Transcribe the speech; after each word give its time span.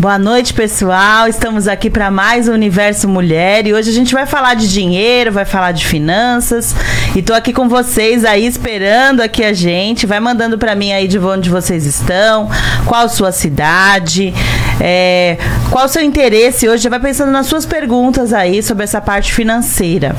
Boa 0.00 0.16
noite, 0.16 0.54
pessoal. 0.54 1.26
Estamos 1.26 1.66
aqui 1.66 1.90
para 1.90 2.08
mais 2.08 2.46
o 2.46 2.52
Universo 2.52 3.08
Mulher 3.08 3.66
e 3.66 3.74
hoje 3.74 3.90
a 3.90 3.92
gente 3.92 4.14
vai 4.14 4.26
falar 4.26 4.54
de 4.54 4.72
dinheiro, 4.72 5.32
vai 5.32 5.44
falar 5.44 5.72
de 5.72 5.84
finanças. 5.84 6.72
E 7.16 7.20
tô 7.20 7.34
aqui 7.34 7.52
com 7.52 7.68
vocês 7.68 8.24
aí 8.24 8.46
esperando 8.46 9.20
aqui 9.20 9.42
a 9.42 9.52
gente. 9.52 10.06
Vai 10.06 10.20
mandando 10.20 10.56
para 10.56 10.76
mim 10.76 10.92
aí 10.92 11.08
de 11.08 11.18
onde 11.18 11.50
vocês 11.50 11.84
estão, 11.84 12.48
qual 12.86 13.08
sua 13.08 13.32
cidade, 13.32 14.32
é, 14.80 15.36
qual 15.68 15.88
seu 15.88 16.02
interesse 16.02 16.68
hoje. 16.68 16.88
Vai 16.88 17.00
pensando 17.00 17.32
nas 17.32 17.48
suas 17.48 17.66
perguntas 17.66 18.32
aí 18.32 18.62
sobre 18.62 18.84
essa 18.84 19.00
parte 19.00 19.34
financeira. 19.34 20.14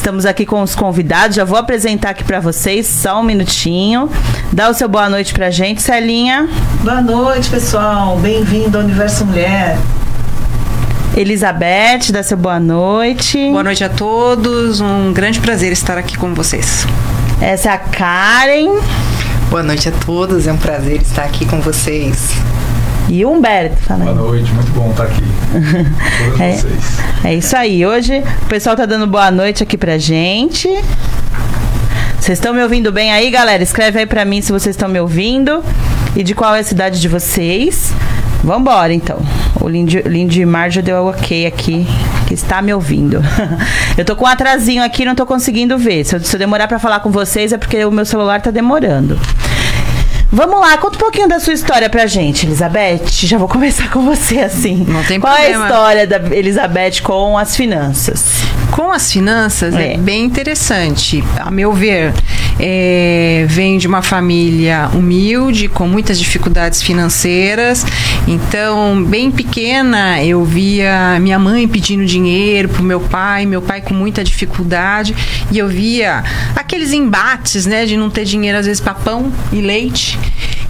Estamos 0.00 0.24
aqui 0.24 0.46
com 0.46 0.62
os 0.62 0.74
convidados. 0.74 1.36
Já 1.36 1.44
vou 1.44 1.58
apresentar 1.58 2.08
aqui 2.08 2.24
para 2.24 2.40
vocês, 2.40 2.86
só 2.86 3.20
um 3.20 3.22
minutinho. 3.22 4.08
Dá 4.50 4.70
o 4.70 4.72
seu 4.72 4.88
boa 4.88 5.10
noite 5.10 5.34
pra 5.34 5.50
gente, 5.50 5.82
Celinha. 5.82 6.48
Boa 6.82 7.02
noite, 7.02 7.50
pessoal. 7.50 8.16
Bem-vindo 8.16 8.78
ao 8.78 8.84
Universo 8.84 9.26
Mulher. 9.26 9.76
Elizabeth, 11.14 12.12
dá 12.12 12.22
seu 12.22 12.38
boa 12.38 12.58
noite. 12.58 13.50
Boa 13.50 13.62
noite 13.62 13.84
a 13.84 13.90
todos. 13.90 14.80
Um 14.80 15.12
grande 15.12 15.38
prazer 15.38 15.70
estar 15.70 15.98
aqui 15.98 16.16
com 16.16 16.32
vocês. 16.32 16.86
Essa 17.38 17.68
é 17.68 17.72
a 17.74 17.78
Karen. 17.78 18.80
Boa 19.50 19.62
noite 19.62 19.90
a 19.90 19.92
todos. 19.92 20.46
É 20.46 20.52
um 20.52 20.56
prazer 20.56 21.02
estar 21.02 21.24
aqui 21.24 21.44
com 21.44 21.60
vocês. 21.60 22.30
E 23.10 23.24
o 23.24 23.30
Humberto, 23.32 23.76
fala 23.82 24.04
Boa 24.04 24.14
noite, 24.14 24.52
muito 24.52 24.70
bom 24.72 24.90
estar 24.90 25.04
aqui. 25.04 25.22
É. 26.40 26.52
vocês. 26.52 26.98
É 27.24 27.34
isso 27.34 27.56
aí. 27.56 27.84
Hoje 27.84 28.22
o 28.42 28.46
pessoal 28.46 28.76
tá 28.76 28.86
dando 28.86 29.06
boa 29.06 29.30
noite 29.30 29.62
aqui 29.62 29.76
pra 29.76 29.98
gente. 29.98 30.68
Vocês 32.18 32.38
estão 32.38 32.54
me 32.54 32.62
ouvindo 32.62 32.92
bem 32.92 33.10
aí, 33.12 33.30
galera? 33.30 33.62
Escreve 33.62 33.98
aí 33.98 34.06
pra 34.06 34.24
mim 34.24 34.40
se 34.40 34.52
vocês 34.52 34.76
estão 34.76 34.88
me 34.88 35.00
ouvindo 35.00 35.62
e 36.14 36.22
de 36.22 36.34
qual 36.34 36.54
é 36.54 36.60
a 36.60 36.64
cidade 36.64 37.00
de 37.00 37.08
vocês. 37.08 37.92
Vambora, 38.44 38.92
então. 38.94 39.18
O 39.60 39.68
Lind- 39.68 40.06
Lindmar 40.06 40.70
já 40.70 40.80
deu 40.80 41.06
ok 41.06 41.46
aqui, 41.46 41.86
que 42.28 42.32
está 42.34 42.62
me 42.62 42.72
ouvindo. 42.72 43.20
eu 43.98 44.04
tô 44.04 44.14
com 44.14 44.24
um 44.24 44.28
atrasinho 44.28 44.82
aqui, 44.84 45.04
não 45.04 45.14
tô 45.14 45.26
conseguindo 45.26 45.76
ver. 45.76 46.04
Se 46.04 46.14
eu, 46.16 46.20
se 46.20 46.36
eu 46.36 46.38
demorar 46.38 46.68
pra 46.68 46.78
falar 46.78 47.00
com 47.00 47.10
vocês 47.10 47.52
é 47.52 47.58
porque 47.58 47.84
o 47.84 47.90
meu 47.90 48.04
celular 48.06 48.40
tá 48.40 48.50
demorando. 48.50 49.18
Vamos 50.32 50.60
lá, 50.60 50.78
conta 50.78 50.94
um 50.96 51.00
pouquinho 51.00 51.28
da 51.28 51.40
sua 51.40 51.52
história 51.54 51.90
pra 51.90 52.06
gente, 52.06 52.46
Elizabeth. 52.46 53.02
Já 53.10 53.36
vou 53.36 53.48
começar 53.48 53.90
com 53.90 54.04
você 54.04 54.38
assim. 54.38 54.84
Não 54.88 55.02
tem 55.02 55.18
Qual 55.18 55.34
problema. 55.34 55.58
é 55.58 55.62
a 55.62 55.66
história 55.66 56.06
da 56.06 56.36
Elizabeth 56.36 57.00
com 57.02 57.36
as 57.36 57.56
finanças? 57.56 58.26
Com 58.70 58.92
as 58.92 59.10
finanças 59.10 59.74
é, 59.74 59.94
É. 59.94 59.96
bem 59.96 60.24
interessante. 60.24 61.24
A 61.36 61.50
meu 61.50 61.72
ver, 61.72 62.12
é, 62.60 63.44
venho 63.48 63.80
de 63.80 63.88
uma 63.88 64.02
família 64.02 64.88
humilde, 64.94 65.66
com 65.66 65.88
muitas 65.88 66.16
dificuldades 66.16 66.80
financeiras. 66.80 67.84
Então, 68.28 69.02
bem 69.02 69.32
pequena, 69.32 70.22
eu 70.22 70.44
via 70.44 71.18
minha 71.20 71.40
mãe 71.40 71.66
pedindo 71.66 72.06
dinheiro 72.06 72.68
pro 72.68 72.84
meu 72.84 73.00
pai, 73.00 73.46
meu 73.46 73.60
pai 73.60 73.80
com 73.80 73.94
muita 73.94 74.22
dificuldade, 74.22 75.12
e 75.50 75.58
eu 75.58 75.66
via 75.66 76.22
aqueles 76.54 76.92
embates, 76.92 77.66
né, 77.66 77.84
de 77.84 77.96
não 77.96 78.08
ter 78.08 78.24
dinheiro 78.24 78.56
às 78.58 78.66
vezes 78.66 78.80
para 78.80 78.94
pão 78.94 79.32
e 79.52 79.60
leite. 79.60 80.19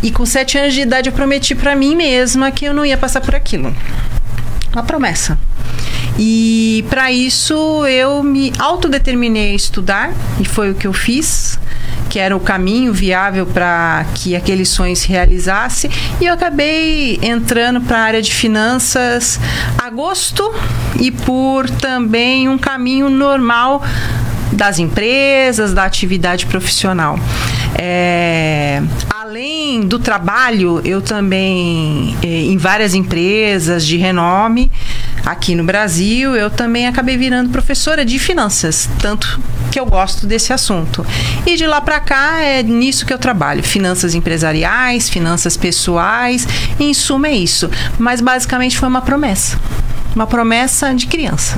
E 0.03 0.11
com 0.11 0.25
sete 0.25 0.57
anos 0.59 0.75
de 0.75 0.81
idade 0.81 1.09
eu 1.09 1.13
prometi 1.13 1.55
para 1.55 1.75
mim 1.77 1.95
mesma 1.95 2.51
que 2.51 2.65
eu 2.65 2.75
não 2.75 2.85
ia 2.85 2.97
passar 2.97 3.21
por 3.21 3.35
aquilo. 3.35 3.75
Uma 4.73 4.83
promessa. 4.83 5.39
E 6.19 6.85
para 6.89 7.11
isso 7.11 7.87
eu 7.87 8.23
me 8.23 8.53
autodeterminei 8.59 9.53
a 9.53 9.55
estudar 9.55 10.13
e 10.39 10.45
foi 10.45 10.71
o 10.71 10.75
que 10.75 10.87
eu 10.87 10.93
fiz, 10.93 11.59
que 12.09 12.19
era 12.19 12.37
o 12.37 12.41
caminho 12.41 12.93
viável 12.93 13.47
para 13.47 14.05
que 14.15 14.37
aquele 14.37 14.65
sonho 14.65 14.95
se 14.95 15.09
realizasse. 15.09 15.91
E 16.21 16.27
eu 16.27 16.35
acabei 16.35 17.19
entrando 17.23 17.81
para 17.81 17.99
a 17.99 18.03
área 18.03 18.23
de 18.23 18.33
finanças 18.33 19.41
a 19.79 19.89
gosto 19.91 20.53
e 21.01 21.11
por 21.11 21.71
também 21.71 22.49
um 22.49 22.59
caminho 22.59 23.09
normal 23.09 23.83
das 24.53 24.79
empresas, 24.79 25.73
da 25.73 25.85
atividade 25.85 26.47
profissional. 26.47 27.19
É, 27.77 28.83
além 29.41 29.81
do 29.81 29.99
trabalho, 29.99 30.83
eu 30.85 31.01
também, 31.01 32.15
eh, 32.23 32.43
em 32.43 32.59
várias 32.59 32.95
empresas 32.95 33.87
de 33.87 33.97
renome 33.97 34.71
aqui 35.25 35.55
no 35.55 35.65
Brasil, 35.65 36.37
eu 36.37 36.51
também 36.51 36.87
acabei 36.87 37.17
virando 37.17 37.49
professora 37.49 38.05
de 38.05 38.19
finanças, 38.19 38.87
tanto 39.01 39.41
que 39.73 39.81
eu 39.81 39.87
gosto 39.87 40.27
desse 40.27 40.53
assunto. 40.53 41.07
E 41.47 41.57
de 41.57 41.67
lá 41.67 41.81
para 41.81 42.01
cá 42.01 42.43
é 42.43 42.63
nisso 42.63 43.07
que 43.07 43.15
eu 43.15 43.19
trabalho: 43.19 43.63
finanças 43.63 44.15
empresariais, 44.15 45.09
finanças 45.09 45.57
pessoais, 45.57 46.47
em 46.79 46.93
suma 46.93 47.29
é 47.29 47.35
isso. 47.35 47.71
Mas 47.99 48.21
basicamente 48.21 48.77
foi 48.77 48.91
uma 48.91 49.01
promessa. 49.01 49.59
Uma 50.15 50.27
promessa 50.27 50.95
de 50.95 51.07
criança. 51.07 51.57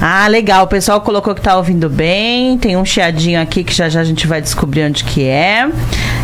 Ah, 0.00 0.28
legal. 0.28 0.64
O 0.64 0.68
pessoal 0.68 1.00
colocou 1.00 1.34
que 1.34 1.40
tá 1.40 1.56
ouvindo 1.56 1.88
bem. 1.88 2.58
Tem 2.58 2.76
um 2.76 2.84
chiadinho 2.84 3.40
aqui 3.40 3.64
que 3.64 3.72
já 3.72 3.88
já 3.88 4.00
a 4.00 4.04
gente 4.04 4.26
vai 4.26 4.42
descobrir 4.42 4.84
onde 4.84 5.04
que 5.04 5.24
é. 5.24 5.68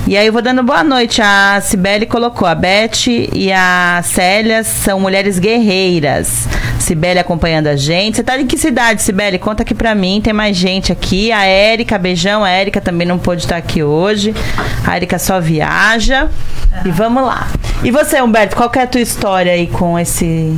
E 0.06 0.16
aí 0.16 0.26
eu 0.26 0.32
vou 0.32 0.42
dando 0.42 0.62
boa 0.62 0.84
noite. 0.84 1.22
A 1.22 1.60
Cibele 1.60 2.04
colocou. 2.04 2.46
A 2.46 2.54
Beth 2.54 3.06
e 3.06 3.50
a 3.52 4.00
Célia 4.04 4.62
são 4.62 5.00
mulheres 5.00 5.38
guerreiras. 5.38 6.46
Cibele 6.78 7.18
acompanhando 7.18 7.68
a 7.68 7.76
gente. 7.76 8.16
Você 8.16 8.22
tá 8.22 8.38
em 8.38 8.46
que 8.46 8.58
cidade, 8.58 9.00
Cibele? 9.00 9.38
Conta 9.38 9.62
aqui 9.62 9.74
pra 9.74 9.94
mim. 9.94 10.20
Tem 10.22 10.32
mais 10.32 10.56
gente 10.56 10.92
aqui. 10.92 11.32
A 11.32 11.44
Érica, 11.46 11.96
beijão. 11.96 12.44
A 12.44 12.50
Érica 12.50 12.80
também 12.80 13.06
não 13.06 13.18
pôde 13.18 13.42
estar 13.42 13.56
aqui 13.56 13.82
hoje. 13.82 14.34
A 14.86 14.96
Érica 14.96 15.18
só 15.18 15.40
viaja. 15.40 16.28
E 16.84 16.90
vamos 16.90 17.24
lá. 17.24 17.48
E 17.82 17.90
você, 17.90 18.20
Humberto, 18.20 18.54
qual 18.54 18.68
que 18.68 18.78
é 18.78 18.82
a 18.82 18.86
tua 18.86 19.00
história 19.00 19.52
aí 19.52 19.66
com 19.66 19.98
esse 19.98 20.54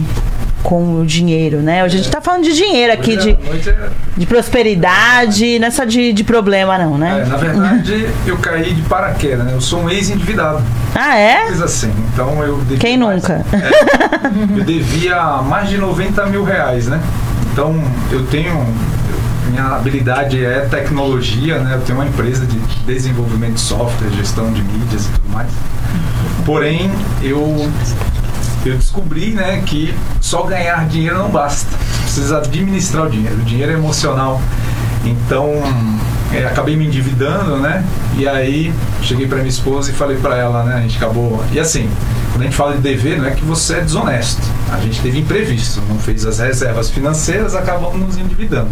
com 0.65 0.99
o 1.01 1.05
dinheiro, 1.07 1.59
né? 1.59 1.85
Hoje 1.85 1.95
a 1.97 1.99
gente 1.99 2.11
tá 2.11 2.21
falando 2.23 2.43
de 2.43 2.55
dinheiro 2.55 2.91
aqui, 2.93 3.13
Hoje 3.19 3.35
de, 3.63 3.69
é- 3.71 3.91
de 4.17 4.27
prosperidade, 4.27 5.59
não 5.59 5.69
é 5.69 5.71
só 5.71 5.85
de, 5.85 6.13
de 6.13 6.25
problema, 6.25 6.77
não, 6.79 6.95
é, 6.97 6.99
né? 6.99 7.25
na 7.29 7.37
verdade, 7.37 8.09
eu 8.27 8.37
caí 8.39 8.73
de 8.73 8.81
paraquedas, 8.83 9.45
né? 9.45 9.53
Eu 9.55 9.61
sou 9.61 9.83
um 9.83 9.91
ex-endividado. 9.91 10.63
Ah, 10.95 11.17
é? 11.19 11.45
Coisa 11.49 11.67
assim. 11.67 11.93
Então 12.13 12.43
eu 12.43 12.59
Quem 12.81 12.97
mais- 12.97 13.23
nunca? 13.23 13.45
É, 13.53 14.59
eu 14.59 14.65
devia 14.65 15.43
mais 15.43 15.69
de 15.69 15.77
90 15.77 16.25
mil 16.27 16.43
reais, 16.45 16.87
né? 16.87 16.99
Então 17.53 17.79
eu 18.11 18.25
tenho. 18.27 18.67
minha 19.51 19.67
habilidade 19.77 20.43
é 20.43 20.61
tecnologia, 20.61 21.59
né? 21.59 21.75
Eu 21.75 21.83
tenho 21.83 21.99
uma 21.99 22.07
empresa 22.07 22.47
de 22.47 22.57
desenvolvimento 22.87 23.55
de 23.55 23.61
software, 23.61 24.09
gestão 24.17 24.51
de 24.51 24.63
mídias 24.63 25.05
e 25.05 25.09
tudo 25.11 25.29
mais. 25.33 25.51
Porém, 26.47 26.91
eu 27.23 27.71
eu 28.69 28.77
descobri, 28.77 29.33
né, 29.33 29.63
que 29.67 29.95
só 30.21 30.43
ganhar 30.43 30.87
dinheiro 30.89 31.19
não 31.19 31.31
basta. 31.31 31.71
Precisa 32.03 32.39
administrar 32.39 33.07
o 33.07 33.11
dinheiro. 33.11 33.37
O 33.37 33.45
dinheiro 33.45 33.73
é 33.73 33.75
emocional. 33.75 34.41
Então, 35.05 35.63
é, 36.33 36.47
acabei 36.47 36.77
me 36.77 36.87
endividando, 36.87 37.59
né? 37.59 37.85
E 38.17 38.27
aí 38.27 38.73
cheguei 39.03 39.27
para 39.27 39.39
minha 39.39 39.49
esposa 39.49 39.91
e 39.91 39.95
falei 39.95 40.17
para 40.17 40.37
ela, 40.37 40.65
né? 40.65 40.77
A 40.77 40.81
gente 40.81 40.97
acabou. 40.97 41.45
E 41.53 41.61
assim, 41.61 41.89
quando 42.33 42.43
a 42.43 42.45
gente 42.45 42.57
fala 42.57 42.75
de 42.75 42.81
dever, 42.81 43.19
não 43.19 43.27
é 43.27 43.33
que 43.33 43.45
você 43.45 43.75
é 43.75 43.81
desonesto. 43.81 44.43
A 44.73 44.79
gente 44.81 45.01
teve 45.01 45.19
imprevisto, 45.19 45.81
não 45.89 45.99
fez 45.99 46.25
as 46.25 46.39
reservas 46.39 46.91
financeiras, 46.91 47.55
acabamos 47.55 48.01
nos 48.01 48.17
endividando. 48.17 48.71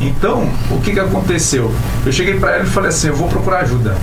Então, 0.00 0.48
o 0.70 0.80
que 0.80 0.92
que 0.92 1.00
aconteceu? 1.00 1.72
Eu 2.04 2.12
cheguei 2.12 2.38
para 2.38 2.56
ela 2.56 2.64
e 2.64 2.68
falei 2.68 2.90
assim: 2.90 3.08
eu 3.08 3.16
vou 3.16 3.28
procurar 3.28 3.60
ajuda 3.60 3.96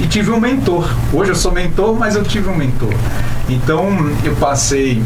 e 0.00 0.06
tive 0.06 0.30
um 0.30 0.40
mentor. 0.40 0.88
Hoje 1.12 1.30
eu 1.30 1.36
sou 1.36 1.52
mentor, 1.52 1.94
mas 1.98 2.14
eu 2.16 2.22
tive 2.24 2.48
um 2.48 2.56
mentor. 2.56 2.92
Então 3.48 3.88
eu 4.24 4.34
passei 4.36 5.02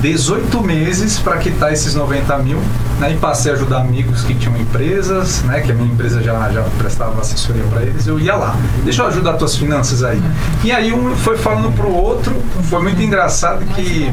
18 0.00 0.60
meses 0.62 1.18
para 1.18 1.36
quitar 1.38 1.72
esses 1.72 1.94
90 1.94 2.36
mil, 2.38 2.58
né? 2.98 3.12
E 3.12 3.16
passei 3.18 3.52
a 3.52 3.54
ajudar 3.54 3.82
amigos 3.82 4.22
que 4.22 4.34
tinham 4.34 4.56
empresas, 4.56 5.42
né? 5.44 5.60
Que 5.60 5.70
a 5.70 5.74
minha 5.74 5.92
empresa 5.92 6.20
já, 6.22 6.50
já 6.50 6.62
prestava 6.78 7.20
assessoria 7.20 7.62
para 7.70 7.82
eles. 7.82 8.06
Eu 8.06 8.18
ia 8.18 8.34
lá, 8.34 8.56
deixa 8.82 9.02
eu 9.02 9.06
ajudar 9.06 9.34
tuas 9.34 9.54
finanças 9.56 10.02
aí. 10.02 10.20
E 10.64 10.72
aí 10.72 10.92
um 10.92 11.14
foi 11.16 11.36
falando 11.36 11.70
pro 11.76 11.88
outro, 11.88 12.34
foi 12.64 12.82
muito 12.82 13.00
engraçado 13.00 13.64
que 13.76 14.12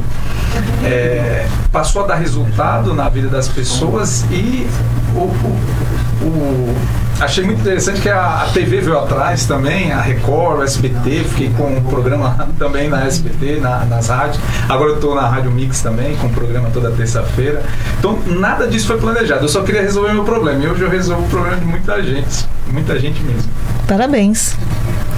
é, 0.84 1.47
passou 1.72 2.03
a 2.03 2.08
dar 2.08 2.16
resultado 2.16 2.93
na 2.93 3.09
vida 3.09 3.28
das 3.29 3.47
pessoas 3.47 4.23
e 4.32 4.67
o, 5.16 5.20
o- 5.22 6.25
o- 6.25 6.75
achei 7.20 7.44
muito 7.44 7.60
interessante 7.62 8.02
que 8.02 8.10
a, 8.10 8.44
a 8.44 8.46
TV 8.54 8.82
veio 8.82 8.98
atrás 8.98 9.46
também, 9.46 9.92
a 9.92 10.02
Record, 10.02 10.60
o 10.60 10.64
SBT, 10.64 11.24
fiquei 11.30 11.50
com 11.58 11.64
um 11.78 11.84
programa 11.84 12.48
também 12.58 12.88
na 12.90 13.06
SBT, 13.06 13.60
na- 13.60 13.86
nas 13.86 14.08
rádios. 14.08 14.40
Agora 14.68 14.92
eu 14.92 14.96
estou 14.96 15.16
na 15.16 15.28
Rádio 15.28 15.52
Mix 15.52 15.82
também, 15.82 16.16
com 16.18 16.28
um 16.28 16.34
programa 16.34 16.70
toda 16.72 16.92
terça-feira. 16.92 17.62
Então 17.98 18.18
nada 18.28 18.68
disso 18.68 18.88
foi 18.88 18.98
planejado, 18.98 19.46
eu 19.46 19.50
só 19.50 19.62
queria 19.64 19.82
resolver 19.82 20.14
meu 20.14 20.24
problema. 20.24 20.64
E 20.64 20.68
hoje 20.68 20.82
eu 20.82 20.90
resolvo 20.90 21.24
o 21.26 21.30
problema 21.30 21.58
de 21.58 21.66
muita 21.66 22.02
gente, 22.04 22.46
muita 22.72 23.00
gente 23.00 23.22
mesmo. 23.24 23.50
Parabéns. 23.88 24.56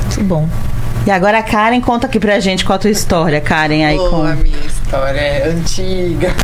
Muito 0.05 0.23
bom. 0.23 0.49
E 1.05 1.09
agora 1.09 1.39
a 1.39 1.43
Karen 1.43 1.81
conta 1.81 2.05
aqui 2.05 2.19
pra 2.19 2.39
gente 2.39 2.63
qual 2.63 2.75
a 2.75 2.79
tua 2.79 2.91
história, 2.91 3.41
Karen, 3.41 3.83
aí 3.85 3.97
com. 3.97 4.23
a 4.23 4.35
minha 4.35 4.55
história 4.59 5.19
é 5.19 5.49
antiga. 5.49 6.29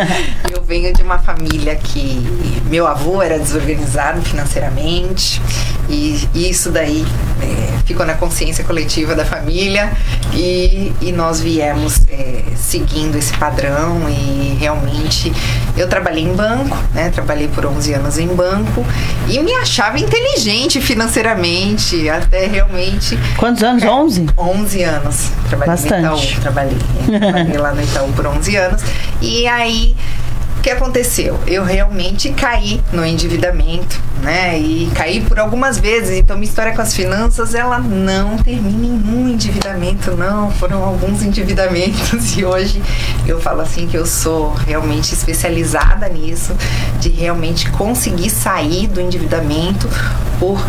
eu 0.66 0.68
venho 0.68 0.92
de 0.92 1.00
uma 1.00 1.18
família 1.18 1.76
que 1.76 2.20
meu 2.68 2.88
avô 2.88 3.22
era 3.22 3.38
desorganizado 3.38 4.20
financeiramente 4.22 5.40
e, 5.88 6.28
e 6.34 6.50
isso 6.50 6.72
daí 6.72 7.06
é, 7.40 7.78
ficou 7.84 8.04
na 8.04 8.14
consciência 8.14 8.64
coletiva 8.64 9.14
da 9.14 9.24
família 9.24 9.92
e, 10.34 10.92
e 11.00 11.12
nós 11.12 11.40
viemos 11.40 12.00
é, 12.10 12.42
seguindo 12.56 13.16
esse 13.16 13.32
padrão 13.34 14.08
e 14.08 14.56
realmente 14.58 15.32
eu 15.76 15.88
trabalhei 15.88 16.24
em 16.24 16.34
banco, 16.34 16.76
né? 16.92 17.10
Trabalhei 17.10 17.46
por 17.46 17.64
11 17.64 17.94
anos 17.94 18.18
em 18.18 18.26
banco 18.26 18.84
e 19.28 19.38
me 19.38 19.52
achava 19.54 19.98
inteligente 20.00 20.80
financeiramente, 20.80 22.08
até 22.08 22.46
realmente. 22.46 23.16
Quantos 23.36 23.62
anos? 23.62 23.84
11? 23.84 24.26
11 24.36 24.82
anos. 24.82 25.30
Trabalhei 25.48 25.76
Bastante. 25.76 26.02
no 26.02 26.16
Itaú, 26.16 26.40
trabalhei. 26.40 26.78
é, 27.12 27.18
trabalhei 27.18 27.58
lá 27.58 27.72
no 27.72 27.82
Itaú 27.82 28.12
por 28.14 28.26
11 28.26 28.56
anos. 28.56 28.82
E 29.20 29.46
aí 29.46 29.94
que 30.66 30.70
aconteceu? 30.70 31.38
Eu 31.46 31.62
realmente 31.62 32.28
caí 32.32 32.82
no 32.92 33.06
endividamento, 33.06 34.02
né? 34.20 34.58
E 34.58 34.90
caí 34.96 35.20
por 35.20 35.38
algumas 35.38 35.78
vezes. 35.78 36.18
Então, 36.18 36.36
minha 36.36 36.48
história 36.48 36.74
com 36.74 36.82
as 36.82 36.92
finanças, 36.92 37.54
ela 37.54 37.78
não 37.78 38.36
termina 38.38 38.84
em 38.84 39.16
um 39.16 39.28
endividamento, 39.28 40.16
não. 40.16 40.50
Foram 40.50 40.82
alguns 40.82 41.22
endividamentos. 41.22 42.26
E 42.36 42.44
hoje 42.44 42.82
eu 43.26 43.40
falo 43.40 43.62
assim 43.62 43.86
que 43.86 43.96
eu 43.96 44.04
sou 44.04 44.52
realmente 44.52 45.14
especializada 45.14 46.08
nisso, 46.08 46.54
de 47.00 47.08
realmente 47.08 47.70
conseguir 47.70 48.28
sair 48.28 48.88
do 48.88 49.00
endividamento 49.00 49.88
por 50.38 50.60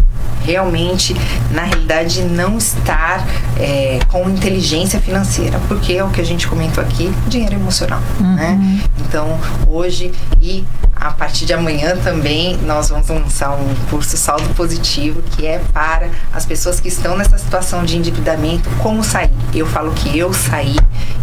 realmente, 0.47 1.13
na 1.51 1.63
realidade, 1.63 2.21
não 2.21 2.57
estar 2.57 3.27
é, 3.59 3.99
com 4.07 4.29
inteligência 4.29 4.99
financeira, 5.01 5.59
porque 5.67 5.93
é 5.93 6.03
o 6.03 6.09
que 6.09 6.21
a 6.21 6.23
gente 6.23 6.47
comentou 6.47 6.81
aqui, 6.81 7.13
dinheiro 7.27 7.55
emocional, 7.55 7.99
né? 8.19 8.81
Então, 8.99 9.37
hoje 9.67 10.13
e 10.41 10.63
a 10.95 11.11
partir 11.11 11.45
de 11.45 11.53
amanhã 11.53 11.95
também 11.97 12.57
nós 12.65 12.89
vamos 12.89 13.07
lançar 13.07 13.51
um 13.51 13.75
curso 13.89 14.17
saldo 14.17 14.49
positivo 14.55 15.21
que 15.35 15.45
é 15.45 15.61
para 15.71 16.09
as 16.33 16.45
pessoas 16.45 16.79
que 16.79 16.87
estão 16.87 17.15
nessa 17.15 17.37
situação 17.37 17.83
de 17.83 17.97
endividamento, 17.97 18.69
como 18.81 19.03
sair. 19.03 19.29
Eu 19.53 19.65
falo 19.67 19.91
que 19.91 20.17
eu 20.17 20.33
saí 20.33 20.75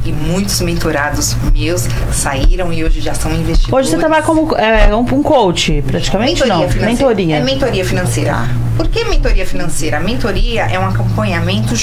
e 0.04 0.12
muitos 0.12 0.60
mentorados 0.60 1.36
meus 1.52 1.86
saíram 2.12 2.72
e 2.72 2.84
hoje 2.84 3.00
já 3.00 3.14
são 3.14 3.32
investidores. 3.32 3.72
Hoje 3.72 3.90
você 3.90 3.98
trabalha 3.98 4.22
como 4.22 4.54
é, 4.56 4.94
um, 4.94 5.00
um 5.00 5.22
coach, 5.22 5.82
praticamente 5.86 6.34
Mentoria 6.42 6.54
não? 6.54 6.68
financeira. 6.70 6.90
Mentoria. 6.92 7.36
É 7.36 7.40
mentoria 7.42 7.84
financeira. 7.84 8.48
Por 8.76 8.88
que 8.88 9.04
mentoria 9.14 9.46
financeira? 9.46 9.98
A 9.98 10.00
mentoria 10.00 10.62
é 10.64 10.78
um 10.78 10.86
acompanhamento 10.86 11.74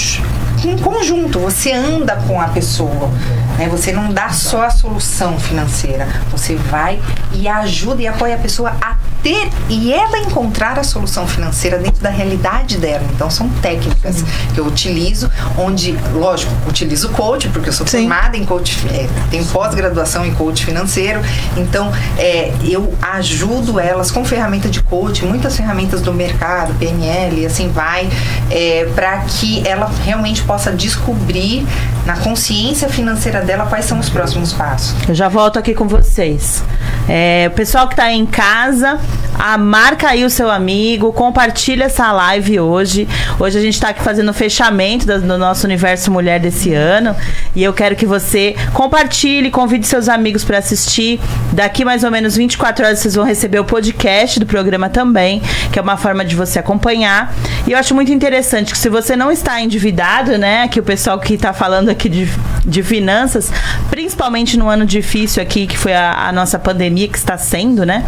em 0.64 0.76
conjunto. 0.78 1.38
Você 1.38 1.72
anda 1.72 2.16
com 2.16 2.40
a 2.40 2.48
pessoa. 2.48 3.10
Né? 3.58 3.68
Você 3.70 3.90
não 3.90 4.12
dá 4.12 4.28
só 4.28 4.64
a 4.64 4.70
solução 4.70 5.38
financeira. 5.40 6.06
Você 6.30 6.54
vai 6.54 7.00
e 7.32 7.48
ajuda 7.48 8.02
e 8.02 8.06
apoia 8.06 8.34
a 8.34 8.38
pessoa 8.38 8.76
a 8.80 8.96
ter 9.22 9.48
e 9.68 9.92
ela 9.92 10.18
encontrar 10.18 10.78
a 10.78 10.84
solução 10.84 11.26
financeira 11.26 11.78
dentro 11.78 12.02
da 12.02 12.10
realidade 12.10 12.76
dela. 12.78 13.04
Então 13.14 13.30
são 13.30 13.48
técnicas 13.48 14.24
que 14.54 14.58
eu 14.58 14.66
utilizo, 14.66 15.30
onde, 15.56 15.92
lógico, 16.12 16.52
utilizo 16.68 17.08
coach, 17.10 17.48
porque 17.48 17.68
eu 17.68 17.72
sou 17.72 17.86
Sim. 17.86 18.00
formada 18.00 18.36
em 18.36 18.44
coach, 18.44 18.76
é, 18.88 19.08
tenho 19.30 19.44
pós-graduação 19.46 20.26
em 20.26 20.34
coach 20.34 20.64
financeiro. 20.64 21.20
Então 21.56 21.92
é, 22.18 22.52
eu 22.64 22.94
ajudo 23.00 23.78
elas 23.78 24.10
com 24.10 24.24
ferramenta 24.24 24.68
de 24.68 24.82
coach, 24.82 25.24
muitas 25.24 25.56
ferramentas 25.56 26.00
do 26.00 26.12
mercado, 26.12 26.74
PNL, 26.74 27.40
e 27.40 27.46
assim 27.46 27.68
vai, 27.68 28.08
é, 28.50 28.88
para 28.94 29.18
que 29.20 29.66
ela 29.66 29.90
realmente 30.04 30.42
possa 30.42 30.72
descobrir 30.72 31.66
na 32.04 32.16
consciência 32.16 32.88
financeira 32.88 33.42
dela 33.42 33.66
quais 33.66 33.84
são 33.84 33.98
os 33.98 34.08
próximos 34.08 34.52
passos. 34.52 34.94
Eu 35.08 35.14
já 35.14 35.28
volto 35.28 35.58
aqui 35.58 35.74
com 35.74 35.86
vocês. 35.86 36.62
É, 37.08 37.48
o 37.48 37.54
pessoal 37.54 37.88
que 37.88 37.96
tá 37.96 38.04
aí 38.04 38.16
em 38.16 38.26
casa, 38.26 38.98
a, 39.38 39.58
marca 39.58 40.08
aí 40.08 40.24
o 40.24 40.30
seu 40.30 40.50
amigo, 40.50 41.12
compartilha 41.12 41.84
essa 41.84 42.12
live 42.12 42.60
hoje. 42.60 43.08
Hoje 43.40 43.58
a 43.58 43.60
gente 43.62 43.80
tá 43.80 43.88
aqui 43.88 44.02
fazendo 44.02 44.28
o 44.28 44.34
fechamento 44.34 45.06
da- 45.06 45.18
do 45.18 45.38
nosso 45.38 45.66
universo 45.66 46.10
mulher 46.10 46.38
desse 46.38 46.72
ano. 46.72 47.16
E 47.56 47.62
eu 47.62 47.72
quero 47.72 47.96
que 47.96 48.06
você 48.06 48.54
compartilhe, 48.72 49.50
convide 49.50 49.86
seus 49.86 50.08
amigos 50.08 50.44
para 50.44 50.58
assistir. 50.58 51.20
Daqui 51.52 51.84
mais 51.84 52.04
ou 52.04 52.10
menos 52.10 52.36
24 52.36 52.84
horas 52.84 52.98
vocês 53.00 53.14
vão 53.14 53.24
receber 53.24 53.58
o 53.58 53.64
podcast 53.64 54.38
do 54.38 54.46
programa 54.46 54.88
também, 54.88 55.42
que 55.72 55.78
é 55.78 55.82
uma 55.82 55.96
forma 55.96 56.24
de 56.24 56.36
você 56.36 56.58
acompanhar. 56.58 57.34
E 57.66 57.72
eu 57.72 57.78
acho 57.78 57.94
muito 57.94 58.12
interessante 58.12 58.72
que 58.72 58.78
se 58.78 58.88
você 58.88 59.16
não 59.16 59.32
está 59.32 59.60
endividado, 59.60 60.38
né, 60.38 60.68
que 60.68 60.78
o 60.78 60.82
pessoal 60.82 61.18
que 61.18 61.34
está 61.34 61.52
falando 61.52 61.88
aqui 61.88 62.08
de, 62.08 62.28
de 62.64 62.82
finanças, 62.82 63.50
principalmente 63.90 64.56
no 64.56 64.68
ano 64.68 64.86
difícil 64.86 65.42
aqui, 65.42 65.66
que 65.66 65.76
foi 65.76 65.94
a, 65.94 66.28
a 66.28 66.32
nossa 66.32 66.58
pandemia 66.58 67.08
que 67.08 67.18
está 67.18 67.36
sendo, 67.36 67.84
né? 67.84 68.04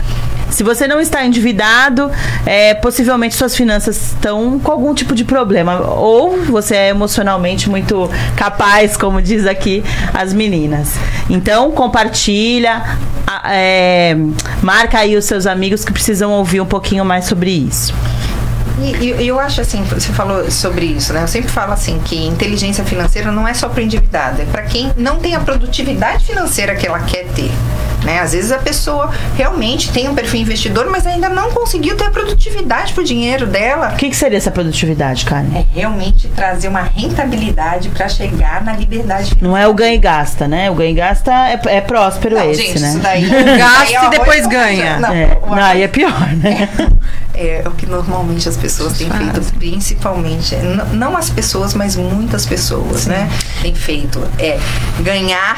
Se 0.50 0.62
você 0.62 0.86
não 0.86 1.00
está 1.00 1.24
endividado, 1.24 2.10
é, 2.46 2.74
possivelmente 2.74 3.34
suas 3.34 3.56
finanças 3.56 3.96
estão 4.12 4.58
com 4.58 4.70
algum 4.70 4.94
tipo 4.94 5.14
de 5.14 5.24
problema. 5.24 5.80
Ou 5.90 6.42
você 6.44 6.76
é 6.76 6.88
emocionalmente 6.88 7.68
muito 7.68 8.08
capaz, 8.36 8.96
como 8.96 9.20
diz 9.20 9.46
aqui 9.46 9.82
as 10.12 10.32
meninas. 10.32 10.94
Então, 11.28 11.72
compartilha, 11.72 12.82
é, 13.46 14.16
marca 14.62 14.98
aí 14.98 15.16
os 15.16 15.24
seus 15.24 15.46
amigos 15.46 15.84
que 15.84 15.92
precisam 15.92 16.30
ouvir 16.32 16.60
um 16.60 16.66
pouquinho 16.66 17.04
mais 17.04 17.24
sobre 17.24 17.50
isso. 17.50 17.94
E 18.80 19.26
eu 19.26 19.38
acho 19.38 19.60
assim, 19.60 19.84
você 19.84 20.12
falou 20.12 20.50
sobre 20.50 20.86
isso, 20.86 21.12
né? 21.12 21.22
Eu 21.22 21.28
sempre 21.28 21.48
falo 21.48 21.72
assim 21.72 22.00
que 22.04 22.16
inteligência 22.26 22.84
financeira 22.84 23.30
não 23.30 23.46
é 23.46 23.54
só 23.54 23.68
para 23.68 23.82
endividado, 23.82 24.42
é 24.42 24.44
para 24.46 24.62
quem 24.62 24.92
não 24.96 25.20
tem 25.20 25.34
a 25.34 25.40
produtividade 25.40 26.24
financeira 26.24 26.74
que 26.74 26.86
ela 26.86 26.98
quer 27.00 27.26
ter. 27.28 27.50
Né? 28.04 28.20
Às 28.20 28.32
vezes 28.32 28.52
a 28.52 28.58
pessoa 28.58 29.10
realmente 29.36 29.90
tem 29.90 30.08
um 30.08 30.14
perfil 30.14 30.40
investidor, 30.40 30.86
mas 30.90 31.06
ainda 31.06 31.28
não 31.28 31.50
conseguiu 31.50 31.96
ter 31.96 32.04
a 32.04 32.10
produtividade 32.10 32.92
pro 32.92 33.02
dinheiro 33.02 33.46
dela. 33.46 33.92
O 33.94 33.96
que, 33.96 34.10
que 34.10 34.16
seria 34.16 34.36
essa 34.38 34.50
produtividade, 34.50 35.24
Karen? 35.24 35.46
É 35.54 35.64
realmente 35.74 36.28
trazer 36.28 36.68
uma 36.68 36.82
rentabilidade 36.82 37.88
para 37.88 38.08
chegar 38.08 38.62
na 38.62 38.74
liberdade 38.74 39.30
financeira. 39.30 39.48
Não 39.48 39.56
é 39.56 39.66
o 39.66 39.72
ganha 39.74 39.94
e 39.94 39.98
gasta, 39.98 40.46
né? 40.46 40.70
O 40.70 40.74
ganha 40.74 40.90
e 40.90 40.94
gasta 40.94 41.32
é, 41.32 41.60
é 41.66 41.80
próspero 41.80 42.36
Não, 42.36 42.50
esse, 42.50 42.62
gente, 42.62 42.80
né? 42.80 42.88
isso 42.90 42.98
daí. 42.98 43.24
Gasta 43.58 43.94
daí 43.98 44.06
e 44.06 44.10
depois 44.10 44.46
ganha. 44.46 44.98
Não, 44.98 45.08
é, 45.12 45.38
o 45.42 45.54
não, 45.54 45.62
aí 45.62 45.82
é 45.82 45.88
pior, 45.88 46.28
né? 46.36 46.68
É, 47.34 47.62
é 47.64 47.68
o 47.68 47.72
que 47.72 47.86
normalmente 47.86 48.48
as 48.48 48.56
pessoas 48.56 48.92
têm 48.98 49.08
feito, 49.10 49.40
principalmente. 49.58 50.54
n- 50.54 50.82
Não 50.92 51.16
as 51.16 51.30
pessoas, 51.30 51.74
mas 51.74 51.96
muitas 51.96 52.44
pessoas, 52.46 53.06
né? 53.06 53.28
Têm 53.62 53.74
feito. 53.74 54.22
É 54.38 54.58
ganhar 55.00 55.56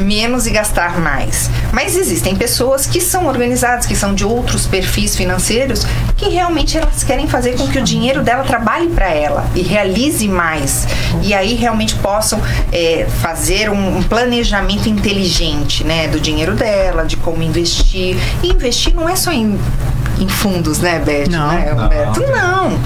menos 0.00 0.46
e 0.46 0.50
gastar 0.50 0.98
mais. 0.98 1.50
Mas 1.72 1.96
existem 1.96 2.34
pessoas 2.34 2.86
que 2.86 3.00
são 3.00 3.26
organizadas, 3.26 3.86
que 3.86 3.94
são 3.94 4.14
de 4.14 4.24
outros 4.24 4.66
perfis 4.66 5.16
financeiros, 5.16 5.86
que 6.16 6.28
realmente 6.28 6.76
elas 6.76 7.04
querem 7.04 7.28
fazer 7.28 7.56
com 7.56 7.68
que 7.68 7.78
o 7.78 7.82
dinheiro 7.82 8.22
dela 8.22 8.42
trabalhe 8.44 8.88
para 8.88 9.08
ela 9.08 9.46
e 9.54 9.62
realize 9.62 10.26
mais. 10.28 10.86
E 11.22 11.34
aí 11.34 11.54
realmente 11.54 11.94
possam 11.96 12.40
é, 12.72 13.06
fazer 13.20 13.70
um, 13.70 13.98
um 13.98 14.02
planejamento 14.02 14.88
inteligente, 14.88 15.84
né? 15.84 16.08
Do 16.08 16.20
dinheiro 16.20 16.54
dela, 16.54 17.04
de 17.04 17.16
como 17.16 17.42
investir. 17.42 18.16
E 18.42 18.48
investir 18.48 18.94
não 18.94 19.08
é 19.08 19.16
só 19.16 19.32
em 19.32 19.58
em 20.20 20.28
fundos, 20.28 20.78
né, 20.78 20.98
Beth? 20.98 21.28
Não. 21.30 21.48
Né, 21.48 21.72
Não. 21.74 21.86
Humberto? 21.86 22.20
Não. 22.20 22.78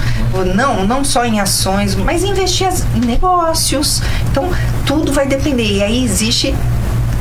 não. 0.54 0.86
Não 0.86 1.04
só 1.04 1.24
em 1.24 1.40
ações, 1.40 1.94
mas 1.96 2.22
investir 2.22 2.68
em 2.94 3.00
negócios. 3.00 4.00
Então, 4.30 4.48
tudo 4.86 5.12
vai 5.12 5.26
depender. 5.26 5.66
E 5.66 5.82
aí 5.82 6.04
existe. 6.04 6.54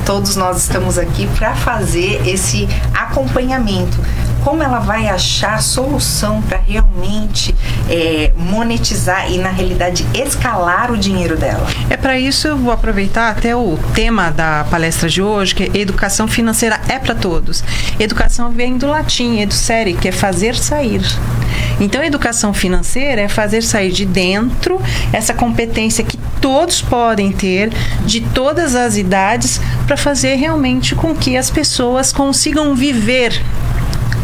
Todos 0.05 0.35
nós 0.35 0.57
estamos 0.57 0.97
aqui 0.97 1.25
para 1.27 1.55
fazer 1.55 2.27
esse 2.27 2.67
acompanhamento. 2.93 3.97
Como 4.43 4.61
ela 4.61 4.79
vai 4.79 5.07
achar 5.07 5.61
solução 5.61 6.41
para 6.41 6.57
realmente 6.57 7.55
é, 7.89 8.33
monetizar 8.35 9.31
e, 9.31 9.37
na 9.37 9.49
realidade, 9.49 10.05
escalar 10.13 10.91
o 10.91 10.97
dinheiro 10.97 11.37
dela? 11.37 11.65
É 11.89 11.95
para 11.95 12.19
isso 12.19 12.49
eu 12.49 12.57
vou 12.57 12.73
aproveitar 12.73 13.29
até 13.29 13.55
o 13.55 13.79
tema 13.95 14.29
da 14.31 14.65
palestra 14.69 15.07
de 15.07 15.21
hoje, 15.21 15.55
que 15.55 15.63
é 15.63 15.77
educação 15.77 16.27
financeira 16.27 16.79
é 16.89 16.99
para 16.99 17.15
todos. 17.15 17.63
Educação 17.97 18.51
vem 18.51 18.77
do 18.77 18.87
latim, 18.87 19.39
edusere, 19.39 19.93
que 19.93 20.09
é 20.09 20.11
fazer 20.11 20.55
sair. 20.55 21.01
Então, 21.79 22.03
educação 22.03 22.53
financeira 22.53 23.21
é 23.21 23.27
fazer 23.29 23.63
sair 23.63 23.91
de 23.91 24.05
dentro 24.05 24.79
essa 25.13 25.33
competência 25.33 26.03
que 26.03 26.17
todos 26.41 26.81
podem 26.81 27.31
ter, 27.31 27.71
de 28.05 28.19
todas 28.19 28.75
as 28.75 28.97
idades, 28.97 29.61
para 29.87 29.95
fazer 29.95 30.35
realmente 30.35 30.95
com 30.95 31.15
que 31.15 31.37
as 31.37 31.49
pessoas 31.49 32.11
consigam 32.11 32.75
viver 32.75 33.41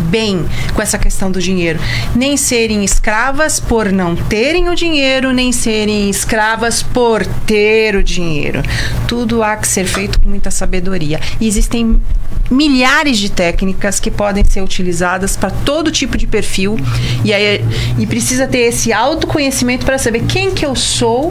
bem 0.10 0.46
com 0.74 0.82
essa 0.82 0.98
questão 0.98 1.32
do 1.32 1.42
dinheiro. 1.42 1.80
Nem 2.16 2.36
serem 2.36 2.84
escravas 2.84 3.60
por 3.60 3.92
não 3.92 4.16
terem 4.16 4.70
o 4.70 4.75
dinheiro, 4.75 5.32
nem 5.32 5.51
serem 5.51 6.10
escravas 6.10 6.82
por 6.82 7.25
ter 7.46 7.96
o 7.96 8.04
dinheiro. 8.04 8.62
Tudo 9.08 9.44
há 9.44 9.56
que 9.56 9.68
ser 9.68 9.86
feito 9.86 10.20
com 10.20 10.30
muita 10.30 10.51
sabedoria. 10.51 11.20
E 11.39 11.48
existem 11.48 12.01
milhares 12.50 13.18
de 13.18 13.30
técnicas 13.30 14.00
que 14.00 14.10
podem 14.10 14.44
ser 14.44 14.62
utilizadas 14.62 15.38
para 15.38 15.51
todo 15.51 15.92
tipo 15.92 16.18
de 16.18 16.25
perfil 16.25 16.78
e 17.24 17.32
aí 17.32 17.63
e 17.98 18.08
precisa 18.08 18.48
ter 18.48 18.60
esse 18.60 18.92
autoconhecimento 18.92 19.86
para 19.86 19.98
saber 19.98 20.24
quem 20.28 20.51
que 20.51 20.66
eu 20.66 20.75
sou 20.75 21.30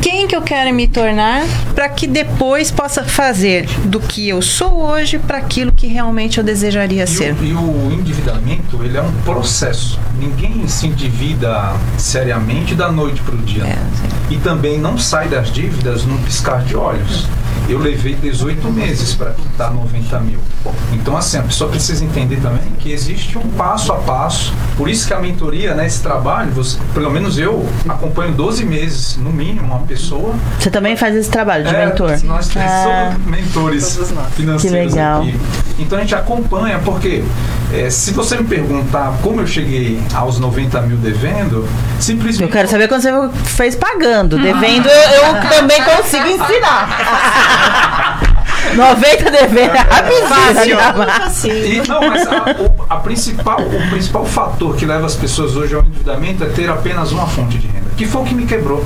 quem 0.00 0.26
que 0.26 0.36
eu 0.36 0.42
quero 0.42 0.72
me 0.74 0.86
tornar 0.86 1.42
para 1.74 1.88
que 1.88 2.06
depois 2.06 2.70
possa 2.70 3.04
fazer 3.04 3.66
do 3.84 4.00
que 4.00 4.28
eu 4.28 4.40
sou 4.42 4.82
hoje 4.82 5.18
para 5.18 5.38
aquilo 5.38 5.72
que 5.72 5.86
realmente 5.86 6.38
eu 6.38 6.44
desejaria 6.44 7.04
E 7.04 7.06
ser. 7.06 7.32
o, 7.34 7.44
e 7.44 7.52
o 7.52 7.92
endividamento, 7.92 8.82
ele 8.82 8.96
é 8.96 9.02
um 9.02 9.12
processo. 9.24 9.98
Ninguém 10.18 10.66
se 10.68 10.86
endivida 10.86 11.72
seriamente 11.98 12.74
da 12.74 12.90
noite 12.90 13.20
para 13.22 13.34
o 13.34 13.38
dia. 13.38 13.64
É, 13.64 13.78
e 14.30 14.36
também 14.38 14.78
não 14.78 14.96
sai 14.98 15.28
das 15.28 15.50
dívidas 15.50 16.04
num 16.04 16.18
piscar 16.18 16.62
de 16.62 16.76
olhos. 16.76 17.26
Eu 17.68 17.78
levei 17.78 18.14
18 18.14 18.70
meses 18.70 19.14
para 19.14 19.32
quitar 19.32 19.72
90 19.72 20.20
mil. 20.20 20.38
Então, 20.92 21.16
assim, 21.16 21.38
a 21.38 21.42
pessoa 21.42 21.68
precisa 21.70 22.04
entender 22.04 22.36
também 22.36 22.62
que 22.78 22.92
existe 22.92 23.36
um 23.38 23.48
passo 23.50 23.92
a 23.92 23.96
passo. 23.96 24.52
Por 24.76 24.88
isso 24.88 25.06
que 25.06 25.12
a 25.14 25.18
mentoria, 25.18 25.74
né, 25.74 25.86
esse 25.86 26.00
trabalho, 26.00 26.50
você, 26.52 26.78
pelo 26.94 27.10
menos 27.10 27.38
eu 27.38 27.68
acompanho 27.88 28.32
12 28.32 28.64
meses, 28.64 29.16
no 29.16 29.30
mínimo, 29.30 29.66
uma 29.66 29.80
pessoa. 29.80 30.34
Você 30.60 30.70
também 30.70 30.96
faz 30.96 31.14
esse 31.16 31.28
trabalho 31.30 31.64
de 31.64 31.74
É, 31.74 31.86
mentor? 31.86 32.18
Nós 32.24 32.48
três 32.48 32.70
Ah. 32.70 33.10
somos 33.12 33.26
mentores 33.26 33.98
financeiros 34.36 34.60
Que 34.92 34.96
legal. 34.98 35.22
aqui. 35.22 35.36
Então 35.78 35.98
a 35.98 36.00
gente 36.00 36.14
acompanha, 36.14 36.78
porque 36.84 37.22
é, 37.72 37.90
se 37.90 38.12
você 38.12 38.36
me 38.38 38.44
perguntar 38.44 39.12
como 39.22 39.40
eu 39.42 39.46
cheguei 39.46 40.00
aos 40.14 40.38
90 40.38 40.80
mil 40.82 40.96
devendo, 40.96 41.68
simplesmente. 42.00 42.42
Eu 42.44 42.48
quero 42.48 42.68
saber 42.68 42.88
quando 42.88 43.02
você 43.02 43.12
fez 43.44 43.74
pagando. 43.74 44.38
Devendo, 44.38 44.88
eu, 44.88 45.22
eu 45.36 45.50
também 45.50 45.82
consigo 45.82 46.26
ensinar. 46.26 46.88
90 48.74 49.30
devendo 49.30 49.74
é 49.74 49.78
rapidinho. 49.78 50.78
Assim, 51.24 51.50
E, 51.50 51.88
não, 51.88 52.00
mas 52.00 52.26
a, 52.26 52.56
o, 52.60 52.84
a 52.88 52.96
principal, 52.96 53.60
o 53.60 53.90
principal 53.90 54.24
fator 54.24 54.74
que 54.76 54.84
leva 54.84 55.06
as 55.06 55.14
pessoas 55.14 55.56
hoje 55.56 55.74
ao 55.74 55.82
endividamento 55.82 56.44
é 56.44 56.48
ter 56.48 56.68
apenas 56.68 57.12
uma 57.12 57.26
fonte 57.26 57.58
de 57.58 57.66
renda, 57.66 57.85
que 57.96 58.06
foi 58.06 58.22
o 58.22 58.24
que 58.24 58.34
me 58.34 58.44
quebrou. 58.46 58.84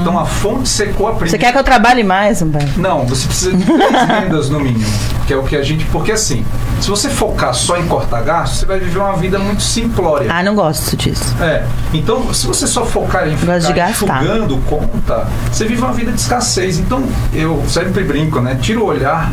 Então 0.00 0.18
a 0.18 0.24
fonte 0.26 0.68
secou 0.68 1.06
a 1.08 1.12
Você 1.12 1.18
primeira. 1.18 1.38
quer 1.38 1.52
que 1.52 1.58
eu 1.58 1.64
trabalhe 1.64 2.02
mais, 2.04 2.42
Humberto? 2.42 2.78
Não, 2.80 3.06
você 3.06 3.26
precisa 3.26 3.56
de 3.56 3.64
três 3.64 3.92
rendas 4.08 4.50
no 4.50 4.60
mínimo. 4.60 4.84
Que 5.26 5.32
é 5.32 5.36
o 5.36 5.42
que 5.44 5.56
a 5.56 5.62
gente. 5.62 5.84
Porque 5.86 6.12
assim, 6.12 6.44
se 6.80 6.90
você 6.90 7.08
focar 7.08 7.54
só 7.54 7.76
em 7.78 7.86
cortar 7.86 8.22
gastos, 8.22 8.58
você 8.60 8.66
vai 8.66 8.78
viver 8.80 8.98
uma 8.98 9.16
vida 9.16 9.38
muito 9.38 9.62
simplória. 9.62 10.26
Ah, 10.32 10.42
não 10.42 10.54
gosto 10.54 10.96
disso. 10.96 11.34
É. 11.40 11.64
Então, 11.94 12.32
se 12.34 12.46
você 12.46 12.66
só 12.66 12.84
focar 12.84 13.26
em 13.28 13.36
Gosto 13.36 13.68
de 13.68 13.72
ficar 13.72 13.74
gastar. 13.88 14.22
enxugando 14.24 14.58
conta, 14.68 15.26
você 15.50 15.64
vive 15.64 15.80
uma 15.80 15.92
vida 15.92 16.10
de 16.12 16.20
escassez. 16.20 16.78
Então, 16.78 17.02
eu 17.32 17.62
sempre 17.68 18.02
brinco, 18.04 18.40
né? 18.40 18.58
Tira 18.60 18.80
o 18.80 18.84
olhar 18.86 19.30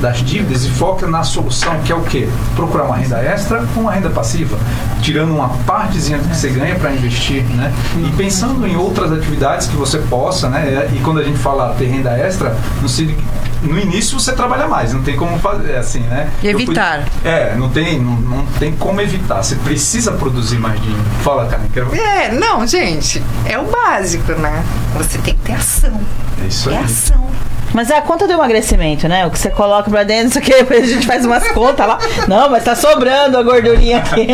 das 0.00 0.18
dívidas 0.18 0.64
e 0.64 0.70
foca 0.70 1.06
na 1.06 1.22
solução, 1.22 1.78
que 1.80 1.92
é 1.92 1.94
o 1.94 2.02
quê? 2.02 2.28
Procurar 2.56 2.84
uma 2.84 2.96
renda 2.96 3.18
extra 3.18 3.64
ou 3.76 3.82
uma 3.82 3.92
renda 3.92 4.08
passiva, 4.10 4.58
tirando 5.02 5.32
uma 5.34 5.48
partezinha 5.66 6.18
que 6.18 6.34
você 6.34 6.48
ganha 6.48 6.74
para 6.76 6.92
investir, 6.92 7.42
né? 7.44 7.72
E 7.98 8.10
pensando 8.16 8.66
em 8.66 8.76
outras 8.76 9.12
atividades 9.12 9.66
que 9.68 9.76
você 9.76 9.98
possa, 9.98 10.48
né? 10.48 10.88
E 10.94 10.98
quando 11.00 11.20
a 11.20 11.24
gente 11.24 11.38
fala 11.38 11.74
ter 11.78 11.86
renda 11.86 12.10
extra, 12.16 12.56
no, 12.80 12.88
se- 12.88 13.14
no 13.62 13.78
início 13.78 14.18
você 14.18 14.32
trabalha 14.32 14.66
mais, 14.66 14.92
não 14.94 15.02
tem 15.02 15.16
como 15.16 15.38
fazer 15.38 15.76
assim, 15.76 16.00
né? 16.00 16.30
Evitar. 16.42 17.04
é, 17.24 17.54
não 17.56 17.68
tem, 17.68 18.00
não, 18.00 18.12
não 18.16 18.46
tem 18.58 18.72
como 18.72 19.00
evitar. 19.00 19.42
Você 19.42 19.54
precisa 19.56 20.12
produzir 20.12 20.58
mais 20.58 20.80
dinheiro. 20.80 21.02
Fala, 21.22 21.46
Karen, 21.46 21.64
quero... 21.72 21.94
É, 21.94 22.32
não, 22.32 22.66
gente, 22.66 23.22
é 23.44 23.58
o 23.58 23.64
básico, 23.64 24.32
né? 24.32 24.64
Você 24.96 25.18
tem 25.18 25.34
que 25.34 25.40
ter 25.40 25.52
ação. 25.52 26.00
É 26.42 26.46
isso 26.46 26.70
É 26.70 26.78
aí. 26.78 26.84
ação. 26.84 27.28
Mas 27.72 27.90
é 27.90 27.96
a 27.96 28.02
conta 28.02 28.26
do 28.26 28.32
emagrecimento, 28.32 29.08
né? 29.08 29.26
O 29.26 29.30
que 29.30 29.38
você 29.38 29.50
coloca 29.50 29.90
pra 29.90 30.02
dentro, 30.02 30.28
isso 30.28 30.38
aqui, 30.38 30.50
depois 30.54 30.84
a 30.84 30.86
gente 30.86 31.06
faz 31.06 31.24
umas 31.24 31.46
contas 31.52 31.86
lá. 31.86 31.98
Não, 32.28 32.48
mas 32.50 32.64
tá 32.64 32.74
sobrando 32.74 33.36
a 33.38 33.42
gordurinha 33.42 33.98
aqui. 33.98 34.26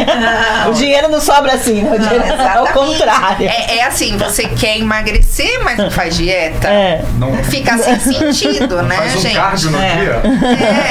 o 0.68 0.72
dinheiro 0.72 1.08
não 1.08 1.20
sobra 1.20 1.54
assim, 1.54 1.82
né? 1.82 1.90
O 1.94 1.98
dinheiro 1.98 2.24
é 2.24 2.60
o 2.62 2.66
contrário. 2.72 3.48
É, 3.48 3.78
é 3.78 3.84
assim, 3.84 4.16
você 4.16 4.46
quer 4.48 4.78
emagrecer, 4.78 5.60
mas 5.62 5.76
não 5.78 5.90
faz 5.90 6.16
dieta. 6.16 6.68
É. 6.68 7.04
Não 7.18 7.34
Fica 7.44 7.76
sem 7.78 7.98
sentido, 8.00 8.82
né, 8.82 8.96
faz 8.96 9.14
um 9.16 9.20
gente? 9.20 9.34
cardio 9.36 9.70
no 9.70 9.78
É. 9.80 9.96
dia. 9.96 10.22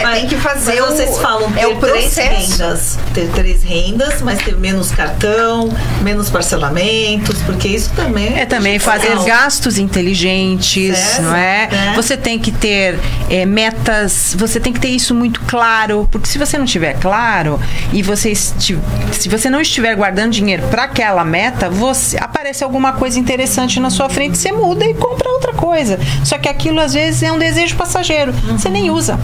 É, 0.06 0.14
tem 0.16 0.28
que 0.28 0.36
fazer 0.38 0.80
Mas 0.82 0.90
o. 0.92 0.96
vocês 0.96 1.18
falam 1.20 1.52
ter 1.52 1.62
é 1.62 1.68
o 1.68 1.76
três 1.78 2.14
processo. 2.14 2.52
rendas. 2.62 3.00
Ter 3.14 3.28
três 3.30 3.64
rendas, 3.64 4.22
mas 4.22 4.40
ter 4.40 4.56
menos 4.58 4.92
cartão, 4.92 5.70
menos 6.02 6.30
parcelamentos, 6.30 7.42
porque 7.44 7.68
isso 7.68 7.92
também 7.96 8.38
É 8.40 8.46
também 8.46 8.80
fazer 8.80 9.10
Legal. 9.10 9.26
gastos 9.26 9.78
inteligentes, 9.78 10.98
Certo, 10.98 11.22
não 11.24 11.36
é? 11.36 11.70
é. 11.72 11.94
Você 11.96 12.16
tem 12.18 12.35
que 12.40 12.52
ter 12.52 13.00
é, 13.30 13.46
metas, 13.46 14.36
você 14.38 14.60
tem 14.60 14.74
que 14.74 14.80
ter 14.80 14.90
isso 14.90 15.14
muito 15.14 15.42
claro, 15.42 16.08
porque 16.12 16.28
se 16.28 16.38
você 16.38 16.58
não 16.58 16.66
tiver 16.66 16.94
claro 17.00 17.60
e 17.92 18.02
você 18.02 18.34
se 18.36 19.30
você 19.30 19.50
não 19.50 19.62
estiver 19.62 19.96
guardando 19.96 20.32
dinheiro 20.32 20.64
para 20.68 20.84
aquela 20.84 21.24
meta, 21.24 21.70
você 21.70 22.18
aparece 22.18 22.64
alguma 22.64 22.94
coisa 22.94 23.20
interessante 23.20 23.80
na 23.80 23.90
sua 23.90 24.10
frente, 24.10 24.38
você 24.38 24.52
muda 24.52 24.86
e 24.86 24.94
compra 24.94 25.30
outra 25.30 25.54
coisa. 25.54 26.00
Só 26.24 26.38
que 26.38 26.50
aquilo 26.50 26.80
às 26.80 26.94
vezes 26.94 27.24
é 27.24 27.32
um 27.32 27.38
desejo 27.38 27.76
passageiro, 27.76 28.34
você 28.52 28.70
nem 28.70 28.90
usa, 28.90 29.20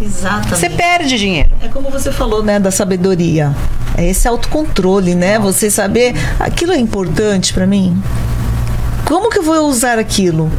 Exatamente. 0.00 0.50
você 0.50 0.70
perde 0.70 1.18
dinheiro. 1.18 1.50
É 1.62 1.68
como 1.68 1.90
você 1.90 2.12
falou, 2.12 2.42
né, 2.42 2.58
da 2.58 2.70
sabedoria. 2.70 3.54
É 3.96 4.04
esse 4.04 4.28
autocontrole, 4.28 5.14
né? 5.14 5.38
Você 5.38 5.70
saber 5.70 6.14
aquilo 6.38 6.72
é 6.72 6.78
importante 6.78 7.54
pra 7.54 7.66
mim. 7.66 8.00
Como 9.06 9.30
que 9.30 9.38
eu 9.38 9.42
vou 9.42 9.68
usar 9.68 9.98
aquilo? 9.98 10.50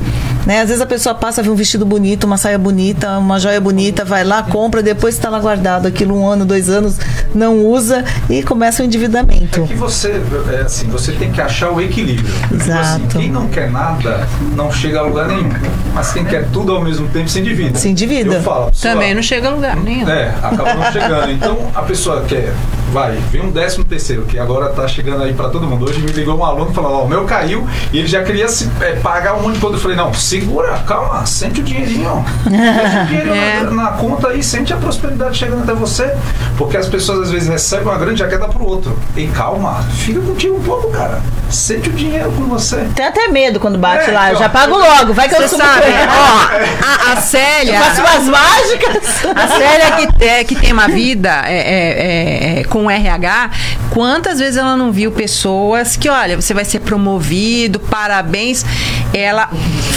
Né? 0.48 0.62
Às 0.62 0.70
vezes 0.70 0.82
a 0.82 0.86
pessoa 0.86 1.14
passa, 1.14 1.44
vê 1.44 1.50
um 1.50 1.56
vestido 1.56 1.86
bonito, 1.86 2.24
uma 2.24 2.38
saia 2.38 2.58
bonita, 2.58 3.18
uma 3.18 3.38
joia 3.38 3.60
bonita, 3.60 4.06
vai 4.06 4.24
lá, 4.24 4.42
compra, 4.44 4.82
depois 4.82 5.14
está 5.16 5.30
lá 5.30 5.40
guardado 5.40 5.86
aquilo 5.88 6.18
um 6.18 6.26
ano, 6.26 6.46
dois 6.46 6.70
anos, 6.70 6.98
não 7.36 7.66
usa 7.66 8.06
e 8.30 8.42
começa 8.42 8.82
o 8.82 8.86
endividamento. 8.86 9.64
É 9.64 9.68
que 9.68 9.76
você, 9.76 10.22
é 10.58 10.62
assim, 10.62 10.88
você 10.88 11.12
tem 11.12 11.34
que 11.34 11.42
achar 11.42 11.70
o 11.72 11.82
equilíbrio. 11.82 12.34
Tipo 12.34 12.56
Exato. 12.56 12.80
assim, 12.82 13.08
quem 13.08 13.30
não 13.30 13.50
quer 13.50 13.70
nada, 13.70 14.26
não 14.56 14.72
chega 14.72 15.00
a 15.00 15.02
lugar 15.02 15.28
nenhum. 15.28 15.50
Mas 15.94 16.14
quem 16.14 16.24
quer 16.24 16.48
tudo 16.50 16.72
ao 16.74 16.82
mesmo 16.82 17.10
tempo, 17.10 17.28
se 17.28 17.40
endivida. 17.42 17.78
Se 17.78 17.90
endivida. 17.90 18.36
Eu 18.36 18.42
falo, 18.42 18.72
pessoa- 18.72 18.94
Também 18.94 19.14
não 19.14 19.22
chega 19.22 19.50
a 19.50 19.52
lugar 19.52 19.76
nenhum. 19.76 20.08
É, 20.10 20.30
acaba 20.42 20.74
não 20.76 20.92
chegando. 20.94 21.30
Então 21.30 21.58
a 21.76 21.82
pessoa 21.82 22.22
quer, 22.26 22.54
vai, 22.92 23.12
vem 23.32 23.42
um 23.42 23.52
décimo 23.52 23.84
terceiro, 23.84 24.24
que 24.24 24.38
agora 24.40 24.70
tá 24.70 24.88
chegando 24.88 25.24
aí 25.24 25.34
pra 25.34 25.50
todo 25.50 25.66
mundo. 25.68 25.86
Hoje 25.86 26.00
me 26.00 26.12
ligou 26.12 26.38
um 26.38 26.44
aluno 26.46 26.72
e 26.72 26.74
falou, 26.74 27.02
ó, 27.02 27.04
o 27.04 27.08
meu 27.08 27.26
caiu 27.26 27.68
e 27.92 28.00
ele 28.00 28.08
já 28.08 28.24
queria 28.24 28.48
se, 28.48 28.70
é, 28.82 28.94
pagar 28.96 29.36
um 29.36 29.42
monte 29.44 29.56
de 29.56 29.60
coisa. 29.60 29.76
Eu 29.78 29.82
falei, 29.82 29.98
não, 29.98 30.14
segura, 30.14 30.78
calma, 30.88 31.26
sente 31.26 31.62
o 31.62 31.64
dinheirinho. 31.64 32.26
Sente 32.44 32.98
o 32.98 33.06
dinheirinho 33.06 33.36
É. 33.38 33.64
na, 33.64 33.72
na 33.72 33.88
conta 33.92 34.30
aí, 34.30 34.42
sente 34.44 34.74
a 34.74 34.78
prosperidade 34.78 35.38
chegando 35.38 35.64
até 35.64 35.74
você. 35.74 36.16
Porque 36.58 36.78
as 36.78 36.88
pessoas 36.88 37.24
às 37.28 37.32
vezes 37.32 37.48
recebem 37.48 37.86
uma 37.88 37.98
grande 37.98 38.20
jaqueta 38.20 38.48
pro 38.48 38.66
outro. 38.66 38.98
E 39.16 39.28
calma, 39.28 39.84
fica 39.96 40.20
contigo 40.22 40.56
um 40.58 40.62
pouco, 40.64 40.90
cara. 40.92 41.22
Sente 41.50 41.90
o 41.90 41.94
dinheiro 41.94 42.32
com 42.32 42.44
você. 42.46 42.88
Tem 42.96 43.06
até 43.06 43.28
medo 43.30 43.60
quando 43.60 43.78
bate 43.78 44.10
É, 44.10 44.14
lá. 44.14 44.30
Eu 44.32 44.36
ó, 44.36 44.40
já 44.40 44.50
pago 44.50 44.76
logo. 44.78 45.14
Vai 45.14 45.30
que 45.30 45.36
eu 45.36 45.42
Você 45.42 45.50
subo 45.50 45.64
sabe, 45.64 45.86
ó, 46.10 47.08
a, 47.10 47.14
a 47.14 47.22
Célia. 47.22 47.80
Faço 47.80 48.02
umas 48.02 48.24
mágicas. 48.26 49.26
A 49.36 49.48
Célia 49.48 49.92
que, 49.96 50.26
é, 50.26 50.44
que 50.44 50.56
tem 50.56 50.74
uma 50.74 50.88
vida 50.88 51.44
é, 51.46 51.58
é, 51.58 52.58
é, 52.58 52.60
é, 52.60 52.64
com 52.78 52.92
RH, 52.92 53.50
quantas 53.90 54.38
vezes 54.38 54.56
ela 54.56 54.78
não 54.78 54.92
viu 54.92 55.12
pessoas 55.12 55.96
que, 55.96 56.08
olha, 56.08 56.40
você 56.40 56.54
vai 56.54 56.64
ser 56.64 56.80
promovido, 56.80 57.80
parabéns. 57.80 58.64
Ela 59.12 59.50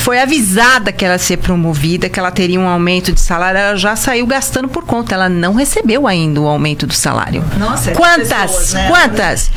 foi 0.02 0.18
avisada 0.18 0.90
que 0.90 1.04
ela 1.04 1.14
ia 1.14 1.18
ser 1.18 1.37
promovida, 1.37 2.08
que 2.08 2.18
ela 2.18 2.30
teria 2.30 2.58
um 2.58 2.66
aumento 2.66 3.12
de 3.12 3.20
salário, 3.20 3.58
ela 3.58 3.76
já 3.76 3.94
saiu 3.96 4.26
gastando 4.26 4.66
por 4.66 4.84
conta. 4.84 5.14
Ela 5.14 5.28
não 5.28 5.54
recebeu 5.54 6.06
ainda 6.06 6.40
o 6.40 6.46
aumento 6.46 6.87
do 6.87 6.94
salário. 6.94 7.44
Nossa, 7.58 7.90
é 7.90 7.94
quantas? 7.94 8.50
pessoas, 8.50 8.72
né? 8.72 8.88
Quantas? 8.88 9.50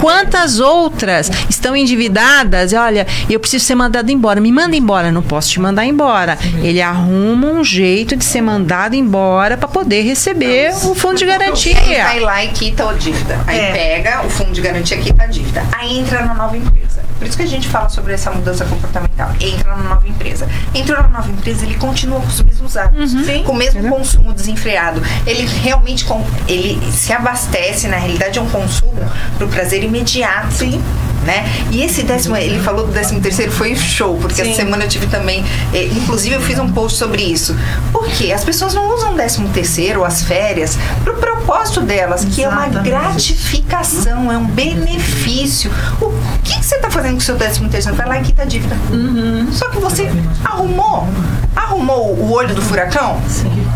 Quantas 0.00 0.58
outras 0.58 1.30
estão 1.50 1.76
endividadas? 1.76 2.72
Olha, 2.72 3.06
eu 3.28 3.38
preciso 3.38 3.64
ser 3.64 3.74
mandado 3.74 4.10
embora. 4.10 4.40
Me 4.40 4.50
manda 4.50 4.74
embora. 4.74 5.12
Não 5.12 5.22
posso 5.22 5.50
te 5.50 5.60
mandar 5.60 5.84
embora. 5.84 6.38
Ele 6.62 6.80
arruma 6.80 7.48
um 7.48 7.62
jeito 7.62 8.16
de 8.16 8.24
ser 8.24 8.40
mandado 8.40 8.94
embora 8.94 9.58
para 9.58 9.68
poder 9.68 10.02
receber 10.02 10.72
o 10.84 10.94
fundo 10.94 11.18
de 11.18 11.26
garantia. 11.26 12.06
Aí 12.06 12.20
lá 12.20 12.42
e 12.42 12.48
quita 12.70 12.88
a 12.88 12.92
dívida. 12.94 13.38
Aí 13.46 13.58
É. 13.58 13.72
pega 13.72 14.24
o 14.24 14.30
fundo 14.30 14.52
de 14.52 14.60
garantia, 14.60 14.96
quita 14.98 15.24
a 15.24 15.26
dívida. 15.26 15.62
Aí 15.72 15.98
entra 15.98 16.24
na 16.24 16.34
nova 16.34 16.56
empresa. 16.56 17.00
Por 17.18 17.26
isso 17.26 17.36
que 17.36 17.42
a 17.42 17.46
gente 17.46 17.68
fala 17.68 17.88
sobre 17.88 18.14
essa 18.14 18.30
mudança 18.30 18.64
comportamental. 18.64 19.30
Entra 19.40 19.76
na 19.76 19.82
nova 19.82 20.08
empresa. 20.08 20.48
Entrou 20.74 21.02
na 21.02 21.08
nova 21.08 21.30
empresa, 21.30 21.64
ele 21.64 21.74
continua 21.74 22.20
com 22.20 22.26
os 22.26 22.40
mesmos 22.42 22.76
hábitos. 22.76 23.10
Sim. 23.10 23.42
Com 23.44 23.52
o 23.52 23.56
mesmo 23.56 23.88
consumo 23.88 24.32
desenfreado. 24.32 25.02
Ele 25.26 25.46
realmente 25.62 26.06
ele 26.48 26.80
se 26.92 27.12
abastece, 27.12 27.88
na 27.88 27.96
realidade 27.96 28.38
é 28.38 28.42
um 28.42 28.48
consumo 28.48 28.94
pro 29.36 29.48
prazer 29.48 29.82
imediato. 29.84 30.52
Sim. 30.52 30.82
Né? 31.24 31.44
E 31.70 31.82
esse 31.82 32.02
décimo, 32.02 32.36
ele 32.36 32.58
falou 32.60 32.86
do 32.86 32.92
décimo 32.92 33.20
terceiro, 33.20 33.52
foi 33.52 33.76
show, 33.76 34.16
porque 34.16 34.36
Sim. 34.36 34.50
essa 34.50 34.62
semana 34.62 34.84
eu 34.84 34.88
tive 34.88 35.06
também, 35.06 35.44
eh, 35.72 35.84
inclusive 35.84 36.34
eu 36.34 36.40
fiz 36.40 36.58
um 36.58 36.70
post 36.72 36.96
sobre 36.96 37.22
isso. 37.22 37.54
Porque 37.92 38.32
as 38.32 38.42
pessoas 38.42 38.72
não 38.72 38.94
usam 38.94 39.12
o 39.12 39.16
décimo 39.16 39.48
terceiro, 39.50 40.02
as 40.02 40.22
férias, 40.22 40.78
pro 41.04 41.14
propósito 41.16 41.82
delas, 41.82 42.24
que 42.24 42.42
é 42.42 42.48
uma 42.48 42.66
Exatamente. 42.66 42.90
gratificação, 42.90 44.32
é 44.32 44.38
um 44.38 44.46
benefício. 44.46 45.70
O 46.00 46.12
que, 46.42 46.58
que 46.58 46.64
você 46.64 46.76
está 46.76 46.90
fazendo 46.90 47.12
com 47.12 47.18
o 47.18 47.22
seu 47.22 47.36
décimo 47.36 47.68
terceiro? 47.68 47.96
Vai 47.96 48.06
lá 48.06 48.18
e 48.20 48.22
quita 48.22 48.42
a 48.42 48.44
dívida. 48.44 48.76
Uhum. 48.90 49.48
Só 49.52 49.68
que 49.68 49.78
você 49.78 50.10
arrumou, 50.44 51.06
arrumou 51.54 52.14
o 52.14 52.32
olho 52.32 52.54
do 52.54 52.62
furacão? 52.62 53.20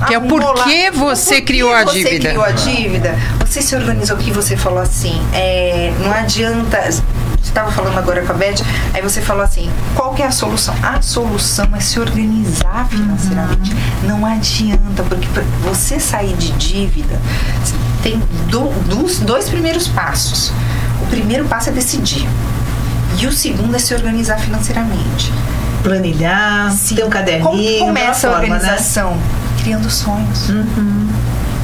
Que 0.06 0.14
é 0.14 0.20
porquê 0.20 0.90
lá. 0.90 0.96
você 0.98 1.40
criou 1.40 1.72
a 1.72 1.84
você 1.84 2.04
dívida. 2.04 2.28
criou 2.30 2.44
a 2.44 2.50
dívida? 2.50 3.18
Você 3.46 3.62
se 3.62 3.74
organizou 3.74 4.16
aqui, 4.16 4.30
você 4.30 4.56
falou 4.56 4.80
assim, 4.80 5.20
é, 5.32 5.92
não 6.00 6.12
adianta 6.12 6.80
Você 6.90 7.00
estava 7.50 7.70
falando 7.70 7.96
agora 7.98 8.22
com 8.22 8.32
a 8.32 8.34
Beth, 8.34 8.56
aí 8.92 9.00
você 9.02 9.20
falou 9.20 9.42
assim: 9.44 9.70
qual 9.94 10.14
que 10.14 10.22
é 10.22 10.26
a 10.26 10.30
solução? 10.32 10.74
A 10.82 11.00
solução 11.02 11.68
é 11.76 11.80
se 11.80 12.00
organizar 12.00 12.88
financeiramente. 12.88 13.72
Não 14.02 14.24
adianta, 14.26 15.02
porque 15.04 15.28
você 15.62 16.00
sair 16.00 16.34
de 16.34 16.50
dívida, 16.52 17.20
tem 18.02 18.18
do- 18.48 18.72
dos 18.88 19.18
dois 19.20 19.48
primeiros 19.48 19.86
passos. 19.88 20.52
O 21.02 21.06
primeiro 21.06 21.44
passo 21.44 21.68
é 21.68 21.72
decidir. 21.72 22.26
E 23.18 23.26
o 23.26 23.32
segundo 23.32 23.76
é 23.76 23.78
se 23.78 23.94
organizar 23.94 24.38
financeiramente. 24.40 25.30
Planilhar, 25.84 26.72
Sim. 26.72 26.96
ter 26.96 27.04
um 27.04 27.10
caderninho. 27.10 27.78
Como 27.78 27.86
começa 27.86 28.28
a 28.28 28.32
forma, 28.32 28.48
né? 28.48 28.54
organização? 28.54 29.16
Criando 29.62 29.88
sonhos. 29.88 30.50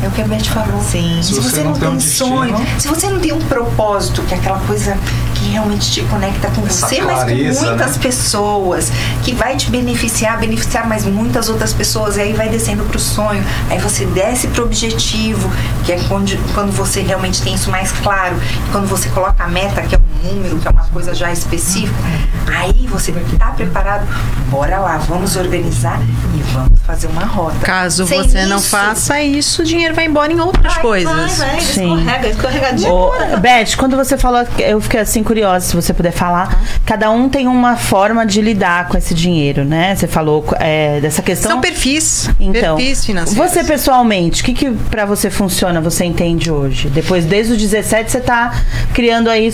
É 0.03 0.09
o 0.09 0.11
que 0.13 0.23
a 0.23 0.27
Beth 0.27 0.45
falou. 0.45 0.81
Sim. 0.83 1.19
Se, 1.23 1.35
você, 1.35 1.65
não 1.65 1.73
tem, 1.73 1.89
um 1.89 2.01
sonho, 2.01 2.57
se 2.79 2.87
você 2.87 3.09
não 3.09 3.19
tem 3.19 3.33
um 3.33 3.41
propósito, 3.41 4.23
que 4.23 4.35
é 4.35 4.37
aquela 4.37 4.61
coisa 4.61 4.97
que 5.41 5.49
realmente 5.51 5.91
te 5.91 6.03
conecta 6.03 6.51
com 6.51 6.67
Essa 6.67 6.87
você, 6.87 7.01
mas 7.01 7.15
clareza, 7.25 7.61
com 7.61 7.67
muitas 7.67 7.97
né? 7.97 8.03
pessoas, 8.03 8.93
que 9.23 9.33
vai 9.35 9.57
te 9.57 9.71
beneficiar, 9.71 10.39
beneficiar 10.39 10.87
mais 10.87 11.05
muitas 11.07 11.49
outras 11.49 11.73
pessoas, 11.73 12.17
e 12.17 12.21
aí 12.21 12.33
vai 12.35 12.49
descendo 12.49 12.85
pro 12.85 12.99
sonho, 12.99 13.43
aí 13.71 13.79
você 13.79 14.05
desce 14.07 14.49
pro 14.49 14.65
objetivo, 14.65 15.51
que 15.85 15.93
é 15.93 16.01
quando, 16.09 16.37
quando 16.55 16.71
você 16.73 17.01
realmente 17.01 17.41
tem 17.43 17.55
isso 17.55 17.71
mais 17.71 17.91
claro, 17.93 18.37
e 18.37 18.71
quando 18.71 18.87
você 18.87 19.09
coloca 19.09 19.43
a 19.43 19.49
meta, 19.49 19.81
que 19.83 19.95
é 19.95 19.99
um 19.99 20.35
número, 20.35 20.59
que 20.59 20.69
é 20.69 20.71
uma 20.71 20.85
coisa 20.85 21.15
já 21.15 21.33
específica, 21.33 21.95
aí 22.55 22.87
você 22.89 23.13
tá 23.39 23.47
preparado, 23.53 24.07
bora 24.49 24.79
lá, 24.79 24.99
vamos 24.99 25.37
organizar 25.37 25.99
e 26.35 26.43
vamos 26.53 26.79
fazer 26.87 27.07
uma 27.07 27.25
rota. 27.25 27.57
Caso 27.65 28.07
Sem 28.07 28.23
você 28.23 28.45
não 28.47 28.59
isso- 28.59 28.69
faça 28.69 29.21
isso, 29.23 29.63
o 29.63 29.65
dinheiro 29.65 29.95
vai 29.95 30.05
embora 30.07 30.33
em 30.33 30.41
outras 30.41 30.75
Vai, 30.75 30.83
coisas. 30.83 31.39
Vai, 31.39 31.49
vai, 31.51 31.61
Sim. 31.61 31.95
escorrega, 31.95 32.29
escorregadinho. 32.29 33.11
Beth, 33.41 33.77
quando 33.77 33.97
você 33.97 34.19
falou, 34.19 34.45
eu 34.59 34.81
fiquei 34.81 35.01
assim 35.01 35.23
curiosa, 35.31 35.65
se 35.67 35.77
você 35.77 35.95
puder 35.95 36.11
falar. 36.11 36.61
Cada 36.85 37.09
um 37.11 37.29
tem 37.29 37.47
uma 37.47 37.77
forma 37.77 38.27
de 38.27 38.41
lidar 38.43 38.89
com 38.89 38.99
esse 38.99 39.15
dinheiro, 39.15 39.65
né? 39.65 39.95
Você 39.95 40.09
falou 40.09 40.45
é, 40.59 40.99
dessa 41.01 41.23
questão. 41.23 41.53
São 41.53 41.61
perfis, 41.61 42.29
Então, 42.41 42.77
perfis 42.77 43.05
financeiros. 43.05 43.37
você 43.53 43.63
pessoalmente, 43.63 44.43
o 44.43 44.45
que, 44.45 44.53
que 44.55 44.71
pra 44.91 45.05
você 45.07 45.31
funciona, 45.31 45.81
você 45.81 46.05
entende 46.05 46.51
hoje? 46.51 46.89
Depois, 46.89 47.25
desde 47.25 47.53
os 47.53 47.59
17, 47.61 48.11
você 48.11 48.21
tá 48.21 48.53
criando 48.93 49.31
aí 49.31 49.53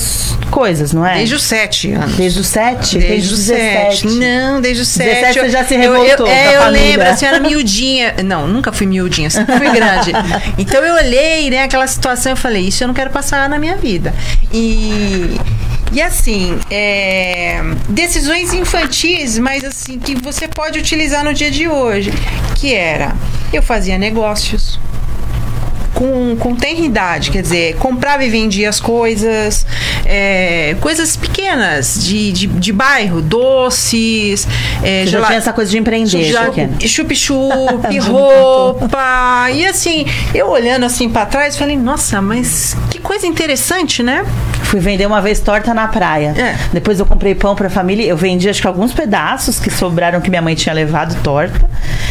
coisas, 0.51 0.95
não 0.95 1.05
é? 1.05 1.17
Desde 1.17 1.35
os 1.35 1.43
sete 1.43 1.93
anos. 1.93 2.17
Desde 2.17 2.41
os 2.41 2.47
7? 2.47 2.99
Desde 2.99 3.35
os 3.35 3.41
sete. 3.41 4.07
Não, 4.07 4.61
desde 4.63 4.83
os 4.83 4.89
sete. 4.89 5.11
17 5.33 5.41
você 5.41 5.51
já 5.51 5.65
se 5.65 5.75
eu- 5.75 5.81
revoltou 5.81 6.27
Eu, 6.27 6.33
é, 6.33 6.43
com 6.45 6.49
a 6.49 6.53
eu 6.55 6.63
família. 6.63 6.87
lembro, 6.89 7.09
a 7.11 7.17
senhora 7.17 7.39
miudinha. 7.41 8.15
Não, 8.25 8.47
nunca 8.49 8.73
fui 8.73 8.87
miudinha, 8.87 9.29
sempre 9.29 9.57
fui 9.59 9.71
grande. 9.71 10.13
Então 10.57 10.83
eu 10.83 10.95
olhei, 10.95 11.51
né, 11.51 11.65
aquela 11.65 11.87
situação 11.87 12.33
e 12.33 12.37
falei, 12.37 12.69
isso 12.69 12.83
eu 12.83 12.89
não 12.89 12.95
quero 12.95 13.11
passar 13.11 13.47
na 13.49 13.59
minha 13.59 13.77
vida. 13.77 14.15
E. 14.53 15.39
E 15.93 16.03
assim, 16.03 16.59
é, 16.71 17.61
decisões 17.89 18.53
infantis, 18.53 19.39
mas 19.39 19.65
assim, 19.65 19.99
que 19.99 20.15
você 20.15 20.49
pode 20.49 20.79
utilizar 20.79 21.25
no 21.25 21.33
dia 21.33 21.51
de 21.51 21.69
hoje. 21.69 22.13
Que 22.57 22.75
era, 22.75 23.15
eu 23.53 23.63
fazia 23.63 23.97
negócios, 23.97 24.81
com, 25.97 26.37
com 26.37 26.55
tenridade, 26.55 27.31
quer 27.31 27.41
dizer, 27.41 27.77
comprava 27.77 28.23
e 28.23 28.29
vendia 28.29 28.69
as 28.69 28.79
coisas, 28.79 29.65
é, 30.05 30.77
coisas 30.81 31.17
pequenas 31.17 32.05
de, 32.05 32.33
de, 32.33 32.47
de 32.47 32.73
bairro, 32.73 33.23
doces, 33.23 34.47
é, 34.83 35.05
já 35.07 35.13
gela- 35.13 35.27
tinha 35.29 35.39
essa 35.39 35.53
coisa 35.55 35.71
de 35.71 35.79
empreender, 35.79 36.31
chup-chup, 36.87 37.99
roupa. 38.07 39.49
E 39.53 39.67
assim, 39.67 40.05
eu 40.35 40.49
olhando 40.51 40.85
assim 40.85 41.09
pra 41.09 41.25
trás, 41.25 41.57
falei, 41.57 41.77
nossa, 41.77 42.21
mas 42.21 42.77
que 42.91 42.99
coisa 42.99 43.27
interessante, 43.27 44.03
né? 44.03 44.25
Fui 44.65 44.81
vender 44.81 45.07
uma 45.07 45.23
vez 45.23 45.41
torta 45.41 45.73
na 45.73 45.89
praia. 45.89 46.35
É. 46.37 46.57
Depois 46.73 46.99
eu 47.01 47.07
comprei 47.07 47.35
pão 47.37 47.55
pra 47.55 47.71
família. 47.71 48.05
Eu 48.05 48.17
vendi 48.17 48.49
acho 48.49 48.61
que 48.61 48.67
alguns 48.67 48.93
pedaços 48.93 49.61
que 49.61 49.71
sobraram 49.71 50.21
que 50.21 50.29
minha 50.29 50.43
mãe 50.43 50.57
tinha 50.57 50.75
levado 50.75 51.17
torta. 51.23 51.65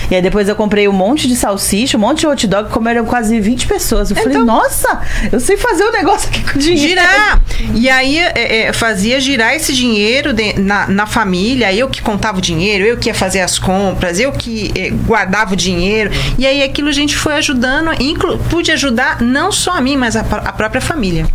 E 0.09 0.15
aí 0.15 0.21
depois 0.21 0.47
eu 0.47 0.55
comprei 0.55 0.87
um 0.87 0.93
monte 0.93 1.27
de 1.27 1.35
salsicha, 1.35 1.97
um 1.97 1.99
monte 1.99 2.19
de 2.21 2.27
hot 2.27 2.47
dog. 2.47 2.69
Comeram 2.69 3.03
quase 3.05 3.39
20 3.41 3.67
pessoas. 3.75 4.09
Eu 4.09 4.15
falei, 4.15 4.31
Então- 4.33 4.45
nossa, 4.45 5.01
eu 5.31 5.39
sei 5.39 5.57
fazer 5.57 5.83
um 5.83 5.91
negócio 5.91 6.29
aqui 6.29 6.41
com 6.43 6.57
dinheiro. 6.59 6.89
Girar! 6.89 7.41
E 7.73 7.89
aí 7.89 8.17
é, 8.19 8.67
é, 8.67 8.73
fazia 8.73 9.19
girar 9.19 9.53
esse 9.53 9.73
dinheiro 9.73 10.33
de- 10.33 10.59
na, 10.59 10.87
na 10.87 11.05
família, 11.05 11.73
eu 11.73 11.89
que 11.89 12.01
contava 12.01 12.37
o 12.37 12.41
dinheiro, 12.41 12.85
eu 12.85 12.97
que 12.97 13.09
ia 13.09 13.13
fazer 13.13 13.41
as 13.41 13.59
compras, 13.59 14.19
eu 14.19 14.31
que 14.31 14.71
é, 14.75 14.89
guardava 14.89 15.53
o 15.53 15.55
dinheiro. 15.55 16.11
E 16.37 16.45
aí 16.45 16.63
aquilo 16.63 16.89
a 16.89 16.93
gente 16.93 17.15
foi 17.17 17.33
ajudando, 17.33 17.91
inclu, 18.01 18.37
pude 18.49 18.71
ajudar 18.71 19.21
não 19.21 19.51
só 19.51 19.71
a 19.73 19.81
mim, 19.81 19.97
mas 19.97 20.15
a, 20.15 20.21
a 20.21 20.51
própria 20.53 20.81
família. 20.81 21.25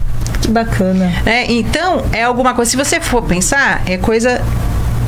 Que 0.40 0.48
bacana. 0.48 1.12
né? 1.24 1.44
Então, 1.48 2.04
é 2.12 2.22
alguma 2.22 2.54
coisa, 2.54 2.70
se 2.70 2.76
você 2.76 3.00
for 3.00 3.22
pensar, 3.22 3.82
é 3.86 3.96
coisa. 3.98 4.40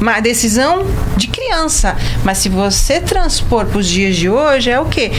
Uma 0.01 0.19
decisão 0.19 0.85
de 1.17 1.29
criança. 1.29 1.95
Mas 2.25 2.39
se 2.39 2.49
você 2.49 2.99
transpor 3.01 3.67
para 3.67 3.79
os 3.79 3.87
dias 3.87 4.17
de 4.17 4.29
hoje, 4.29 4.69
é 4.69 4.81
o 4.81 4.87
quê? 4.87 5.13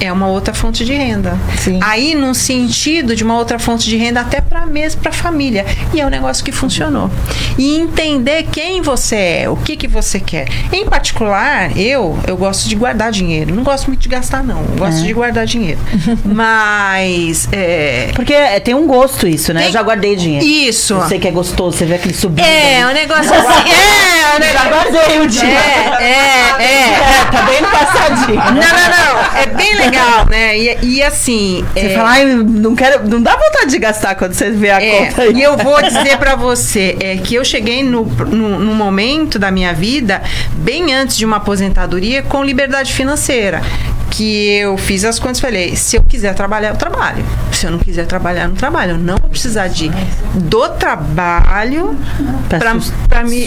É 0.00 0.12
uma 0.12 0.26
outra 0.26 0.52
fonte 0.52 0.84
de 0.84 0.92
renda. 0.92 1.38
Sim. 1.58 1.78
Aí, 1.82 2.14
num 2.14 2.34
sentido 2.34 3.14
de 3.16 3.24
uma 3.24 3.36
outra 3.36 3.58
fonte 3.58 3.88
de 3.88 3.96
renda, 3.96 4.20
até 4.20 4.40
para 4.40 4.66
mesmo 4.66 5.00
para 5.00 5.10
a 5.10 5.14
família. 5.14 5.64
E 5.92 6.00
é 6.00 6.06
um 6.06 6.10
negócio 6.10 6.44
que 6.44 6.52
funcionou. 6.52 7.10
E 7.56 7.76
entender 7.76 8.44
quem 8.52 8.82
você 8.82 9.16
é, 9.16 9.48
o 9.48 9.56
que, 9.56 9.76
que 9.76 9.86
você 9.88 10.20
quer. 10.20 10.46
Em 10.72 10.84
particular, 10.86 11.76
eu, 11.76 12.18
eu 12.26 12.36
gosto 12.36 12.68
de 12.68 12.74
guardar 12.74 13.10
dinheiro. 13.10 13.54
Não 13.54 13.62
gosto 13.62 13.86
muito 13.86 14.00
de 14.00 14.08
gastar, 14.08 14.42
não. 14.42 14.60
Eu 14.60 14.76
gosto 14.76 15.02
de 15.02 15.12
guardar 15.12 15.46
dinheiro. 15.46 15.78
Mas. 16.24 17.48
é, 17.52 18.10
Porque 18.14 18.32
é, 18.34 18.60
tem 18.60 18.74
um 18.74 18.86
gosto 18.86 19.26
isso, 19.26 19.52
né? 19.52 19.60
Tem- 19.60 19.68
Eu 19.68 19.72
já 19.72 19.82
guardei 19.82 20.16
dinheiro. 20.16 20.44
Isso. 20.44 20.94
Eu 20.94 21.08
sei 21.08 21.18
que 21.18 21.28
é 21.28 21.30
gostoso, 21.30 21.76
você 21.76 21.84
vê 21.86 21.94
aquele 21.94 22.14
subindo. 22.14 22.44
É, 22.44 22.82
ali. 22.82 22.90
um 22.90 22.94
negócio 22.94 23.32
assim. 23.32 23.64
É, 24.24 24.36
um 24.36 24.40
negócio. 24.40 24.64
Já 24.64 24.70
guardei 24.70 25.20
o 25.20 25.26
dinheiro. 25.26 25.60
É, 26.00 26.04
é, 26.04 26.62
é. 26.62 26.84
É, 27.14 27.24
tá 27.30 27.42
bem 27.42 27.60
no 27.60 27.68
passadinho. 27.68 28.36
Não, 28.36 28.54
não, 28.54 28.62
não. 28.62 29.38
É 29.38 29.46
bem 29.46 29.74
legal, 29.76 29.83
né? 30.30 30.58
E, 30.58 30.78
e 30.82 31.02
assim. 31.02 31.64
Você 31.72 31.80
é, 31.86 31.94
fala, 31.94 32.10
ai, 32.10 32.24
não 32.26 32.74
quero. 32.74 33.08
Não 33.08 33.20
dá 33.22 33.36
vontade 33.36 33.70
de 33.70 33.78
gastar 33.78 34.14
quando 34.14 34.32
você 34.34 34.50
vê 34.50 34.70
a 34.70 34.80
É, 34.82 35.06
conta 35.06 35.22
aí. 35.22 35.32
e 35.34 35.42
eu 35.42 35.56
vou 35.56 35.80
dizer 35.82 36.16
pra 36.18 36.34
você 36.36 36.96
é 37.00 37.16
que 37.16 37.34
eu 37.34 37.44
cheguei 37.44 37.82
no, 37.82 38.04
no, 38.04 38.58
no 38.58 38.74
momento 38.74 39.38
da 39.38 39.50
minha 39.50 39.72
vida, 39.72 40.22
bem 40.54 40.94
antes 40.94 41.16
de 41.16 41.24
uma 41.24 41.36
aposentadoria, 41.36 42.22
com 42.22 42.42
liberdade 42.44 42.92
financeira. 42.92 43.62
Que 44.10 44.58
eu 44.58 44.76
fiz 44.78 45.04
as 45.04 45.18
contas 45.18 45.38
e 45.38 45.40
falei: 45.40 45.74
se 45.74 45.96
eu 45.96 46.02
quiser 46.04 46.34
trabalhar, 46.34 46.68
eu 46.68 46.76
trabalho. 46.76 47.24
Se 47.50 47.66
eu 47.66 47.72
não 47.72 47.78
quiser 47.80 48.06
trabalhar, 48.06 48.42
eu 48.42 48.48
não 48.50 48.54
trabalho. 48.54 48.92
Eu 48.92 48.98
não 48.98 49.16
vou 49.16 49.28
precisar 49.28 49.66
de, 49.66 49.90
do 50.34 50.68
trabalho 50.68 51.98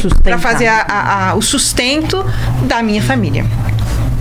sustentar. 0.01 0.39
fazer 0.39 0.67
a- 0.67 0.85
a- 0.87 1.29
a- 1.29 1.35
o 1.35 1.41
sustento 1.41 2.25
da 2.63 2.81
minha 2.83 3.01
família. 3.01 3.45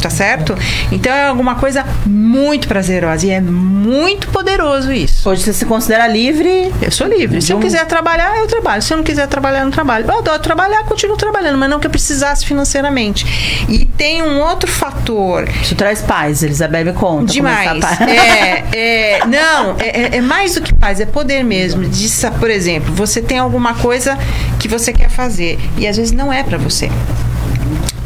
Tá 0.01 0.11
certo? 0.11 0.55
Então 0.93 1.13
é 1.13 1.27
alguma 1.27 1.55
coisa 1.57 1.85
muito 2.05 2.69
prazerosa 2.69 3.27
e 3.27 3.31
é 3.31 3.41
muito 3.41 4.29
poderoso 4.29 4.93
isso. 4.93 5.29
Hoje 5.29 5.43
você 5.43 5.53
se 5.53 5.65
considera 5.65 6.07
livre. 6.07 6.73
Eu 6.83 6.91
sou 6.93 7.07
livre. 7.09 7.41
Se 7.43 7.53
eu 7.53 7.59
quiser 7.59 7.85
trabalhar, 7.87 8.37
eu 8.37 8.47
trabalho. 8.47 8.83
Se 8.83 8.93
eu 8.93 8.99
não 8.99 9.05
quiser 9.05 9.27
trabalhar, 9.27 9.61
eu 9.61 9.65
não 9.65 9.73
trabalho. 9.73 10.05
Eu 10.07 10.19
adoro 10.19 10.39
trabalhar, 10.41 10.85
continuo 10.85 11.17
trabalhando, 11.17 11.57
mas 11.59 11.69
não 11.71 11.81
que 11.81 11.87
eu 11.87 11.91
precisasse 11.91 12.45
financeiramente. 12.47 13.27
E 13.69 13.87
tem 13.87 14.23
um 14.23 14.39
outro 14.41 14.71
fator 14.71 15.49
Isso 15.63 15.75
traz 15.75 16.03
paz, 16.03 16.43
Elizabeth 16.43 16.85
me 16.85 16.93
conta. 16.93 17.33
demais. 17.33 17.67
como 17.69 17.79
essa 17.85 17.97
paz. 17.97 18.09
É, 18.09 18.65
é, 18.73 19.27
não, 19.27 19.77
é, 19.79 19.89
é- 20.03 20.17
é 20.17 20.21
mais 20.21 20.55
do 20.55 20.61
que 20.61 20.75
paz, 20.75 21.01
é 21.01 21.07
poder 21.07 21.43
mesmo. 21.43 21.85
De, 21.85 22.07
por 22.39 22.51
exemplo, 22.51 22.95
você 22.95 23.21
tem 23.23 23.39
alguma 23.39 23.75
coisa 23.75 24.17
que 24.61 24.69
você 24.69 24.93
quer 24.93 25.09
fazer 25.09 25.59
e 25.79 25.87
às 25.87 25.97
vezes 25.97 26.13
não 26.13 26.33
é 26.33 26.43
pra 26.43 26.59
você, 26.59 26.91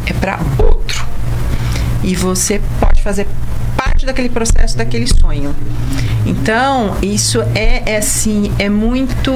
é 0.06 0.12
pra 0.14 0.38
outro. 0.58 0.79
E 2.10 2.14
você 2.16 2.60
pode 2.80 3.00
fazer 3.02 3.24
parte 3.76 4.04
daquele 4.04 4.28
processo, 4.28 4.76
daquele 4.76 5.06
sonho. 5.06 5.54
Então, 6.26 6.96
isso 7.00 7.40
é, 7.54 7.92
é 7.92 7.96
assim, 7.98 8.52
é 8.58 8.68
muito 8.68 9.32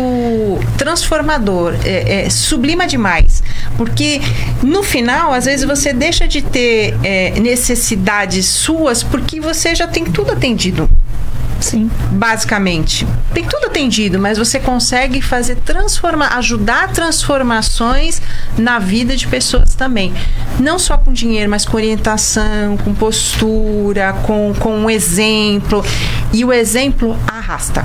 transformador, 0.76 1.76
é, 1.84 2.24
é 2.24 2.30
sublima 2.30 2.84
demais. 2.84 3.44
Porque 3.76 4.20
no 4.60 4.82
final, 4.82 5.32
às 5.32 5.44
vezes, 5.44 5.64
você 5.64 5.92
deixa 5.92 6.26
de 6.26 6.42
ter 6.42 6.96
é, 7.04 7.38
necessidades 7.38 8.46
suas 8.46 9.04
porque 9.04 9.40
você 9.40 9.72
já 9.72 9.86
tem 9.86 10.04
tudo 10.04 10.32
atendido 10.32 10.90
Sim. 11.64 11.90
basicamente. 12.10 13.06
Tem 13.32 13.44
tudo 13.44 13.66
atendido, 13.66 14.18
mas 14.18 14.38
você 14.38 14.60
consegue 14.60 15.20
fazer 15.22 15.56
transformar, 15.56 16.36
ajudar 16.36 16.92
transformações 16.92 18.20
na 18.58 18.78
vida 18.78 19.16
de 19.16 19.26
pessoas 19.26 19.74
também. 19.74 20.12
Não 20.60 20.78
só 20.78 20.96
com 20.96 21.12
dinheiro, 21.12 21.50
mas 21.50 21.64
com 21.64 21.76
orientação, 21.76 22.76
com 22.76 22.94
postura, 22.94 24.12
com, 24.24 24.54
com 24.58 24.76
um 24.76 24.90
exemplo. 24.90 25.84
E 26.32 26.44
o 26.44 26.52
exemplo 26.52 27.16
arrasta. 27.26 27.84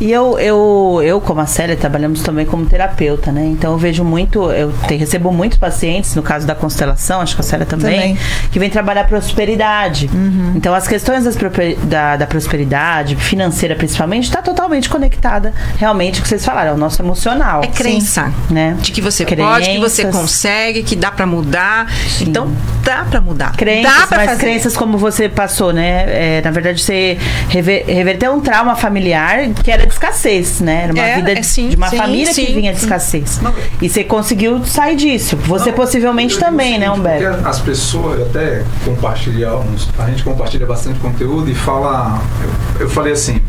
E 0.00 0.10
eu, 0.10 0.38
eu, 0.38 1.00
eu, 1.04 1.20
como 1.20 1.40
a 1.40 1.46
Célia, 1.46 1.76
trabalhamos 1.76 2.22
também 2.22 2.46
como 2.46 2.64
terapeuta, 2.64 3.30
né? 3.30 3.44
Então 3.44 3.72
eu 3.72 3.78
vejo 3.78 4.02
muito, 4.02 4.50
eu 4.50 4.72
te, 4.88 4.94
recebo 4.96 5.30
muitos 5.30 5.58
pacientes, 5.58 6.14
no 6.16 6.22
caso 6.22 6.46
da 6.46 6.54
constelação, 6.54 7.20
acho 7.20 7.34
que 7.34 7.40
a 7.40 7.44
Célia 7.44 7.66
também, 7.66 8.00
Também. 8.14 8.18
que 8.50 8.58
vem 8.58 8.70
trabalhar 8.70 9.04
prosperidade. 9.04 10.10
Então 10.56 10.74
as 10.74 10.88
questões 10.88 11.24
das 11.24 11.36
da, 11.84 12.16
da 12.16 12.26
prosperidade, 12.26 13.14
financeira 13.16 13.74
principalmente, 13.74 14.24
está 14.24 14.40
totalmente 14.40 14.88
conectada 14.88 15.52
realmente 15.78 16.14
com 16.16 16.20
o 16.20 16.22
que 16.22 16.28
vocês 16.28 16.44
falaram, 16.44 16.70
é 16.70 16.74
o 16.74 16.78
nosso 16.78 17.02
emocional. 17.02 17.62
É 17.62 17.66
crença. 17.66 18.32
Né? 18.50 18.76
De 18.80 18.92
que 18.92 19.00
você 19.00 19.24
pode, 19.24 19.68
que 19.68 19.78
você 19.78 20.02
Crenças. 20.02 20.20
consegue, 20.20 20.82
que 20.82 20.96
dá 20.96 21.10
pra 21.10 21.26
mudar. 21.26 21.86
Então, 22.20 22.50
dá 22.82 23.04
pra 23.04 23.20
mudar. 23.20 23.54
Crenças, 23.56 23.92
dá 24.00 24.06
pra 24.06 24.16
mas 24.18 24.30
fazer. 24.30 24.40
crenças 24.40 24.76
como 24.76 24.96
você 24.96 25.28
passou, 25.28 25.72
né? 25.72 26.38
É, 26.38 26.42
na 26.44 26.50
verdade, 26.50 26.80
você 26.80 27.18
rever, 27.48 27.84
reverteu 27.86 28.32
um 28.32 28.40
trauma 28.40 28.74
familiar 28.76 29.48
que 29.62 29.70
era 29.70 29.89
de 29.90 29.94
escassez, 29.94 30.60
né? 30.60 30.84
Era 30.84 30.92
uma 30.92 31.02
É, 31.02 31.16
vida 31.16 31.32
é 31.32 31.42
sim, 31.42 31.68
de 31.68 31.76
uma 31.76 31.88
sim, 31.90 31.96
família 31.96 32.28
que 32.28 32.34
sim, 32.34 32.54
vinha 32.54 32.72
de 32.72 32.78
escassez. 32.78 33.40
Não. 33.40 33.54
E 33.80 33.88
você 33.88 34.04
conseguiu 34.04 34.64
sair 34.64 34.96
disso. 34.96 35.36
Você 35.36 35.70
Não, 35.70 35.76
possivelmente 35.76 36.38
também, 36.38 36.78
né, 36.78 36.90
Humberto? 36.90 37.46
As 37.46 37.60
pessoas 37.60 38.22
até 38.22 38.64
compartilhamos, 38.84 39.88
a 39.98 40.06
gente 40.06 40.22
compartilha 40.22 40.66
bastante 40.66 40.98
conteúdo 41.00 41.50
e 41.50 41.54
fala. 41.54 42.20
Eu, 42.42 42.86
eu 42.86 42.90
falei 42.90 43.12
assim: 43.12 43.40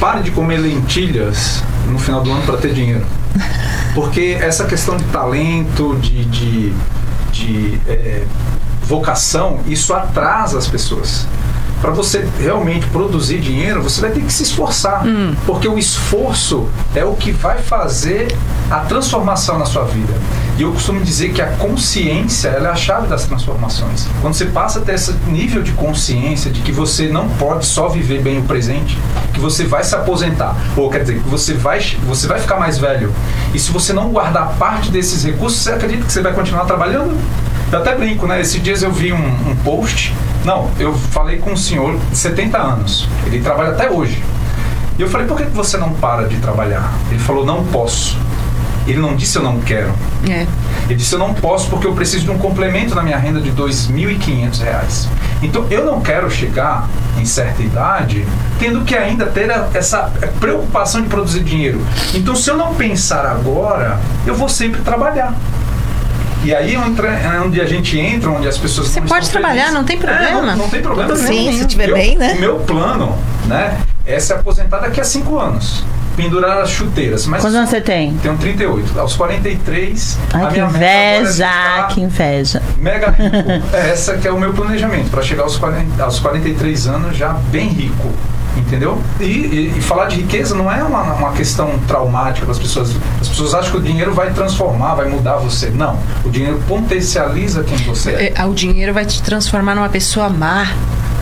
pare 0.00 0.22
de 0.22 0.30
comer 0.30 0.58
lentilhas 0.58 1.62
no 1.86 1.98
final 1.98 2.22
do 2.22 2.30
ano 2.30 2.42
para 2.42 2.56
ter 2.56 2.72
dinheiro. 2.72 3.04
Porque 3.94 4.36
essa 4.40 4.64
questão 4.64 4.96
de 4.96 5.04
talento, 5.04 5.96
de, 6.00 6.24
de, 6.26 6.72
de 7.32 7.80
é, 7.88 8.24
vocação, 8.82 9.60
isso 9.66 9.92
atrasa 9.92 10.58
as 10.58 10.66
pessoas. 10.66 11.26
Para 11.80 11.92
você 11.92 12.28
realmente 12.40 12.86
produzir 12.88 13.38
dinheiro, 13.38 13.82
você 13.82 14.00
vai 14.00 14.10
ter 14.10 14.20
que 14.20 14.32
se 14.32 14.42
esforçar. 14.42 15.04
Porque 15.46 15.68
o 15.68 15.78
esforço 15.78 16.68
é 16.94 17.04
o 17.04 17.14
que 17.14 17.30
vai 17.30 17.58
fazer 17.58 18.28
a 18.70 18.80
transformação 18.80 19.58
na 19.58 19.64
sua 19.64 19.84
vida. 19.84 20.12
E 20.58 20.62
eu 20.62 20.72
costumo 20.72 21.00
dizer 21.00 21.32
que 21.32 21.40
a 21.40 21.46
consciência 21.52 22.48
é 22.48 22.66
a 22.66 22.74
chave 22.74 23.06
das 23.06 23.24
transformações. 23.26 24.08
Quando 24.20 24.34
você 24.34 24.46
passa 24.46 24.80
a 24.80 24.82
ter 24.82 24.94
esse 24.94 25.12
nível 25.28 25.62
de 25.62 25.70
consciência 25.72 26.50
de 26.50 26.60
que 26.60 26.72
você 26.72 27.06
não 27.08 27.28
pode 27.28 27.64
só 27.64 27.88
viver 27.88 28.20
bem 28.20 28.38
o 28.38 28.42
presente, 28.42 28.98
que 29.32 29.38
você 29.38 29.64
vai 29.64 29.84
se 29.84 29.94
aposentar, 29.94 30.56
ou 30.76 30.90
quer 30.90 31.02
dizer, 31.02 31.20
que 31.20 31.28
você 31.28 31.54
vai, 31.54 31.80
você 32.06 32.26
vai 32.26 32.40
ficar 32.40 32.58
mais 32.58 32.76
velho. 32.76 33.12
E 33.54 33.58
se 33.58 33.70
você 33.70 33.92
não 33.92 34.10
guardar 34.10 34.54
parte 34.58 34.90
desses 34.90 35.22
recursos, 35.22 35.60
você 35.60 35.70
acredita 35.70 36.04
que 36.04 36.12
você 36.12 36.20
vai 36.20 36.32
continuar 36.32 36.64
trabalhando? 36.64 37.16
Eu 37.70 37.78
até 37.78 37.94
brinco, 37.94 38.26
né? 38.26 38.40
Esses 38.40 38.62
dias 38.62 38.82
eu 38.82 38.90
vi 38.90 39.12
um, 39.12 39.50
um 39.50 39.56
post. 39.62 40.12
Não, 40.44 40.70
eu 40.78 40.94
falei 40.94 41.38
com 41.38 41.52
um 41.52 41.56
senhor 41.56 41.98
de 42.10 42.16
70 42.16 42.58
anos. 42.58 43.08
Ele 43.26 43.40
trabalha 43.40 43.70
até 43.70 43.90
hoje. 43.90 44.22
E 44.98 45.02
eu 45.02 45.08
falei, 45.08 45.26
por 45.26 45.36
que 45.36 45.44
você 45.44 45.76
não 45.76 45.92
para 45.94 46.26
de 46.26 46.36
trabalhar? 46.36 46.92
Ele 47.10 47.18
falou, 47.18 47.44
não 47.44 47.64
posso. 47.64 48.16
Ele 48.88 48.98
não 48.98 49.14
disse 49.14 49.36
eu 49.36 49.42
não 49.42 49.60
quero. 49.60 49.92
É. 50.26 50.46
Ele 50.86 50.94
disse 50.94 51.12
eu 51.12 51.18
não 51.18 51.34
posso 51.34 51.68
porque 51.68 51.86
eu 51.86 51.92
preciso 51.92 52.24
de 52.24 52.30
um 52.30 52.38
complemento 52.38 52.94
na 52.94 53.02
minha 53.02 53.18
renda 53.18 53.38
de 53.38 53.52
2.500 53.52 54.62
reais. 54.62 55.08
Então 55.42 55.66
eu 55.70 55.84
não 55.84 56.00
quero 56.00 56.30
chegar 56.30 56.88
em 57.18 57.26
certa 57.26 57.62
idade 57.62 58.26
tendo 58.58 58.84
que 58.84 58.96
ainda 58.96 59.26
ter 59.26 59.50
essa 59.74 60.10
preocupação 60.40 61.02
de 61.02 61.08
produzir 61.08 61.44
dinheiro. 61.44 61.84
Então 62.14 62.34
se 62.34 62.50
eu 62.50 62.56
não 62.56 62.74
pensar 62.74 63.26
agora, 63.26 64.00
eu 64.26 64.34
vou 64.34 64.48
sempre 64.48 64.80
trabalhar. 64.80 65.34
E 66.44 66.54
aí 66.54 66.74
é 66.74 67.40
onde 67.44 67.60
a 67.60 67.64
gente 67.66 67.98
entra, 67.98 68.30
onde 68.30 68.46
as 68.48 68.56
pessoas 68.56 68.88
Você 68.88 69.00
pode 69.00 69.28
trabalhar, 69.28 69.54
felizes. 69.66 69.74
não 69.74 69.84
tem 69.84 69.96
É, 69.96 70.00
problema. 70.00 70.40
não, 70.42 70.56
não 70.56 70.68
tem 70.68 70.80
problema 70.80 71.16
Sim, 71.16 71.58
se 71.58 71.66
tiver 71.66 71.88
Eu- 71.88 71.94
bem, 71.94 72.16
né? 72.16 72.34
O 72.36 72.40
meu 72.40 72.56
plano, 72.60 73.16
né, 73.46 73.76
é 74.06 74.18
se 74.20 74.32
aposentar 74.32 74.78
daqui 74.78 75.00
a 75.00 75.04
cinco 75.04 75.38
anos. 75.38 75.84
Pendurar 76.16 76.58
as 76.62 76.70
chuteiras. 76.70 77.26
Mas 77.26 77.40
Quantos 77.42 77.54
anos 77.56 77.70
você 77.70 77.80
tem? 77.80 78.12
tenho 78.18 78.36
38. 78.36 78.98
Aos 78.98 79.14
43, 79.14 80.18
Ai, 80.32 80.42
a 80.42 80.46
que 80.46 80.52
minha 80.54 80.64
agora 80.66 80.84
é 80.84 81.20
inveja, 81.20 81.46
ficar 81.46 81.88
que 81.88 82.00
inveja. 82.00 82.62
mega 82.78 83.10
rico. 83.10 83.36
É, 83.72 83.90
Essa 83.90 84.14
que 84.18 84.26
é 84.26 84.32
o 84.32 84.38
meu 84.38 84.52
planejamento, 84.52 85.10
para 85.10 85.22
chegar 85.22 85.44
aos, 85.44 85.56
40, 85.56 86.02
aos 86.02 86.18
43 86.18 86.86
anos 86.88 87.16
já 87.16 87.28
bem 87.52 87.68
rico. 87.68 88.10
Entendeu? 88.58 89.00
E, 89.20 89.24
e- 89.24 89.74
e 89.78 89.80
falar 89.80 90.06
de 90.06 90.16
riqueza 90.16 90.54
não 90.54 90.70
é 90.70 90.82
uma, 90.82 91.02
uma 91.14 91.32
questão 91.32 91.78
traumática 91.86 92.44
para 92.44 92.52
as 92.52 92.58
pessoas. 92.58 92.90
As 93.20 93.28
pessoas 93.28 93.54
acham 93.54 93.70
que 93.72 93.76
o 93.78 93.82
dinheiro 93.82 94.12
vai 94.12 94.30
transformar, 94.32 94.94
vai 94.94 95.08
mudar 95.08 95.36
você. 95.36 95.70
Não. 95.70 95.98
O 96.24 96.30
dinheiro 96.30 96.60
potencializa 96.68 97.62
quem 97.64 97.76
você 97.78 98.10
é. 98.10 98.32
É, 98.36 98.44
O 98.44 98.52
dinheiro 98.52 98.92
vai 98.92 99.06
te 99.06 99.22
transformar 99.22 99.74
numa 99.74 99.88
pessoa 99.88 100.28
má. 100.28 100.66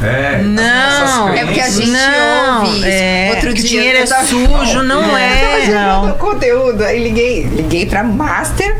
É, 0.02 0.42
Não, 0.42 1.28
É 1.30 1.44
porque 1.46 1.60
a 1.60 1.70
gente 1.70 1.88
Não, 1.90 2.64
ouve 2.64 2.76
isso. 2.76 2.86
é, 2.86 3.30
Outro 3.34 3.54
que 3.54 3.62
dia 3.62 3.80
dinheiro 3.80 3.98
é 4.00 4.06
sujo, 4.06 4.82
não 4.82 5.00
Não, 5.08 5.16
é. 5.16 5.68
Eu 5.68 5.72
tava 5.74 6.06
Não. 6.08 6.12
conteúdo, 6.18 6.84
aí 6.84 7.02
liguei, 7.02 7.44
liguei 7.44 7.86
pra 7.86 8.02
Master, 8.04 8.76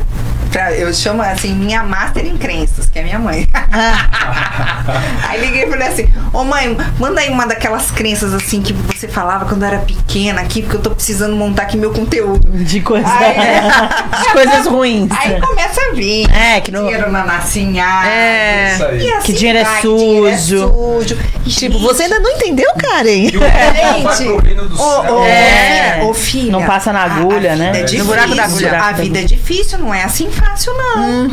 pra, 0.57 0.73
eu 0.73 0.93
chamo 0.95 1.21
assim, 1.21 1.55
minha 1.55 1.83
Master 1.83 2.25
em 2.25 2.39
crenças, 2.39 2.87
que 2.89 2.99
é 2.99 3.03
minha 3.03 3.19
mãe. 3.19 3.47
aí 5.29 5.41
liguei 5.41 5.65
e 5.65 5.71
falei 5.71 5.89
assim, 5.89 6.09
ô 6.33 6.45
mãe, 6.45 6.75
manda 6.99 7.21
aí 7.21 7.29
uma 7.29 7.47
daquelas 7.47 7.91
crenças 7.91 8.33
assim 8.33 8.63
que 8.63 8.73
você 8.73 9.07
falava 9.07 9.45
quando 9.45 9.63
eu 9.63 9.69
era 9.69 9.79
pequena 9.81 10.41
aqui, 10.41 10.63
porque 10.63 10.77
eu 10.77 10.81
tô 10.81 10.91
precisando 10.91 11.37
montar 11.37 11.65
aqui 11.65 11.77
meu 11.77 11.93
conteúdo. 11.93 12.49
De, 12.51 12.81
coisa, 12.81 13.07
Ai. 13.07 13.35
de 14.25 14.33
coisas 14.33 14.67
ruins. 14.67 15.11
Aí 15.13 15.39
começa 15.41 15.81
a 15.91 15.95
vir. 15.95 16.27
É, 16.33 16.61
que 16.61 16.71
no- 16.73 16.85
Dinheiro 16.87 17.11
na 17.13 17.25
nascinha. 17.25 17.85
É. 18.07 18.73
Isso 18.75 18.85
aí. 18.85 19.03
E 19.03 19.11
assim 19.13 19.27
Que 19.27 19.33
dinheiro 19.35 19.59
é 19.59 19.65
vai, 19.65 19.81
que 19.83 19.89
dinheiro 19.97 20.27
é 20.29 20.37
sujo. 20.39 20.73
sujo. 21.03 21.19
E, 21.45 21.51
Tipo, 21.51 21.79
você 21.79 22.05
ainda 22.05 22.19
não 22.21 22.31
entendeu, 22.33 22.71
Karen? 22.79 23.09
E 23.33 23.37
o 23.37 23.41
vai 23.41 24.17
Gente, 24.17 24.55
do 24.55 24.81
Ô, 24.83 25.21
ô, 25.21 25.25
É. 25.27 26.01
ô, 26.03 26.13
filha. 26.15 26.51
Não 26.53 26.65
passa 26.65 26.93
na 26.93 27.01
a- 27.01 27.05
agulha, 27.05 27.53
a 27.53 27.57
né? 27.57 27.73
vida 27.73 27.95
É 27.95 27.99
No 27.99 28.05
buraco 28.05 28.35
da 28.35 28.45
agulha. 28.45 28.81
A 28.83 28.93
vida 28.93 29.21
é 29.21 29.23
difícil, 29.25 29.79
não 29.79 29.93
é 29.95 30.03
assim 30.03 30.31
fácil, 30.31 30.46
não. 30.75 31.29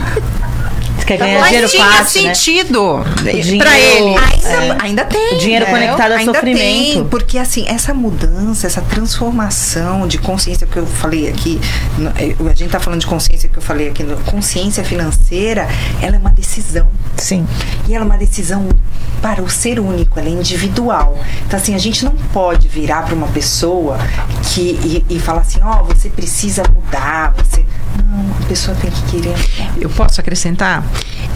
Você 0.97 1.06
quer 1.06 1.17
ganhar 1.17 1.39
Mas 1.39 1.47
dinheiro 1.49 1.69
tinha 1.69 1.86
fácil, 1.86 2.21
né? 2.21 2.34
sentido 2.34 3.04
dinheiro- 3.23 3.58
pra 3.58 3.78
ele. 3.80 4.15
Ainda, 4.15 4.84
ainda 4.84 5.06
tem. 5.06 5.36
O 5.36 5.38
dinheiro 5.39 5.65
né? 5.65 5.71
conectado 5.71 6.12
ao 6.12 6.17
ainda 6.19 6.34
sofrimento. 6.34 6.60
Tem, 6.93 7.06
porque 7.06 7.38
assim, 7.38 7.65
essa 7.67 7.93
mudança, 7.93 8.67
essa 8.67 8.82
transformação 8.82 10.08
de 10.08 10.17
consciência 10.17 10.65
que 10.67 10.78
eu 10.78 10.86
falei 10.86 11.28
aqui, 11.28 11.60
a 12.49 12.54
gente 12.54 12.69
tá 12.69 12.80
falando 12.80 13.02
de 13.02 13.08
consciência 13.08 13.49
que 13.49 13.58
eu 13.58 13.62
falei 13.62 13.89
aqui, 13.89 14.04
consciência 14.26 14.84
financeira, 14.84 15.67
ela 16.02 16.15
é 16.15 16.19
uma 16.19 16.30
decisão. 16.32 16.88
Sim. 17.17 17.45
E 17.88 17.93
ela 17.93 18.06
é 18.06 18.08
uma 18.08 18.17
decisão 18.17 18.69
para 19.21 19.41
o 19.41 19.49
ser 19.49 19.80
único, 19.80 20.19
ela 20.19 20.30
é 20.30 20.32
individual. 20.32 21.17
Então, 21.45 21.58
assim, 21.60 21.73
a 21.76 21.78
gente 21.78 22.06
não 22.06 22.12
pode 22.32 22.67
virar 22.67 23.04
para 23.04 23.15
uma 23.15 23.28
pessoa 23.28 23.97
que, 24.54 25.04
e, 25.10 25.15
e 25.15 25.19
falar 25.19 25.41
assim: 25.41 25.60
ó, 25.62 25.84
você 25.84 26.10
precisa 26.10 26.63
mudar, 26.73 27.34
você. 27.38 27.65
A 28.13 28.45
pessoa 28.45 28.78
tem 28.78 28.91
que 28.91 29.02
querer. 29.12 29.36
Eu 29.80 29.89
posso 29.89 30.21
acrescentar? 30.21 30.86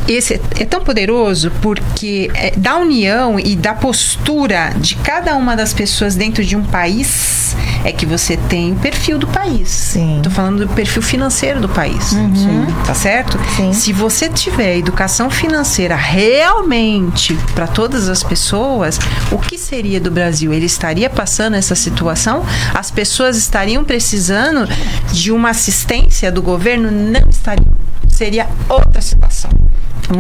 Esse 0.08 0.36
é, 0.36 0.42
é 0.60 0.66
tão 0.66 0.82
poderoso 0.82 1.52
porque 1.62 2.30
é, 2.36 2.52
da 2.56 2.78
união 2.78 3.40
e 3.40 3.56
da 3.56 3.74
postura 3.74 4.74
de 4.78 4.96
cada 4.96 5.36
uma 5.36 5.56
das 5.56 5.74
pessoas 5.74 6.16
dentro 6.16 6.46
de 6.46 6.56
um 6.56 6.64
país 6.64 7.56
é 7.84 7.92
que 7.92 8.06
você 8.06 8.38
tem 8.38 8.74
o 8.74 8.76
perfil 8.76 9.18
do 9.18 9.28
país. 9.28 9.70
Sim. 9.70 10.20
Tô 10.22 10.30
falando 10.30 10.66
do 10.66 10.74
perfil 10.74 11.02
financeiro 11.02 11.60
do 11.62 11.70
país. 11.70 12.14
Tá 12.86 12.94
certo? 12.94 13.40
Sim. 13.56 13.74
Se 13.74 13.94
você 13.94 14.30
tiver 14.30 14.78
educação 14.78 15.30
financeira 15.30 15.96
realmente 15.96 17.34
para 17.56 17.68
todas 17.68 18.10
as 18.10 18.24
pessoas, 18.24 19.00
o 19.32 19.38
que 19.38 19.58
seria 19.58 20.00
do 20.00 20.12
Brasil? 20.12 20.54
Ele 20.54 20.66
estaria 20.66 21.10
passando 21.10 21.56
essa 21.56 21.76
situação? 21.76 22.46
As 22.74 22.92
pessoas 22.92 23.38
estariam 23.38 23.84
precisando 23.84 24.68
de 25.12 25.32
uma 25.32 25.50
assistência 25.50 26.32
do 26.32 26.42
governo? 26.42 26.67
Não 26.76 27.30
estariam. 27.30 27.74
Seria 28.10 28.48
outra 28.68 29.00
situação. 29.02 29.52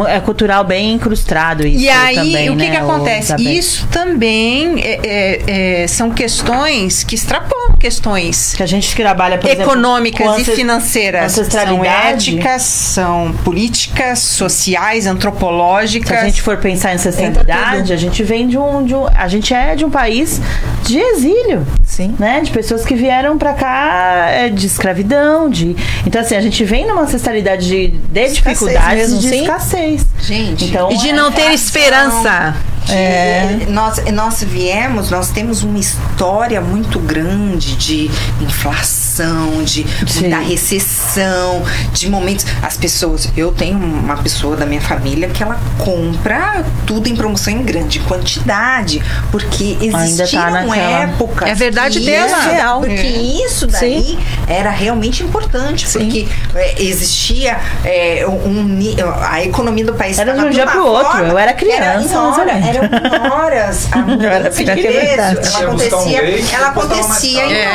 É 0.09 0.19
cultural 0.19 0.65
bem 0.65 0.95
incrustado 0.95 1.65
isso 1.65 1.79
E 1.79 1.87
aí, 1.89 2.15
também, 2.15 2.49
o 2.49 2.57
que, 2.57 2.63
né, 2.65 2.71
que 2.71 2.75
acontece? 2.75 3.35
Isso 3.57 3.87
também 3.89 4.81
é- 4.81 4.99
é- 5.01 5.83
é, 5.83 5.87
são 5.87 6.11
questões 6.11 7.05
que 7.05 7.15
extrapolam 7.15 7.77
questões 7.79 8.53
Que 8.53 8.63
a 8.63 8.65
gente 8.65 8.93
trabalha, 8.93 9.37
por 9.37 9.49
exemplo, 9.49 9.63
econômicas 9.71 10.27
com 10.27 10.39
e 10.39 10.43
financeiras. 10.43 11.31
São 11.31 11.85
éticas, 11.85 12.61
são 12.63 13.33
políticas, 13.45 14.19
sociais, 14.19 15.05
Se 15.05 15.09
antropológicas. 15.09 16.11
a 16.17 16.25
gente 16.25 16.41
for 16.41 16.57
pensar 16.57 16.91
em 16.91 16.95
ancestralidade, 16.95 17.93
a 17.93 17.97
gente 17.97 18.23
vem 18.23 18.45
de 18.47 18.57
um, 18.57 18.83
de 18.83 18.93
um. 18.93 19.05
A 19.15 19.27
gente 19.29 19.53
é 19.53 19.73
de 19.73 19.85
um 19.85 19.89
país 19.89 20.41
de 20.83 20.99
exílio. 20.99 21.65
Sim. 21.97 22.13
Né, 22.19 22.41
de 22.41 22.51
pessoas 22.51 22.85
que 22.85 22.93
vieram 22.93 23.39
pra 23.39 23.53
cá 23.53 24.27
é, 24.29 24.49
de 24.49 24.67
escravidão, 24.67 25.49
de 25.49 25.75
então 26.05 26.21
assim 26.21 26.35
a 26.35 26.41
gente 26.41 26.63
vem 26.63 26.85
numa 26.85 27.01
ancestralidade 27.01 27.65
de, 27.67 27.87
de 27.87 28.29
dificuldades 28.33 29.09
mesmo, 29.09 29.19
de 29.19 29.29
sim. 29.29 29.41
escassez. 29.41 30.05
Gente, 30.21 30.65
Então, 30.65 30.91
E 30.91 30.97
de 30.97 31.09
é- 31.09 31.13
não 31.13 31.31
ter 31.31 31.51
esperança. 31.51 32.55
É. 32.87 33.65
Nós, 33.69 33.97
nós 34.13 34.43
viemos, 34.43 35.09
nós 35.09 35.29
temos 35.31 35.63
uma 35.63 35.79
história 35.79 36.61
muito 36.61 36.99
grande 36.99 37.75
de 37.75 38.11
inflação 38.39 39.06
inflação, 39.21 39.63
de 39.63 39.85
Sim. 40.07 40.29
da 40.29 40.39
recessão, 40.39 41.63
de 41.91 42.09
momentos. 42.09 42.45
As 42.61 42.77
pessoas, 42.77 43.29
eu 43.35 43.51
tenho 43.51 43.77
uma 43.77 44.17
pessoa 44.17 44.55
da 44.55 44.65
minha 44.65 44.81
família 44.81 45.27
que 45.29 45.41
ela 45.41 45.59
compra 45.79 46.63
tudo 46.85 47.07
em 47.09 47.15
promoção 47.15 47.53
em 47.53 47.63
grande 47.63 47.99
quantidade, 48.01 49.01
porque 49.31 49.77
tá 49.91 50.05
existiram 50.05 50.51
naquela- 50.51 50.75
épocas. 51.03 51.49
É 51.49 51.55
verdade 51.55 51.99
dela. 51.99 52.27
isso- 52.27 52.47
Real. 52.49 52.79
Porque 52.79 53.07
isso 53.47 53.67
daí 53.67 54.17
era 54.47 54.69
realmente 54.69 55.23
importante, 55.23 55.87
Sim. 55.87 55.99
porque 55.99 56.27
é, 56.55 56.81
existia 56.81 57.57
é, 57.83 58.25
um, 58.27 58.77
a 59.21 59.43
economia 59.43 59.85
do 59.85 59.93
país. 59.93 60.17
Era 60.17 60.33
de 60.33 60.39
um 60.45 60.49
dia 60.49 60.63
uma 60.63 60.71
pro 60.71 60.85
outro. 60.85 61.11
forma- 61.11 61.27
Eu 61.27 61.37
era 61.37 61.53
criança, 61.53 61.77
Era 61.87 62.15
eu 62.15 62.21
hora, 62.21 62.51
eram 62.51 63.31
horas. 63.33 63.87
A 63.91 63.97
mudança 63.99 64.27
era 64.33 64.51
filha, 64.51 64.71
é 64.71 64.75
verdade. 64.75 65.39
ela 65.47 65.59
um 65.59 65.67
acontecia, 65.67 66.21
ela 66.55 66.67
acontecia 66.67 67.45
em 67.45 67.49
caro. 67.49 67.53
É, 67.53 67.67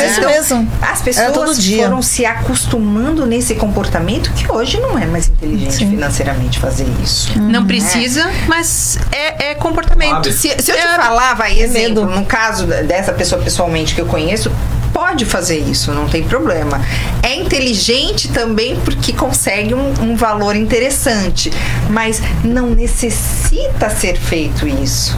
horas. 0.00 0.10
isso 0.10 0.20
Então, 0.20 0.30
mesmo. 0.30 0.72
As 0.82 0.98
todo 1.00 1.04
pessoas 1.04 1.62
dia. 1.62 1.84
foram 1.84 2.00
se 2.02 2.24
acostumando 2.24 3.26
nesse 3.26 3.54
comportamento 3.54 4.32
que 4.32 4.50
hoje 4.50 4.80
não 4.80 4.98
é 4.98 5.06
mais 5.06 5.28
inteligente 5.28 5.74
Sim. 5.74 5.90
financeiramente 5.90 6.58
fazer 6.58 6.86
isso. 7.02 7.38
Não 7.38 7.66
precisa, 7.66 8.30
mas 8.48 8.98
é, 9.12 9.50
é 9.50 9.54
comportamento. 9.54 10.32
Se, 10.32 10.48
se 10.60 10.70
eu 10.70 10.76
te 10.76 10.80
É, 10.80 10.96
falar, 10.96 11.34
vai, 11.34 11.58
exemplo, 11.60 12.06
medo. 12.06 12.06
no 12.06 12.24
caso 12.24 12.66
dessa 12.66 13.12
pessoa 13.12 13.42
pessoalmente 13.42 13.94
que 13.94 14.00
eu 14.00 14.06
conheço, 14.06 14.50
pode 14.92 15.24
fazer 15.24 15.58
isso, 15.58 15.92
não 15.92 16.08
tem 16.08 16.22
problema. 16.24 16.80
É 17.22 17.34
inteligente 17.34 18.28
também 18.28 18.76
porque 18.80 19.12
consegue 19.12 19.74
um, 19.74 19.92
um 20.02 20.16
valor 20.16 20.56
interessante, 20.56 21.52
mas 21.88 22.20
não 22.42 22.70
necessita 22.70 23.88
ser 23.90 24.16
feito 24.16 24.66
isso. 24.66 25.16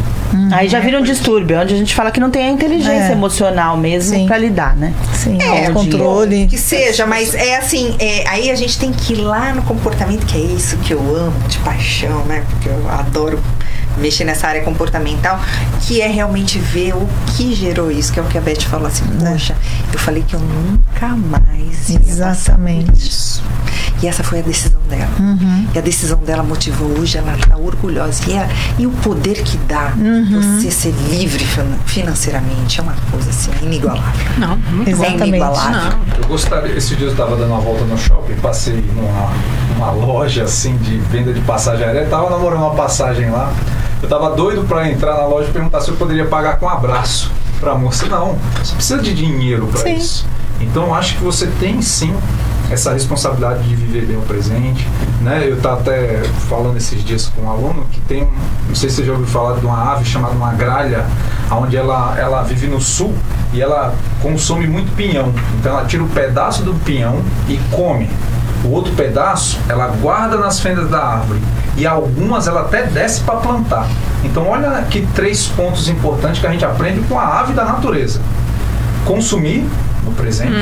Aí 0.53 0.68
já 0.68 0.81
vira 0.81 0.99
um 0.99 1.03
distúrbio, 1.03 1.61
onde 1.61 1.75
a 1.75 1.77
gente 1.77 1.95
fala 1.95 2.11
que 2.11 2.18
não 2.21 2.31
tem 2.31 2.47
a 2.47 2.51
inteligência 2.51 3.09
É. 3.09 3.12
emocional 3.12 3.77
mesmo 3.77 4.27
pra 4.27 4.38
lidar, 4.38 4.77
né? 4.77 4.92
Sim, 5.14 5.38
É, 5.40 5.66
autocontrole. 5.66 6.47
Que 6.47 6.59
seja, 6.59 7.07
mas 7.07 7.35
é 7.35 7.57
assim, 7.57 7.95
é, 7.99 8.25
aí 8.29 8.51
a 8.51 8.55
gente 8.55 8.79
tem 8.79 8.92
que 8.92 9.12
ir 9.12 9.16
lá 9.16 9.55
no 9.55 9.62
comportamento, 9.62 10.25
que 10.27 10.37
é 10.37 10.40
isso 10.40 10.77
que 10.79 10.92
eu 10.92 11.01
amo 11.16 11.38
de 11.49 11.59
paixão, 11.59 12.25
né? 12.25 12.45
Porque 12.51 12.68
eu 12.68 12.88
adoro 12.90 13.38
mexer 13.98 14.24
nessa 14.24 14.46
área 14.48 14.62
comportamental, 14.62 15.40
que 15.83 16.00
é 16.00 16.07
realmente 16.09 16.59
ver 16.59 16.94
o 16.94 17.09
que 17.37 17.55
gerou 17.55 17.90
isso, 17.90 18.12
que 18.12 18.18
é 18.18 18.22
o 18.22 18.26
que 18.26 18.38
a 18.38 18.40
Beth 18.40 18.62
falou 18.62 18.87
assim, 18.87 19.05
poxa, 19.18 19.55
eu 19.92 19.98
falei 19.98 20.22
que 20.22 20.35
eu 20.35 20.40
nunca 20.40 21.09
mais 21.09 21.88
ia 21.88 22.00
Exatamente. 22.07 23.09
isso. 23.09 23.42
E 24.02 24.09
essa 24.09 24.24
foi 24.24 24.40
a 24.40 24.42
decisão 24.42 24.81
dela. 24.88 25.09
E 25.72 25.78
a 25.78 25.81
decisão 25.81 26.18
dela 26.18 26.42
motivou 26.42 26.88
hoje, 26.98 27.18
ela 27.18 27.37
está 27.37 27.57
orgulhosa. 27.57 28.20
E, 28.26 28.33
é- 28.33 28.48
e 28.76 28.85
o 28.87 28.90
poder 28.90 29.35
que 29.44 29.57
dá 29.59 29.92
você 30.59 30.70
ser 30.72 30.92
livre 31.09 31.44
fin- 31.44 31.62
financeiramente 31.87 32.81
é 32.81 32.83
uma 32.83 32.94
coisa 33.12 33.31
assim, 33.31 33.50
inigualável. 33.62 34.12
Não, 34.38 34.57
muito 34.57 34.88
É 34.88 34.92
Exatamente. 34.92 35.28
inigualável. 35.28 35.70
Não. 35.90 35.98
Eu 36.20 36.26
gostaria, 36.28 36.76
esse 36.76 36.96
dia 36.96 37.07
eu 37.07 37.12
estava 37.12 37.37
dando 37.37 37.50
uma 37.52 37.61
volta 37.61 37.85
no 37.85 37.96
shopping, 37.96 38.35
passei 38.42 38.74
numa, 38.94 39.31
numa 39.74 39.90
loja 39.92 40.42
assim 40.44 40.76
de 40.78 40.98
venda 40.98 41.33
de 41.33 41.40
passagem 41.42 41.85
aérea, 41.87 42.05
tava 42.07 42.28
namorando 42.31 42.59
uma 42.61 42.74
passagem 42.74 43.31
lá. 43.31 43.52
Eu 44.02 44.08
tava 44.08 44.30
doido 44.34 44.64
para 44.66 44.90
entrar 44.90 45.14
na 45.16 45.26
loja 45.26 45.48
e 45.48 45.52
perguntar 45.52 45.80
se 45.80 45.88
eu 45.90 45.96
poderia 45.96 46.26
pagar 46.26 46.58
com 46.58 46.66
um 46.66 46.68
abraço 46.68 47.30
pra 47.60 47.74
moça. 47.76 48.06
Não, 48.06 48.36
você 48.62 48.74
precisa 48.74 49.00
de 49.00 49.14
dinheiro 49.14 49.66
para 49.68 49.80
isso. 49.90 50.26
Então 50.60 50.84
eu 50.84 50.94
acho 50.94 51.16
que 51.16 51.22
você 51.22 51.46
tem 51.60 51.80
sim 51.80 52.14
essa 52.70 52.92
responsabilidade 52.92 53.62
de 53.68 53.74
viver 53.74 54.06
bem 54.06 54.16
o 54.16 54.22
presente, 54.22 54.86
né? 55.20 55.44
Eu 55.46 55.60
tava 55.60 55.80
até 55.80 56.22
falando 56.48 56.76
esses 56.76 57.04
dias 57.04 57.30
com 57.34 57.42
um 57.42 57.50
aluno 57.50 57.84
que 57.92 58.00
tem, 58.02 58.22
um- 58.24 58.30
não 58.68 58.74
sei 58.74 58.88
se 58.88 58.96
você 58.96 59.04
já 59.04 59.12
ouviu 59.12 59.26
falar 59.26 59.58
de 59.58 59.66
uma 59.66 59.92
ave 59.92 60.04
chamada 60.04 60.32
uma 60.34 60.52
gralha, 60.52 61.04
onde 61.50 61.76
ela 61.76 62.16
ela 62.18 62.42
vive 62.42 62.66
no 62.66 62.80
sul 62.80 63.12
e 63.52 63.60
ela 63.60 63.94
consome 64.22 64.66
muito 64.66 64.94
pinhão. 64.96 65.32
Então 65.58 65.72
ela 65.72 65.84
tira 65.86 66.02
o 66.02 66.08
pedaço 66.08 66.62
do 66.62 66.74
pinhão 66.74 67.20
e 67.48 67.58
come. 67.70 68.08
O 68.64 68.68
outro 68.68 68.92
pedaço 68.94 69.59
ela 69.68 69.88
guarda 69.88 70.37
nas 70.37 70.61
fendas 70.61 70.88
da 70.88 70.98
árvore 71.05 71.40
e 71.77 71.87
algumas 71.87 72.46
ela 72.46 72.61
até 72.62 72.85
desce 72.85 73.20
para 73.22 73.37
plantar. 73.37 73.88
Então 74.25 74.46
olha 74.48 74.68
aqui 74.79 75.07
três 75.14 75.46
pontos 75.48 75.88
importantes 75.88 76.40
que 76.40 76.46
a 76.46 76.51
gente 76.53 76.64
aprende 76.64 77.01
com 77.09 77.18
a 77.18 77.40
ave 77.40 77.53
da 77.55 77.64
natureza: 77.64 78.20
consumir 79.05 79.66
no 80.05 80.12
presente, 80.12 80.53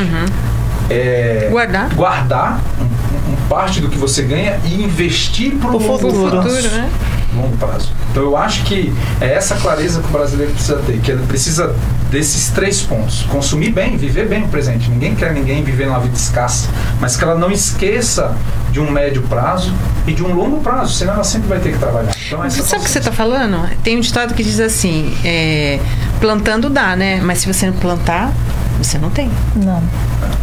é, 0.88 1.48
Guardar. 1.50 1.94
guardar 1.94 2.60
um, 2.80 2.84
um- 3.32 3.36
parte 3.48 3.80
do 3.80 3.88
que 3.88 3.98
você 3.98 4.22
ganha 4.22 4.58
e 4.64 4.82
investir 4.82 5.54
para 5.56 5.70
o 5.70 5.72
longo 5.78 5.98
futuro. 5.98 6.40
prazo. 6.42 6.68
Né? 6.68 6.90
Longo 7.34 7.56
prazo. 7.56 7.92
Então 8.10 8.22
eu 8.22 8.36
acho 8.36 8.64
que 8.64 8.92
é 9.20 9.34
essa 9.34 9.54
clareza 9.56 10.00
que 10.00 10.08
o 10.08 10.10
brasileiro 10.10 10.52
precisa 10.52 10.78
ter, 10.78 11.00
que 11.00 11.10
ele 11.10 11.24
precisa 11.26 11.74
desses 12.10 12.50
três 12.50 12.82
pontos: 12.82 13.22
consumir 13.24 13.70
bem, 13.70 13.96
viver 13.96 14.28
bem 14.28 14.44
o 14.44 14.48
presente. 14.48 14.90
Ninguém 14.90 15.14
quer 15.14 15.32
ninguém 15.32 15.62
viver 15.62 15.86
numa 15.86 16.00
vida 16.00 16.16
escassa, 16.16 16.68
mas 17.00 17.16
que 17.16 17.24
ela 17.24 17.36
não 17.36 17.50
esqueça 17.50 18.34
de 18.70 18.80
um 18.80 18.90
médio 18.90 19.22
prazo 19.22 19.72
e 20.06 20.12
de 20.12 20.22
um 20.22 20.34
longo 20.34 20.60
prazo, 20.60 20.94
senão 20.94 21.14
ela 21.14 21.24
sempre 21.24 21.48
vai 21.48 21.60
ter 21.60 21.72
que 21.72 21.78
trabalhar. 21.78 22.14
Então, 22.26 22.44
essa 22.44 22.62
Você 22.62 22.68
sabe 22.68 22.82
o 22.82 22.84
que 22.84 22.90
você 22.90 22.98
está 22.98 23.12
falando? 23.12 23.68
Tem 23.82 23.96
um 23.96 24.00
ditado 24.00 24.34
que 24.34 24.42
diz 24.42 24.60
assim: 24.60 25.16
é, 25.24 25.78
plantando 26.20 26.68
dá, 26.68 26.96
né? 26.96 27.20
Mas 27.22 27.38
se 27.38 27.52
você 27.52 27.66
não 27.66 27.74
plantar, 27.74 28.32
você 28.78 28.98
não 28.98 29.10
tem. 29.10 29.30
Não, 29.56 29.82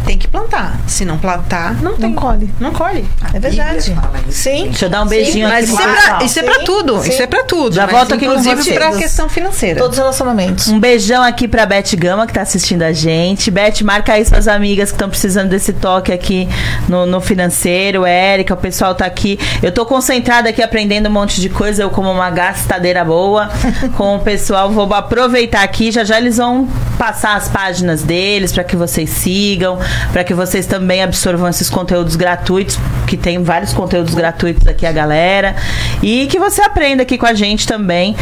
Tem 0.08 0.16
que 0.16 0.26
plantar. 0.26 0.74
Se 0.86 1.04
não 1.04 1.18
plantar, 1.18 1.74
não 1.82 1.94
tem. 1.94 2.14
colhe. 2.14 2.50
Não 2.58 2.72
colhe. 2.72 3.04
é 3.34 3.38
verdade. 3.38 3.94
Isso. 4.26 4.42
Sim. 4.42 4.64
Deixa 4.68 4.86
eu 4.86 4.88
dar 4.88 5.02
um 5.02 5.06
beijinho 5.06 5.46
Mas 5.46 5.64
aqui 5.64 5.74
isso 5.74 5.76
pro 5.76 5.84
é, 5.90 5.94
pessoal. 5.94 6.16
pra, 6.16 6.24
isso 6.24 6.38
é 6.38 6.42
pra 6.42 6.54
Sim, 6.54 6.64
tudo. 6.64 7.02
sim. 7.02 7.08
Isso 7.10 7.22
é 7.22 7.26
pra 7.26 7.44
tudo. 7.44 7.74
Já 7.74 7.82
Mas 7.82 7.92
volto 7.94 8.14
aqui 8.14 8.24
Inclusive 8.24 8.72
pra 8.72 8.92
questão 8.96 9.28
financeira. 9.28 9.78
Todos 9.78 9.98
os 9.98 9.98
relacionamentos. 9.98 10.68
Um 10.68 10.80
beijão 10.80 11.22
aqui 11.22 11.46
pra 11.46 11.66
Beth 11.66 11.94
Gama, 11.94 12.26
que 12.26 12.32
tá 12.32 12.40
assistindo 12.40 12.84
a 12.84 12.92
gente. 12.92 13.50
Beth, 13.50 13.82
marca 13.84 14.14
aí 14.14 14.24
suas 14.24 14.48
amigas 14.48 14.88
que 14.90 14.94
estão 14.94 15.10
precisando 15.10 15.50
desse 15.50 15.74
toque 15.74 16.10
aqui 16.10 16.48
no, 16.88 17.04
no 17.04 17.20
financeiro. 17.20 18.06
Érica, 18.06 18.54
o 18.54 18.56
pessoal 18.56 18.94
tá 18.94 19.04
aqui. 19.04 19.38
Eu 19.62 19.72
tô 19.72 19.84
concentrada 19.84 20.48
aqui 20.48 20.62
aprendendo 20.62 21.10
um 21.10 21.12
monte 21.12 21.38
de 21.38 21.50
coisa. 21.50 21.82
Eu, 21.82 21.90
como 21.90 22.10
uma 22.10 22.30
gastadeira 22.30 23.04
boa, 23.04 23.50
com 23.98 24.16
o 24.16 24.20
pessoal, 24.20 24.70
vou 24.70 24.90
aproveitar 24.94 25.62
aqui. 25.62 25.92
Já 25.92 26.02
já 26.02 26.16
eles 26.16 26.38
vão 26.38 26.66
passar 26.96 27.36
as 27.36 27.46
páginas 27.48 28.02
deles 28.02 28.52
para 28.52 28.64
que 28.64 28.74
vocês 28.74 29.10
sigam, 29.10 29.78
para 30.12 30.24
que 30.24 30.34
vocês 30.34 30.66
também 30.66 31.02
absorvam 31.02 31.48
esses 31.48 31.68
conteúdos 31.70 32.16
gratuitos, 32.16 32.78
que 33.06 33.16
tem 33.16 33.42
vários 33.42 33.72
conteúdos 33.72 34.14
gratuitos 34.14 34.66
aqui 34.66 34.86
a 34.86 34.92
galera. 34.92 35.56
E 36.02 36.26
que 36.26 36.38
você 36.38 36.62
aprenda 36.62 37.02
aqui 37.02 37.18
com 37.18 37.26
a 37.26 37.34
gente 37.34 37.66
também, 37.66 38.16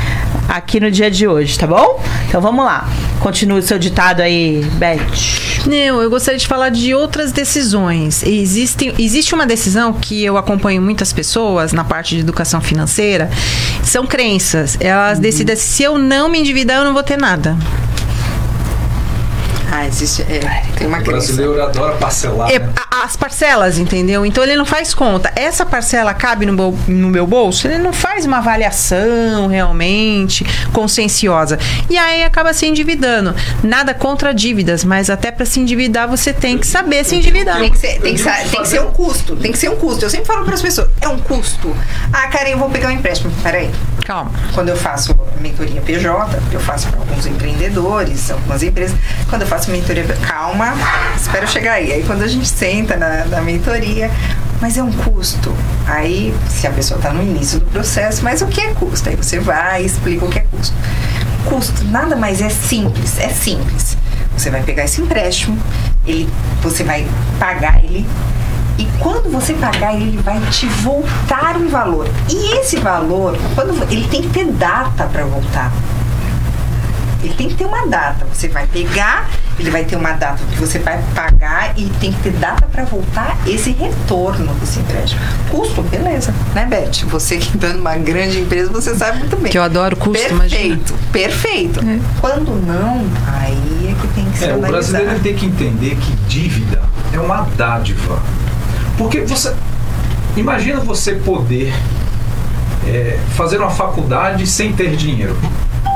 aqui 0.49 0.81
no 0.81 0.91
dia 0.91 1.11
de 1.11 1.27
hoje, 1.27 1.59
tá 1.59 1.67
bom? 1.67 2.03
Então 2.29 2.41
vamos 2.41 2.65
lá. 2.65 2.89
Continue 3.21 3.59
o 3.59 3.63
seu 3.63 3.79
ditado 3.79 4.21
aí, 4.21 4.65
Beth. 4.75 5.57
Não, 5.67 6.01
eu 6.01 6.09
gostaria 6.09 6.39
de 6.39 6.47
falar 6.47 6.69
de 6.69 6.95
outras 6.95 7.33
decisões. 7.33 8.23
Existe, 8.23 8.95
existe 8.99 9.35
uma 9.35 9.45
decisão 9.45 9.93
que 9.93 10.25
eu 10.25 10.37
acompanho 10.37 10.81
muitas 10.81 11.13
pessoas 11.13 11.73
na 11.73 11.83
parte 11.83 12.15
de 12.15 12.21
educação 12.21 12.61
financeira. 12.61 13.29
São 13.83 14.07
crenças. 14.07 14.77
Elas 14.81 15.19
decidem 15.19 15.57
se 15.57 15.83
eu 15.83 15.99
não 15.99 16.29
me 16.29 16.39
endividar, 16.39 16.79
eu 16.79 16.85
não 16.85 16.93
vou 16.93 17.03
ter 17.03 17.17
nada. 17.17 17.57
Ah, 19.71 19.87
existe. 19.87 20.23
É, 20.23 20.41
tem 20.77 20.87
uma 20.87 20.99
O 20.99 21.03
crença. 21.03 21.27
brasileiro 21.27 21.63
adora 21.63 21.95
parcelar. 21.97 22.51
É, 22.51 22.59
né? 22.59 22.73
as 23.05 23.17
parcelas, 23.17 23.79
entendeu? 23.79 24.25
Então 24.25 24.43
ele 24.43 24.57
não 24.57 24.65
faz 24.65 24.95
conta. 24.95 25.31
Essa 25.37 25.67
parcela 25.67 26.15
cabe 26.15 26.47
no 26.47 26.53
meu, 26.53 26.79
no 26.89 27.09
meu 27.09 27.27
bolso? 27.27 27.67
Ele 27.69 27.79
não 27.79 27.93
faz 27.93 28.25
uma 28.25 28.39
avaliação 28.39 29.49
realmente 29.49 30.47
conscienciosa. 30.73 31.59
E 31.91 31.99
aí 31.99 32.25
acaba 32.25 32.53
se 32.53 32.67
endividando. 32.67 33.35
Nada 33.63 33.93
contra 33.93 34.33
dívidas, 34.33 34.85
mas 34.85 35.11
até 35.11 35.31
para 35.31 35.45
se 35.45 35.61
endividar 35.61 36.09
você 36.09 36.33
tem 36.33 36.59
que 36.59 36.67
saber 36.67 37.05
se 37.05 37.17
endividar. 37.17 37.59
Tem 37.59 37.71
que, 37.71 37.79
ser, 37.79 38.01
tem, 38.01 38.15
que 38.15 38.23
tem 38.23 38.63
que 38.63 38.69
ser 38.69 38.81
um 38.81 38.91
custo. 38.91 39.37
Tem 39.37 39.53
que 39.53 39.59
ser 39.59 39.71
um 39.71 39.77
custo. 39.77 40.05
Eu 40.05 40.11
sempre 40.11 40.27
falo 40.27 40.45
para 40.45 40.55
as 40.55 40.63
pessoas: 40.63 40.89
é 41.01 41.09
um 41.09 41.19
custo. 41.19 41.77
Ah, 42.13 42.29
cara, 42.29 42.49
eu 42.49 42.59
vou 42.59 42.71
pegar 42.71 42.89
um 42.89 42.93
empréstimo. 42.93 43.33
Peraí. 43.43 43.71
Calma. 44.05 44.31
Quando 44.55 44.69
eu 44.69 44.77
faço 44.77 45.19
mentoria 45.41 45.81
PJ, 45.81 46.39
eu 46.53 46.61
faço 46.61 46.89
para 46.89 47.01
alguns 47.01 47.27
empreendedores, 47.27 48.31
algumas 48.31 48.63
empresas. 48.63 48.97
Quando 49.29 49.43
eu 49.43 49.49
faço 49.49 49.56
mentoria, 49.71 50.05
calma, 50.27 50.75
espera 51.17 51.45
eu 51.45 51.49
chegar 51.49 51.75
aí. 51.75 51.93
Aí 51.93 52.05
quando 52.05 52.23
a 52.23 52.29
gente 52.29 52.49
senta 52.49 52.97
na, 52.97 53.25
na 53.27 53.41
mentoria, 53.41 54.11
mas 54.61 54.77
é 54.77 54.83
um 54.83 54.93
custo. 54.93 55.55
Aí, 55.87 56.35
se 56.49 56.67
a 56.67 56.71
pessoa 56.71 56.99
está 56.99 57.13
no 57.13 57.23
início 57.23 57.61
do 57.61 57.67
processo, 57.67 58.23
mas 58.23 58.43
o 58.43 58.47
que 58.47 58.61
é 58.61 58.73
custo? 58.75 59.09
Aí 59.09 59.17
você 59.17 59.39
vai 59.39 59.83
e 59.83 59.87
explica 59.87 60.25
o 60.25 60.29
que 60.29 60.39
é 60.39 60.47
custo. 60.51 60.75
Custo 61.45 61.85
nada 61.85 62.17
mais 62.17 62.41
é 62.41 62.49
simples, 62.49 63.19
é 63.19 63.29
simples. 63.29 63.97
Você 64.37 64.51
vai 64.51 64.63
pegar 64.63 64.85
esse 64.85 65.01
empréstimo, 65.01 65.59
ele, 66.07 66.29
você 66.63 66.85
vai 66.85 67.07
pagar 67.39 67.83
ele 67.83 68.07
e 68.79 68.87
quando 68.99 69.31
você 69.31 69.55
pagar, 69.55 69.95
ele 69.95 70.19
vai 70.19 70.39
te 70.51 70.67
voltar 70.67 71.57
um 71.57 71.69
valor. 71.69 72.09
E 72.29 72.59
esse 72.59 72.77
valor, 72.77 73.39
quando 73.55 73.83
ele 73.91 74.07
tem 74.09 74.23
que 74.23 74.29
ter 74.29 74.45
data 74.53 75.07
para 75.07 75.25
voltar. 75.25 75.73
Ele 77.23 77.35
tem 77.35 77.49
que 77.49 77.55
ter 77.55 77.65
uma 77.65 77.87
data. 77.87 78.27
Você 78.33 78.49
vai 78.49 78.67
pegar, 78.67 79.29
ele 79.59 79.71
vai 79.71 79.85
ter 79.85 79.97
uma 79.97 80.13
data 80.13 80.43
que 80.51 80.59
você 80.59 80.79
vai 80.79 81.03
pagar 81.15 81.73
e 81.77 81.89
tem 82.01 82.13
que 82.13 82.23
ter 82.23 82.33
data 82.33 82.67
para 82.67 82.85
voltar 82.85 83.37
esse 83.47 83.71
retorno 83.73 84.53
desse 84.55 84.81
empréstimo. 84.81 85.21
Custo, 85.51 85.83
beleza, 85.83 86.35
né, 86.55 86.67
Beth? 86.67 87.07
Você 87.09 87.39
que 87.39 87.57
está 87.57 87.69
numa 87.69 87.97
grande 87.97 88.39
empresa, 88.41 88.71
você 88.71 88.95
sabe 88.95 89.19
muito 89.19 89.37
bem. 89.37 89.51
Que 89.51 89.59
eu 89.59 89.63
adoro 89.63 89.97
custo, 89.97 90.13
Perfeito, 90.13 90.35
imagina. 90.35 90.81
Perfeito. 91.13 91.81
Quando 92.21 92.51
não, 92.67 93.05
aí 93.27 93.91
é 93.91 94.01
que 94.01 94.09
tem 94.15 94.25
que 94.31 94.39
ser 94.39 94.51
É, 94.51 94.57
o 94.57 94.61
brasileiro 94.61 95.19
tem 95.21 95.35
que 95.35 95.47
entender 95.47 95.97
que 95.97 96.13
dívida 96.29 96.83
é 97.13 97.19
uma 97.19 97.43
dádiva. 97.57 98.21
Porque 98.97 99.21
você. 99.23 99.55
Imagina 100.37 100.81
você 100.81 101.15
poder 101.15 101.73
é, 102.87 103.19
fazer 103.35 103.59
uma 103.59 103.71
faculdade 103.71 104.47
sem 104.47 104.73
ter 104.73 104.97
dinheiro. 104.97 105.37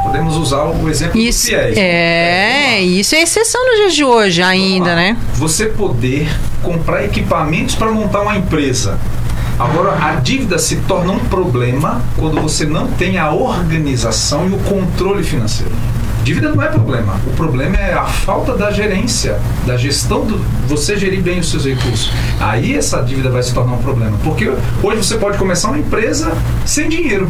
Podemos 0.03 0.37
usar 0.37 0.65
o 0.65 0.89
exemplo 0.89 1.19
Isso 1.19 1.51
do 1.51 1.57
FIES. 1.57 1.77
é, 1.77 2.81
isso 2.81 3.15
é 3.15 3.23
exceção 3.23 3.65
nos 3.67 3.77
dias 3.77 3.95
de 3.95 4.05
hoje 4.05 4.43
ainda, 4.43 4.95
né? 4.95 5.17
Você 5.35 5.67
poder 5.67 6.29
comprar 6.63 7.05
equipamentos 7.05 7.75
para 7.75 7.91
montar 7.91 8.23
uma 8.23 8.37
empresa. 8.37 8.99
Agora, 9.59 9.93
a 10.03 10.15
dívida 10.15 10.59
se 10.59 10.77
torna 10.77 11.13
um 11.13 11.19
problema 11.19 12.01
quando 12.17 12.41
você 12.41 12.65
não 12.65 12.87
tem 12.87 13.19
a 13.19 13.31
organização 13.31 14.49
e 14.49 14.55
o 14.55 14.59
controle 14.59 15.23
financeiro. 15.23 15.73
Dívida 16.25 16.51
não 16.51 16.63
é 16.63 16.69
problema. 16.69 17.21
O 17.27 17.31
problema 17.31 17.77
é 17.77 17.93
a 17.93 18.05
falta 18.05 18.57
da 18.57 18.71
gerência, 18.71 19.39
da 19.67 19.77
gestão 19.77 20.25
do 20.25 20.39
você 20.67 20.97
gerir 20.97 21.23
bem 21.23 21.41
os 21.41 21.51
seus 21.51 21.65
recursos. 21.65 22.11
Aí 22.39 22.75
essa 22.75 23.03
dívida 23.03 23.31
vai 23.31 23.43
se 23.43 23.53
tornar 23.53 23.75
um 23.75 23.83
problema. 23.83 24.17
Porque 24.23 24.51
hoje 24.83 24.99
você 24.99 25.17
pode 25.17 25.37
começar 25.37 25.69
uma 25.69 25.79
empresa 25.79 26.33
sem 26.65 26.89
dinheiro, 26.89 27.29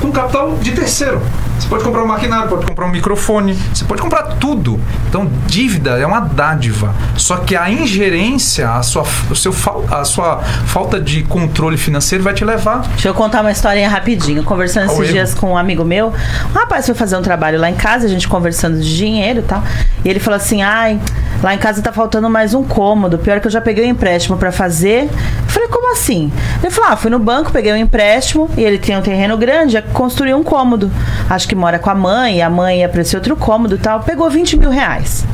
com 0.00 0.10
capital 0.10 0.56
de 0.56 0.72
terceiro. 0.72 1.20
Você 1.58 1.68
pode 1.68 1.84
comprar 1.84 2.02
um 2.02 2.06
maquinário, 2.06 2.48
pode 2.48 2.64
comprar 2.64 2.86
um 2.86 2.90
microfone, 2.90 3.54
você 3.72 3.84
pode 3.84 4.00
comprar 4.00 4.22
tudo. 4.22 4.80
Então, 5.08 5.30
dívida 5.46 5.98
é 5.98 6.06
uma 6.06 6.20
dádiva. 6.20 6.94
Só 7.16 7.36
que 7.36 7.54
a 7.54 7.70
ingerência, 7.70 8.70
a 8.70 8.82
sua, 8.82 9.04
o 9.30 9.36
seu, 9.36 9.54
a 9.90 10.04
sua 10.04 10.38
falta 10.38 10.98
de 10.98 11.22
controle 11.24 11.76
financeiro 11.76 12.24
vai 12.24 12.32
te 12.32 12.44
levar. 12.44 12.80
Deixa 12.92 13.08
eu 13.08 13.14
contar 13.14 13.42
uma 13.42 13.52
historinha 13.52 13.88
rapidinho. 13.88 14.42
Conversando 14.42 14.86
esses 14.86 14.98
erro? 14.98 15.12
dias 15.12 15.34
com 15.34 15.52
um 15.52 15.58
amigo 15.58 15.84
meu, 15.84 16.08
um 16.08 16.58
rapaz 16.58 16.86
foi 16.86 16.94
fazer 16.94 17.16
um 17.16 17.22
trabalho 17.22 17.60
lá 17.60 17.68
em 17.68 17.74
casa, 17.74 18.06
a 18.06 18.08
gente 18.08 18.26
conversando 18.26 18.80
de 18.80 18.96
dinheiro 18.96 19.40
e 19.40 19.42
tal. 19.42 19.62
E 20.02 20.08
ele 20.08 20.18
falou 20.18 20.38
assim: 20.38 20.62
ai, 20.62 20.98
lá 21.42 21.54
em 21.54 21.58
casa 21.58 21.82
tá 21.82 21.92
faltando 21.92 22.30
mais 22.30 22.54
um 22.54 22.64
cômodo. 22.64 23.18
Pior 23.18 23.38
que 23.38 23.46
eu 23.46 23.50
já 23.50 23.60
peguei 23.60 23.84
um 23.84 23.90
empréstimo 23.90 24.38
pra 24.38 24.50
fazer. 24.50 25.04
Eu 25.04 25.48
falei, 25.48 25.68
como 25.68 25.92
assim? 25.92 26.32
Ele 26.62 26.70
falou: 26.70 26.90
ah, 26.92 26.96
fui 26.96 27.10
no 27.10 27.18
banco, 27.18 27.52
peguei 27.52 27.72
um 27.72 27.76
empréstimo 27.76 28.48
e 28.56 28.64
ele 28.64 28.78
tem 28.78 28.96
um 28.96 29.02
terreno 29.02 29.36
grande, 29.36 29.74
ia 29.74 29.82
construir 29.90 30.34
um 30.34 30.42
cômodo. 30.42 30.90
Acho 31.28 31.48
que 31.48 31.54
mora 31.54 31.78
com 31.78 31.90
a 31.90 31.94
mãe, 31.94 32.42
a 32.42 32.50
mãe 32.50 32.80
ia 32.80 32.88
pra 32.88 33.02
esse 33.02 33.16
outro 33.16 33.36
cômodo 33.36 33.78
tal. 33.78 34.00
Pegou 34.00 34.28
20 34.30 34.56
mil 34.56 34.70
reais. 34.70 35.24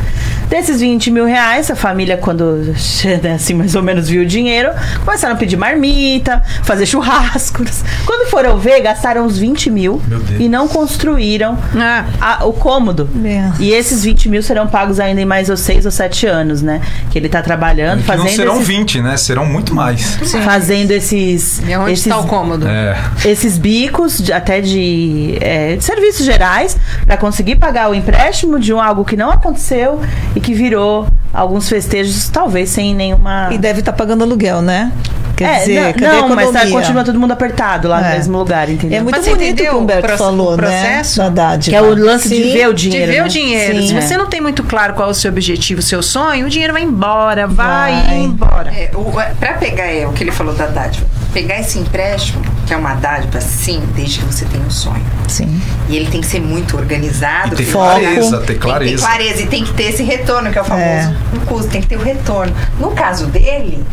Desses 0.49 0.81
20 0.81 1.11
mil 1.11 1.25
reais, 1.27 1.71
a 1.71 1.77
família, 1.77 2.17
quando 2.17 2.73
assim 3.35 3.55
mais 3.55 3.75
ou 3.75 3.83
menos 3.83 4.09
viu 4.09 4.23
o 4.23 4.27
dinheiro, 4.27 4.71
começaram 5.05 5.35
a 5.35 5.37
pedir 5.37 5.57
marmita, 5.57 6.43
fazer 6.63 6.87
churrascos. 6.87 7.83
Quando 8.05 8.31
foram 8.31 8.57
ver, 8.59 8.81
gastaram 8.81 9.27
os 9.27 9.37
20 9.39 9.71
mil 9.71 10.01
Meu 10.07 10.21
e 10.39 10.49
não 10.49 10.69
construíram 10.69 11.59
Ah. 11.77 12.05
a- 12.21 12.45
o 12.47 12.53
cômodo. 12.53 13.09
É. 13.25 13.51
E 13.59 13.73
esses 13.73 14.05
20 14.05 14.29
mil 14.29 14.43
serão 14.43 14.67
pagos 14.69 15.01
ainda 15.01 15.21
em 15.21 15.25
mais 15.25 15.51
ou 15.51 15.57
6 15.57 15.85
ou 15.85 15.91
7 15.91 16.27
anos, 16.27 16.63
né? 16.63 16.81
Que 17.11 17.19
ele 17.19 17.29
tá 17.29 17.43
trabalhando, 17.43 17.99
não 17.99 18.05
fazendo, 18.05 18.29
serão 18.31 18.55
esses, 18.57 18.69
20, 18.69 19.01
né? 19.03 19.17
Serão 19.17 19.45
muito 19.47 19.75
mais. 19.75 20.17
fazendo 20.45 20.91
esses. 20.93 21.61
E 21.67 21.77
onde 21.77 21.93
esses 21.93 22.07
está 22.07 22.19
o 22.19 22.27
cômodo? 22.27 22.67
É. 22.69 22.97
esses 23.25 23.59
bicos 23.59 24.19
de- 24.19 24.33
até 24.33 24.61
de, 24.61 25.37
é, 25.41 25.77
de 25.77 25.85
serviços 25.85 26.25
gerais 26.25 26.77
para 27.05 27.17
conseguir 27.17 27.57
pagar 27.57 27.91
o 27.91 27.95
empréstimo 27.95 28.61
de 28.61 28.73
um 28.73 28.81
algo 28.81 29.05
que 29.05 29.17
não 29.17 29.31
aconteceu 29.31 30.01
e 30.37 30.41
que 30.41 30.55
virou 30.55 31.07
alguns 31.33 31.69
festejos 31.69 32.29
talvez 32.29 32.69
sem 32.71 32.95
nenhuma 32.95 33.49
E 33.51 33.59
deve 33.59 33.81
estar 33.81 33.93
pagando 33.93 34.23
aluguel, 34.23 34.63
né? 34.63 34.93
Quer 35.37 35.45
é, 35.45 35.59
dizer, 35.61 35.81
não, 35.83 35.93
cadê 35.93 36.07
a 36.07 36.13
não, 36.23 36.29
mas 36.35 36.51
tá, 36.51 36.67
continua 36.67 37.05
todo 37.05 37.21
mundo 37.21 37.33
apertado 37.33 37.89
lá 37.89 38.01
no 38.01 38.07
É. 38.07 38.15
mesmo 38.15 38.39
lugar, 38.39 38.71
entendeu? 38.71 39.01
É 39.01 39.03
muito 39.03 39.17
Mas 39.17 39.29
bonito 39.29 39.61
o 39.61 39.63
que 39.65 39.69
o 39.69 39.79
Humberto 39.81 40.17
falou, 40.17 40.55
o 40.55 40.57
processo? 40.57 41.21
né? 41.23 41.29
Da 41.31 41.49
dádiva. 41.49 41.71
que 41.71 41.77
é 41.77 41.83
o 41.83 41.95
lance 41.95 42.29
de 42.31 42.37
Sim. 42.37 42.53
ver 42.55 42.69
o 42.69 42.73
dinheiro. 42.73 43.07
de 43.07 43.13
ver 43.13 43.19
né? 43.21 43.27
o 43.27 43.29
dinheiro. 43.29 43.83
Sim, 43.83 43.89
Se 43.89 43.97
é. 43.97 44.01
você 44.01 44.17
não 44.17 44.27
tem 44.29 44.41
muito 44.41 44.63
claro 44.65 44.95
qual 44.95 45.09
é 45.09 45.11
o 45.11 45.15
seu 45.15 45.31
objetivo, 45.31 45.81
o 45.81 45.83
seu 45.83 46.03
sonho, 46.03 46.47
o 46.47 46.49
dinheiro 46.49 46.73
vai 46.73 46.83
embora, 46.83 47.47
vai, 47.47 47.93
Vai. 48.03 48.17
embora. 48.19 48.71
É, 48.73 48.91
o, 48.95 49.21
é, 49.21 49.35
pra 49.39 49.55
pegar 49.55 49.85
é, 49.85 50.07
o 50.07 50.13
que 50.13 50.25
ele 50.25 50.33
falou 50.33 50.55
da 50.55 50.69
dádiva, 50.69 51.07
pegar 51.35 51.61
esse 51.61 51.79
empréstimo, 51.79 52.43
que 52.67 52.75
é 52.75 52.77
uma 52.77 52.95
dádiva, 52.95 53.41
sim, 53.41 53.81
desde 53.95 54.19
que 54.19 54.25
você 54.27 54.45
tenha 54.47 54.63
um 54.65 54.71
sonho. 54.71 55.05
Sim. 55.29 55.61
E 55.89 55.97
ele 55.97 56.11
tem 56.11 56.21
que 56.21 56.27
ser 56.27 56.41
muito 56.41 56.77
organizado. 56.77 57.55
E 57.55 57.65
ter 57.65 57.71
clareza, 57.73 58.39
ter 58.39 58.47
Tem 58.47 58.57
que 58.57 58.61
clareza. 58.63 58.97
ter 58.97 59.03
clareza 59.13 59.43
e 59.43 59.47
tem 59.47 59.65
que 59.65 59.73
ter 59.73 59.85
esse 59.85 60.03
retorno, 60.03 60.51
que 60.51 60.59
é 60.59 60.63
o 60.63 60.65
famoso 60.65 60.87
É. 60.87 61.17
um 61.37 61.41
custo, 61.47 61.71
tem 61.71 61.81
que 61.81 61.87
ter 61.87 61.97
o 61.97 62.03
retorno. 62.03 62.53
No 62.81 62.91
caso 62.91 63.27
dele, 63.27 63.85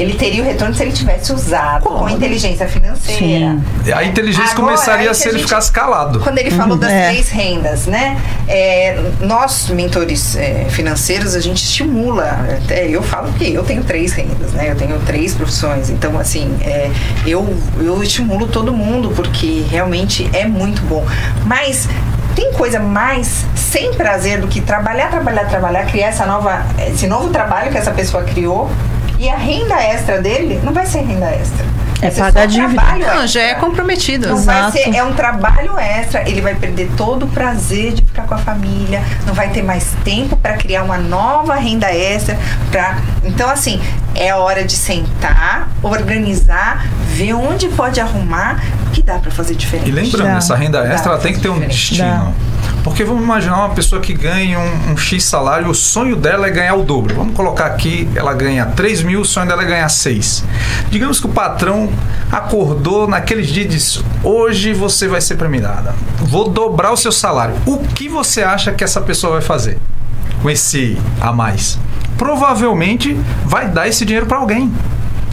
ele 0.00 0.14
teria 0.14 0.42
o 0.42 0.46
retorno 0.46 0.74
se 0.74 0.82
ele 0.82 0.92
tivesse 0.92 1.32
usado 1.32 1.84
com 1.84 2.08
inteligência 2.08 2.66
financeira. 2.66 3.18
Sim. 3.20 3.92
A 3.94 4.04
inteligência 4.04 4.52
Agora, 4.52 4.74
começaria 4.74 5.08
que 5.08 5.14
se 5.14 5.28
ele 5.28 5.38
gente- 5.38 5.46
ficasse 5.48 5.70
calado. 5.72 6.20
Quando 6.20 6.38
ele 6.38 6.50
falou 6.50 6.76
das 6.76 6.90
É. 6.90 7.10
três 7.10 7.28
rendas, 7.30 7.86
né? 7.86 8.16
É, 8.48 9.00
nós, 9.20 9.68
mentores 9.68 10.36
é, 10.36 10.66
financeiros, 10.70 11.34
a 11.34 11.40
gente 11.40 11.62
estimula. 11.64 12.24
Até 12.64 12.86
eu 12.88 13.02
falo 13.02 13.32
que 13.34 13.52
eu 13.52 13.62
tenho 13.62 13.82
três 13.84 14.12
rendas, 14.12 14.52
né? 14.52 14.70
Eu 14.70 14.76
tenho 14.76 14.98
três 15.00 15.34
profissões. 15.34 15.90
Então, 15.90 16.18
assim, 16.18 16.56
é, 16.62 16.90
eu, 17.26 17.56
eu 17.78 18.02
estimulo 18.02 18.46
todo 18.48 18.72
mundo 18.72 19.10
porque 19.14 19.64
realmente 19.70 20.28
é 20.32 20.46
muito 20.46 20.82
bom. 20.82 21.04
Mas 21.44 21.88
tem 22.34 22.52
coisa 22.52 22.78
mais 22.80 23.44
sem 23.54 23.92
prazer 23.94 24.40
do 24.40 24.46
que 24.48 24.60
trabalhar, 24.60 25.10
trabalhar, 25.10 25.44
trabalhar, 25.46 25.84
criar 25.86 26.08
essa 26.08 26.24
nova, 26.26 26.64
esse 26.88 27.06
novo 27.06 27.28
trabalho 27.30 27.70
que 27.70 27.78
essa 27.78 27.90
pessoa 27.90 28.22
criou. 28.24 28.70
E 29.20 29.28
a 29.28 29.36
renda 29.36 29.74
extra 29.74 30.18
dele 30.18 30.58
não 30.64 30.72
vai 30.72 30.86
ser 30.86 31.02
renda 31.02 31.26
extra. 31.26 31.66
É 32.00 32.10
pagar 32.10 32.46
dívida. 32.46 32.72
trabalho 32.72 33.06
Não, 33.06 33.26
já 33.26 33.40
é 33.42 33.50
extra. 33.50 33.60
comprometido. 33.60 34.28
Não 34.30 34.38
vai 34.38 34.58
Exato. 34.60 34.72
ser, 34.72 34.96
é 34.96 35.04
um 35.04 35.12
trabalho 35.12 35.78
extra, 35.78 36.26
ele 36.26 36.40
vai 36.40 36.54
perder 36.54 36.90
todo 36.96 37.26
o 37.26 37.28
prazer 37.28 37.92
de 37.92 38.02
ficar 38.02 38.22
com 38.22 38.32
a 38.32 38.38
família, 38.38 39.02
não 39.26 39.34
vai 39.34 39.50
ter 39.50 39.62
mais 39.62 39.92
tempo 40.02 40.34
para 40.38 40.54
criar 40.54 40.82
uma 40.84 40.96
nova 40.96 41.54
renda 41.56 41.92
extra, 41.92 42.38
pra... 42.70 42.96
Então 43.22 43.50
assim, 43.50 43.78
é 44.14 44.34
hora 44.34 44.64
de 44.64 44.72
sentar, 44.72 45.68
organizar, 45.82 46.86
ver 47.08 47.34
onde 47.34 47.68
pode 47.68 48.00
arrumar, 48.00 48.64
que 48.94 49.02
dá 49.02 49.18
para 49.18 49.30
fazer 49.30 49.54
diferente. 49.54 49.90
E 49.90 49.92
lembrando, 49.92 50.28
Dá. 50.28 50.38
essa 50.38 50.56
renda 50.56 50.82
Dá 50.82 50.94
extra 50.94 51.12
ela 51.12 51.20
tem 51.20 51.34
que 51.34 51.40
ter 51.40 51.50
um 51.50 51.54
fazer 51.56 51.66
destino. 51.66 52.34
Porque 52.82 53.04
vamos 53.04 53.22
imaginar 53.22 53.58
uma 53.58 53.70
pessoa 53.70 54.00
que 54.00 54.14
ganha 54.14 54.58
um, 54.58 54.92
um 54.92 54.96
X 54.96 55.24
salário, 55.24 55.68
o 55.68 55.74
sonho 55.74 56.16
dela 56.16 56.46
é 56.46 56.50
ganhar 56.50 56.74
o 56.74 56.82
dobro. 56.82 57.14
Vamos 57.14 57.34
colocar 57.34 57.66
aqui, 57.66 58.08
ela 58.14 58.32
ganha 58.32 58.66
3 58.66 59.02
mil, 59.02 59.20
o 59.20 59.24
sonho 59.24 59.46
dela 59.46 59.62
é 59.62 59.66
ganhar 59.66 59.88
6. 59.88 60.44
Digamos 60.90 61.20
que 61.20 61.26
o 61.26 61.30
patrão 61.30 61.90
acordou 62.32 63.06
naqueles 63.06 63.48
dias 63.48 63.66
e 63.66 63.68
disse: 63.68 64.04
Hoje 64.22 64.72
você 64.72 65.06
vai 65.06 65.20
ser 65.20 65.36
premiada. 65.36 65.94
Vou 66.18 66.48
dobrar 66.48 66.92
o 66.92 66.96
seu 66.96 67.12
salário. 67.12 67.54
O 67.66 67.78
que 67.78 68.08
você 68.08 68.42
acha 68.42 68.72
que 68.72 68.82
essa 68.82 69.00
pessoa 69.00 69.34
vai 69.34 69.42
fazer 69.42 69.78
com 70.42 70.48
esse 70.48 70.96
a 71.20 71.32
mais? 71.32 71.78
Provavelmente 72.16 73.14
vai 73.44 73.68
dar 73.68 73.88
esse 73.88 74.04
dinheiro 74.04 74.26
para 74.26 74.38
alguém. 74.38 74.72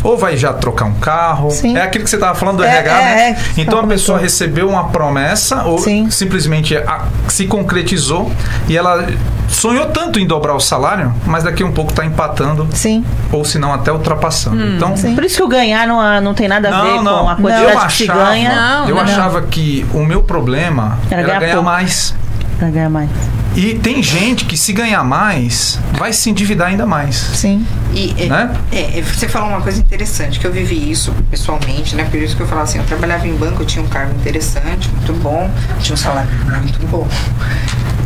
Ou 0.03 0.17
vai 0.17 0.37
já 0.37 0.53
trocar 0.53 0.85
um 0.85 0.93
carro. 0.95 1.49
Sim. 1.51 1.75
É 1.77 1.81
aquilo 1.81 2.03
que 2.03 2.09
você 2.09 2.15
estava 2.17 2.35
falando 2.35 2.57
do 2.57 2.63
É, 2.63 2.67
RH, 2.77 2.91
é, 3.01 3.03
né? 3.03 3.29
é, 3.57 3.61
Então 3.61 3.79
a 3.79 3.87
pessoa 3.87 4.17
recebeu 4.19 4.69
uma 4.69 4.85
promessa 4.89 5.63
ou 5.63 5.77
Sim. 5.79 6.09
simplesmente 6.09 6.75
a- 6.77 7.05
se 7.27 7.45
concretizou 7.45 8.31
e 8.67 8.77
ela 8.77 9.05
sonhou 9.47 9.87
tanto 9.87 10.19
em 10.19 10.27
dobrar 10.27 10.53
o 10.53 10.59
salário, 10.59 11.13
mas 11.25 11.43
daqui 11.43 11.63
a 11.63 11.65
um 11.65 11.71
pouco 11.71 11.91
está 11.91 12.05
empatando 12.05 12.67
Sim. 12.73 13.03
ou 13.31 13.43
se 13.43 13.57
não 13.57 13.73
até 13.73 13.91
ultrapassando. 13.91 14.61
então, 14.75 14.93
Por 15.15 15.23
isso 15.23 15.37
que 15.37 15.43
o 15.43 15.47
ganhar 15.47 15.87
não, 15.87 16.21
não 16.21 16.33
tem 16.33 16.47
nada 16.47 16.67
a 16.69 16.81
ver 16.83 16.87
não, 16.95 17.03
não. 17.03 17.19
com 17.23 17.29
a 17.29 17.31
eu 17.33 17.37
quantidade 17.37 17.87
que 17.87 17.93
se 17.93 18.03
achava, 18.11 18.25
ganha 18.25 18.55
Não, 18.55 18.89
eu 18.89 18.95
não. 18.95 19.01
achava 19.01 19.41
que 19.43 19.85
o 19.93 19.99
meu 20.05 20.21
problema 20.21 20.97
Era 21.09 21.21
era, 21.21 21.27
ganhar 21.39 21.39
ganhar 21.39 21.61
mais. 21.61 22.13
pra 22.59 22.69
ganhar 22.69 22.89
mais. 22.89 23.09
E 23.57 23.73
tem 23.73 24.03
gente 24.03 24.45
que 24.45 24.55
se 24.55 24.71
ganhar 24.71 25.03
mais, 25.03 25.79
vai 25.97 26.13
se 26.13 26.29
endividar 26.29 26.67
ainda 26.67 26.85
mais. 26.85 27.15
Sim. 27.15 27.65
E, 27.91 28.13
é, 28.15 28.25
Né? 28.27 28.55
é, 28.71 29.01
você 29.01 29.27
falou 29.27 29.49
uma 29.49 29.61
coisa 29.61 29.79
interessante, 29.79 30.39
que 30.39 30.45
eu 30.45 30.51
vivi 30.51 30.91
isso 30.91 31.11
pessoalmente, 31.31 31.95
né? 31.95 32.03
Por 32.03 32.19
isso 32.19 32.35
que 32.35 32.43
eu 32.43 32.47
falava 32.47 32.69
assim, 32.69 32.77
eu 32.77 32.83
trabalhava 32.85 33.27
em 33.27 33.35
banco, 33.35 33.63
eu 33.63 33.65
tinha 33.65 33.83
um 33.83 33.87
cargo 33.87 34.13
interessante, 34.13 34.87
muito 34.89 35.11
bom, 35.23 35.49
tinha 35.81 35.95
um 35.95 35.97
salário 35.97 36.29
muito 36.61 36.85
bom. 36.85 37.07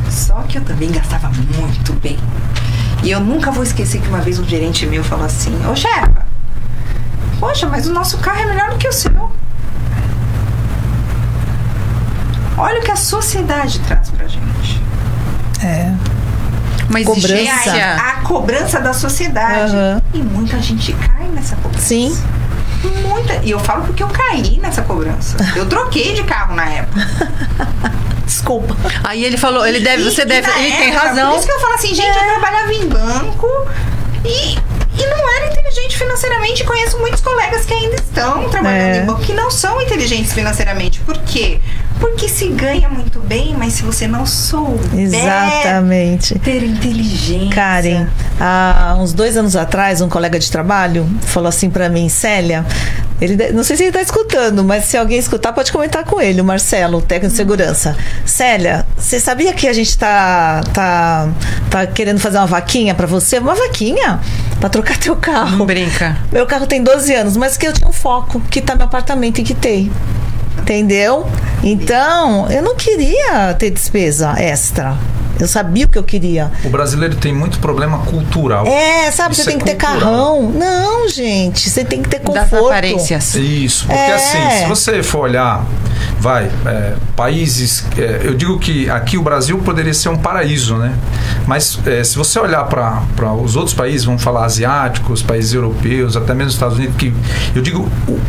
Só 0.10 0.36
que 0.44 0.58
eu 0.58 0.62
também 0.62 0.90
gastava 0.90 1.30
muito 1.30 1.92
bem. 2.02 2.18
E 3.04 3.12
eu 3.12 3.20
nunca 3.20 3.52
vou 3.52 3.64
esquecer 3.64 4.00
que 4.00 4.08
uma 4.08 4.22
vez 4.22 4.40
um 4.40 4.46
gerente 4.46 4.86
meu 4.86 5.04
falou 5.04 5.26
assim, 5.26 5.54
ô 5.66 5.76
chefa, 5.76 6.26
poxa, 7.42 7.68
mas 7.68 7.88
o 7.88 7.92
nosso 7.92 8.18
carro 8.20 8.40
é 8.40 8.46
melhor 8.46 8.70
do 8.70 8.78
que 8.78 8.88
o 8.88 8.94
seu. 8.94 9.12
Olha 12.58 12.80
o 12.80 12.84
que 12.84 12.92
a 12.92 12.96
sociedade 12.96 13.80
traz 13.80 14.10
pra 14.12 14.28
gente. 14.28 14.81
É. 15.64 15.92
Uma 16.90 17.02
Cobrança. 17.04 17.34
exigência. 17.34 17.96
A 17.96 18.12
cobrança 18.22 18.80
da 18.80 18.94
sociedade. 18.94 19.72
Aham. 19.76 20.02
E 20.14 20.18
muita 20.18 20.60
gente 20.62 20.92
cai 20.94 21.28
nessa 21.34 21.56
cobrança. 21.56 21.86
Sim. 21.86 22.18
Muita. 23.08 23.36
E 23.44 23.52
eu 23.52 23.60
falo 23.60 23.84
porque 23.84 24.02
eu 24.04 24.08
caí 24.08 24.60
nessa 24.60 24.82
cobrança. 24.82 25.38
Eu 25.56 25.68
troquei 25.68 26.14
de 26.14 26.24
carro 26.24 26.56
na 26.56 26.66
época. 26.68 27.08
Desculpa. 28.26 28.76
Aí 29.04 29.24
ele 29.24 29.38
falou, 29.38 29.66
ele 29.66 29.80
deve, 29.82 30.02
E- 30.04 30.06
você 30.12 30.26
deve, 30.26 30.50
ele 30.50 30.72
tem 30.76 30.90
época, 30.90 31.08
razão. 31.08 31.30
Por 31.32 31.38
isso 31.38 31.48
que 31.48 31.54
eu 31.54 31.60
falo 31.60 31.74
assim, 31.76 31.94
gente, 31.94 32.08
eu 32.18 32.24
trabalhava 32.24 32.74
em 32.74 32.88
banco 32.88 33.48
e, 34.26 34.56
e 34.56 35.08
não 35.08 35.36
era 35.38 35.52
inteligente 35.52 35.98
financeiramente. 35.98 36.64
Conheço 36.64 36.98
muitos 37.00 37.22
colegas 37.22 37.66
que 37.66 37.74
ainda 37.74 37.96
estão 37.96 38.50
trabalhando 38.50 38.96
É. 38.96 38.98
em 39.04 39.06
banco 39.06 39.22
que 39.22 39.34
não 39.34 39.52
são 39.52 39.82
inteligentes 39.82 40.34
financeiramente. 40.34 41.00
Por 41.02 41.18
quê? 41.20 41.60
Porque 42.02 42.28
se 42.28 42.48
ganha 42.48 42.90
muito 42.90 43.20
bem, 43.20 43.56
mas 43.56 43.74
se 43.74 43.84
você 43.84 44.08
não 44.08 44.26
souber 44.26 45.00
Exatamente. 45.00 46.38
ter 46.40 46.64
inteligência. 46.64 47.54
Karen, 47.54 48.08
há 48.40 48.98
uns 49.00 49.14
dois 49.14 49.38
anos 49.38 49.56
atrás, 49.56 50.02
um 50.02 50.10
colega 50.10 50.40
de 50.40 50.52
trabalho 50.52 51.08
falou 51.22 51.48
assim 51.48 51.70
pra 51.70 51.88
mim, 51.90 52.10
Célia, 52.10 52.66
ele, 53.22 53.52
não 53.52 53.64
sei 53.64 53.78
se 53.78 53.84
ele 53.84 53.92
tá 53.92 54.02
escutando, 54.02 54.64
mas 54.64 54.86
se 54.86 54.98
alguém 54.98 55.20
escutar, 55.20 55.54
pode 55.54 55.72
comentar 55.72 56.04
com 56.04 56.20
ele, 56.20 56.42
o 56.42 56.44
Marcelo, 56.44 56.98
o 56.98 57.02
técnico 57.04 57.32
de 57.32 57.38
segurança. 57.38 57.96
Célia, 58.26 58.84
você 58.98 59.20
sabia 59.20 59.54
que 59.54 59.68
a 59.68 59.74
gente 59.74 59.96
tá, 59.96 60.62
tá, 60.74 61.30
tá 61.70 61.86
querendo 61.86 62.20
fazer 62.20 62.40
uma 62.40 62.48
vaquinha 62.48 62.96
pra 62.96 63.06
você? 63.06 63.38
Uma 63.38 63.54
vaquinha? 63.54 64.20
Pra 64.60 64.70
trocar 64.70 64.98
teu 64.98 65.16
carro. 65.16 65.58
Não 65.58 65.68
brinca. 65.68 66.18
Meu 66.32 66.48
carro 66.48 66.66
tem 66.66 66.82
12 66.82 67.14
anos, 67.14 67.38
mas 67.38 67.58
que 67.58 67.68
eu 67.68 67.74
tinha 67.74 67.88
um 67.88 67.94
foco, 67.94 68.42
que 68.50 68.60
tá 68.60 68.74
meu 68.74 68.86
apartamento 68.86 69.40
em 69.40 69.44
Quitei. 69.44 69.92
Entendeu? 70.62 71.26
Então, 71.64 72.50
eu 72.50 72.62
não 72.62 72.76
queria 72.76 73.54
ter 73.58 73.70
despesa 73.72 74.34
extra. 74.40 74.96
Eu 75.40 75.48
sabia 75.48 75.86
o 75.88 75.90
que 75.90 75.98
eu 75.98 76.04
queria. 76.04 76.52
O 76.64 76.70
brasileiro 76.70 77.16
tem 77.16 77.34
muito 77.34 77.58
problema 77.60 78.00
cultural. 78.00 78.68
É, 78.68 79.10
sabe, 79.10 79.34
Isso 79.34 79.44
você 79.44 79.50
é 79.50 79.54
tem 79.54 79.60
que 79.60 79.66
ter 79.66 79.76
cultural. 79.76 80.00
carrão. 80.12 80.52
Não, 80.52 81.10
gente, 81.10 81.68
você 81.68 81.84
tem 81.84 82.02
que 82.04 82.10
ter 82.10 82.20
Das 82.20 82.44
conforto. 82.48 82.68
aparências. 82.68 83.34
Isso, 83.36 83.86
porque 83.88 84.00
É. 84.00 84.14
assim, 84.14 84.60
se 84.60 84.66
você 84.70 85.02
for 85.02 85.22
olhar, 85.22 85.66
vai, 86.20 86.48
é, 86.66 86.94
países, 87.16 87.84
é, 87.98 88.22
eu 88.24 88.36
digo 88.36 88.60
que 88.60 88.88
aqui 88.88 89.18
o 89.18 89.24
Brasil 89.24 89.58
poderia 89.60 89.96
ser 89.96 90.10
um 90.10 90.18
paraíso, 90.18 90.76
né? 90.76 90.94
Mas 91.48 91.80
é, 91.88 92.04
se 92.04 92.16
você 92.18 92.40
olhar 92.40 92.64
para 92.66 93.34
os 93.34 93.56
outros 93.56 93.74
países, 93.74 94.06
vamos 94.06 94.22
falar 94.22 94.46
asiáticos, 94.46 95.24
países 95.24 95.54
europeus, 95.54 96.16
até 96.16 96.36
mesmo 96.36 96.50
os 96.50 96.54
Estados 96.54 96.78
Unidos, 96.78 96.96
que 96.98 97.12
eu 97.56 97.64
digo, 97.64 97.90
o- 98.08 98.20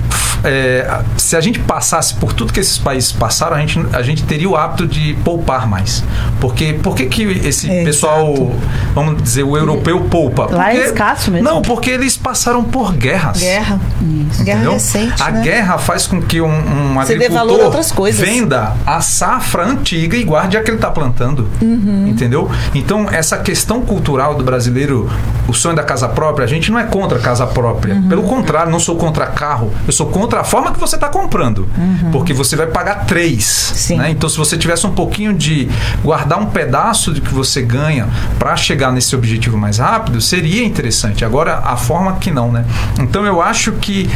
é, 0.45 1.01
se 1.17 1.37
a 1.37 1.41
gente 1.41 1.59
passasse 1.61 2.15
por 2.15 2.33
tudo 2.33 2.53
que 2.53 2.61
esses 2.61 2.79
países 2.79 3.13
passaram, 3.13 3.57
a 3.57 3.61
gente, 3.61 3.79
a 3.93 4.03
gente 4.03 4.23
teria 4.25 4.49
o 4.49 4.57
hábito 4.57 4.87
de 4.87 5.15
poupar 5.25 5.67
mais. 5.67 6.03
Porque 6.41 6.75
por 6.75 6.95
que, 6.95 7.07
que 7.07 7.23
esse 7.23 7.67
Exato. 7.71 7.85
pessoal, 7.85 8.53
vamos 8.95 9.23
dizer, 9.23 9.43
o 9.43 9.57
europeu 9.57 10.01
poupa? 10.11 10.47
Lá 10.51 10.71
é 10.71 10.75
Porque- 10.75 10.87
escasso 10.89 11.31
mesmo. 11.31 11.49
Não, 11.49 11.63
porque 11.63 11.91
eles 11.91 12.17
passaram 12.17 12.65
por 12.65 12.93
guerras. 12.93 13.41
Guerra. 13.41 13.81
Guerra 14.01 14.59
Entendeu? 14.59 14.73
recente, 14.73 15.23
a 15.23 15.31
né? 15.31 15.43
guerra 15.43 15.79
faz 15.79 16.07
com 16.07 16.21
que 16.21 16.41
um, 16.41 16.49
um 16.49 17.01
agricultor 17.01 17.83
venda 18.13 18.75
a 18.87 19.01
safra 19.01 19.65
antiga 19.65 20.17
e 20.17 20.25
guarde 20.25 20.57
a 20.57 20.63
que 20.63 20.71
ele 20.71 20.77
está 20.77 20.91
plantando. 20.91 21.49
Uhum. 21.61 22.07
Entendeu? 22.09 22.51
Então, 22.75 23.09
essa 23.11 23.39
questão 23.39 23.83
cultural 23.83 24.35
do 24.35 24.45
brasileiro, 24.45 25.11
o 25.47 25.53
sonho 25.53 25.77
da 25.77 25.83
casa 25.83 26.09
própria, 26.09 26.45
a 26.45 26.49
gente 26.49 26.71
não 26.71 26.79
é 26.79 26.85
contra 26.85 27.19
a 27.19 27.21
casa 27.21 27.47
própria. 27.47 27.95
Uhum. 27.95 28.09
Pelo 28.09 28.23
contrário, 28.25 28.71
não 28.71 28.81
sou 28.81 28.97
contra 28.97 29.27
carro. 29.27 29.73
Eu 29.87 29.93
sou 29.93 30.07
contra 30.07 30.32
a 30.41 30.45
forma 30.45 30.73
que 30.73 30.81
você 30.81 30.97
está 30.97 31.09
comprando. 31.09 31.69
Porque 32.11 32.33
você 32.33 32.57
vai 32.57 32.67
pagar 32.67 33.07
três. 33.07 33.89
Uhum. 33.91 33.99
Né? 33.99 34.11
Então, 34.11 34.29
se 34.29 34.37
você 34.37 34.57
tivesse 34.57 34.87
um 34.87 34.93
pouquinho 34.93 35.33
de 35.33 35.69
guardar 36.03 36.39
um 36.39 36.47
pedaço 36.47 37.13
de 37.13 37.21
que 37.21 37.33
você 37.33 37.63
ganha 37.63 38.09
para 38.39 38.57
chegar 38.57 38.93
nesse 38.93 39.15
objetivo 39.15 39.57
mais 39.57 39.79
rápido, 39.79 40.21
seria 40.21 40.65
interessante. 40.65 41.25
Agora, 41.25 41.61
a 41.65 41.77
forma 41.77 42.15
que 42.15 42.31
não, 42.31 42.51
né? 42.51 42.65
Então, 42.99 43.25
eu 43.25 43.41
acho 43.41 43.73
que 43.73 44.09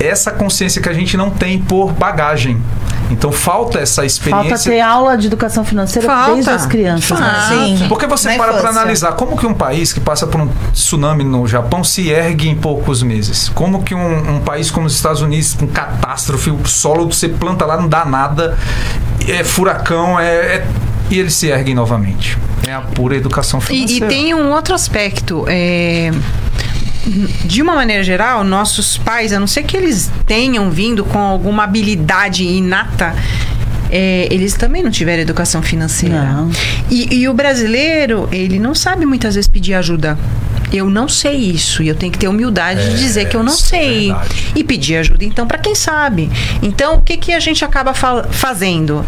essa 0.00 0.30
consciência 0.30 0.80
que 0.80 0.88
a 0.88 0.92
gente 0.92 1.16
não 1.16 1.30
tem 1.30 1.58
por 1.58 1.92
bagagem. 1.92 2.60
Então, 3.10 3.32
falta 3.32 3.78
essa 3.78 4.04
experiência. 4.04 4.50
Falta 4.50 4.64
ter 4.70 4.80
aula 4.80 5.16
de 5.16 5.28
educação 5.28 5.64
financeira 5.64 6.06
Falta. 6.06 6.34
desde 6.34 6.50
as 6.50 6.66
crianças. 6.66 7.18
né? 7.18 7.32
Sim. 7.48 7.86
Porque 7.88 8.06
você 8.06 8.28
Na 8.30 8.36
para 8.36 8.52
para 8.54 8.68
analisar 8.68 9.12
como 9.12 9.36
que 9.36 9.46
um 9.46 9.54
país 9.54 9.92
que 9.94 10.00
passa 10.00 10.26
por 10.26 10.38
um 10.40 10.48
tsunami 10.72 11.24
no 11.24 11.46
Japão 11.46 11.82
se 11.82 12.10
ergue 12.10 12.48
em 12.48 12.54
poucos 12.54 13.02
meses. 13.02 13.48
Como 13.48 13.82
que 13.82 13.94
um, 13.94 14.36
um 14.36 14.40
país 14.40 14.70
como 14.70 14.86
os 14.86 14.94
Estados 14.94 15.22
Unidos, 15.22 15.54
com 15.54 15.66
catástrofe, 15.66 16.50
o 16.50 16.66
solo 16.66 17.10
você 17.10 17.28
planta 17.30 17.64
lá, 17.64 17.78
não 17.78 17.88
dá 17.88 18.04
nada, 18.04 18.58
é 19.26 19.42
furacão, 19.42 20.20
é, 20.20 20.26
é- 20.56 20.66
e 21.10 21.18
eles 21.18 21.32
se 21.32 21.46
erguem 21.48 21.74
novamente. 21.74 22.36
É 22.66 22.74
a 22.74 22.82
pura 22.82 23.16
educação 23.16 23.58
E, 23.60 23.62
financeira. 23.62 24.04
e 24.04 24.08
tem 24.08 24.34
um 24.34 24.50
outro 24.52 24.74
aspecto. 24.74 25.46
é, 25.48 26.10
de 27.44 27.62
uma 27.62 27.74
maneira 27.74 28.02
geral, 28.02 28.44
nossos 28.44 28.98
pais, 28.98 29.32
a 29.32 29.38
não 29.40 29.46
ser 29.46 29.62
que 29.62 29.76
eles 29.76 30.10
tenham 30.26 30.70
vindo 30.70 31.04
com 31.04 31.18
alguma 31.18 31.64
habilidade 31.64 32.44
inata, 32.44 33.14
é, 33.90 34.28
eles 34.30 34.54
também 34.54 34.82
não 34.82 34.90
tiveram 34.90 35.22
educação 35.22 35.62
financeira. 35.62 36.16
E, 36.90 37.14
e 37.20 37.28
o 37.28 37.32
brasileiro, 37.34 38.28
ele 38.30 38.58
não 38.58 38.74
sabe 38.74 39.06
muitas 39.06 39.34
vezes 39.34 39.48
pedir 39.48 39.74
ajuda. 39.74 40.18
Eu 40.70 40.90
não 40.90 41.08
sei 41.08 41.36
isso 41.36 41.82
e 41.82 41.88
eu 41.88 41.94
tenho 41.94 42.12
que 42.12 42.18
ter 42.18 42.28
humildade 42.28 42.90
de 42.90 42.98
dizer 42.98 43.26
que 43.28 43.34
eu 43.36 43.42
não 43.42 43.54
é 43.54 43.56
sei 43.56 44.08
verdade. 44.08 44.46
e 44.54 44.62
pedir 44.62 44.96
ajuda 44.96 45.24
então 45.24 45.46
para 45.46 45.56
quem 45.56 45.74
sabe. 45.74 46.30
Então 46.60 46.96
o 46.96 47.00
que 47.00 47.16
que 47.16 47.32
a 47.32 47.40
gente 47.40 47.64
acaba 47.64 47.94
fa- 47.94 48.24
fazendo? 48.30 49.02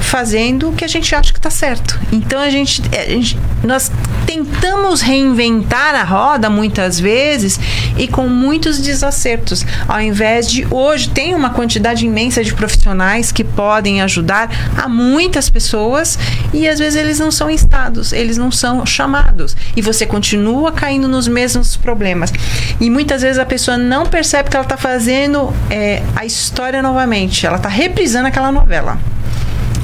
Fazendo 0.00 0.70
o 0.70 0.72
que 0.72 0.84
a 0.84 0.88
gente 0.88 1.14
acha 1.14 1.32
que 1.32 1.38
está 1.38 1.50
certo. 1.50 1.98
Então 2.12 2.40
a 2.40 2.48
gente, 2.50 2.82
a 2.96 3.10
gente- 3.10 3.38
nós 3.62 3.90
tentamos 4.26 5.00
reinventar 5.00 5.94
a 5.94 6.02
roda 6.04 6.48
muitas 6.48 6.98
vezes 6.98 7.58
e 7.96 8.06
com 8.08 8.26
muitos 8.28 8.78
desacertos. 8.78 9.64
Ao 9.86 10.00
invés 10.00 10.50
de 10.50 10.66
hoje 10.70 11.10
tem 11.10 11.34
uma 11.34 11.50
quantidade 11.50 12.06
imensa 12.06 12.42
de 12.42 12.54
profissionais 12.54 13.32
que 13.32 13.44
podem 13.44 14.00
ajudar 14.02 14.50
a 14.76 14.88
muitas 14.88 15.50
pessoas 15.50 16.18
e 16.52 16.66
às 16.68 16.78
vezes 16.78 16.98
eles 16.98 17.18
não 17.18 17.30
são 17.30 17.50
instados, 17.50 18.12
eles 18.12 18.38
não 18.38 18.50
são 18.50 18.86
chamados 18.86 19.56
e 19.76 19.82
você 19.82 20.06
continua 20.06 20.72
caindo 20.72 21.08
nos 21.08 21.28
mesmos 21.28 21.76
problemas. 21.76 22.32
E 22.80 22.88
muitas 22.88 23.22
vezes 23.22 23.38
a 23.38 23.44
pessoa 23.46 23.76
não 23.76 24.06
percebe 24.06 24.48
que 24.48 24.56
ela 24.56 24.64
está 24.64 24.76
fazendo 24.76 25.52
é, 25.70 26.02
a 26.16 26.24
história 26.24 26.80
novamente, 26.82 27.46
ela 27.46 27.56
está 27.56 27.68
reprisando 27.68 28.28
aquela 28.28 28.50
novela. 28.52 28.98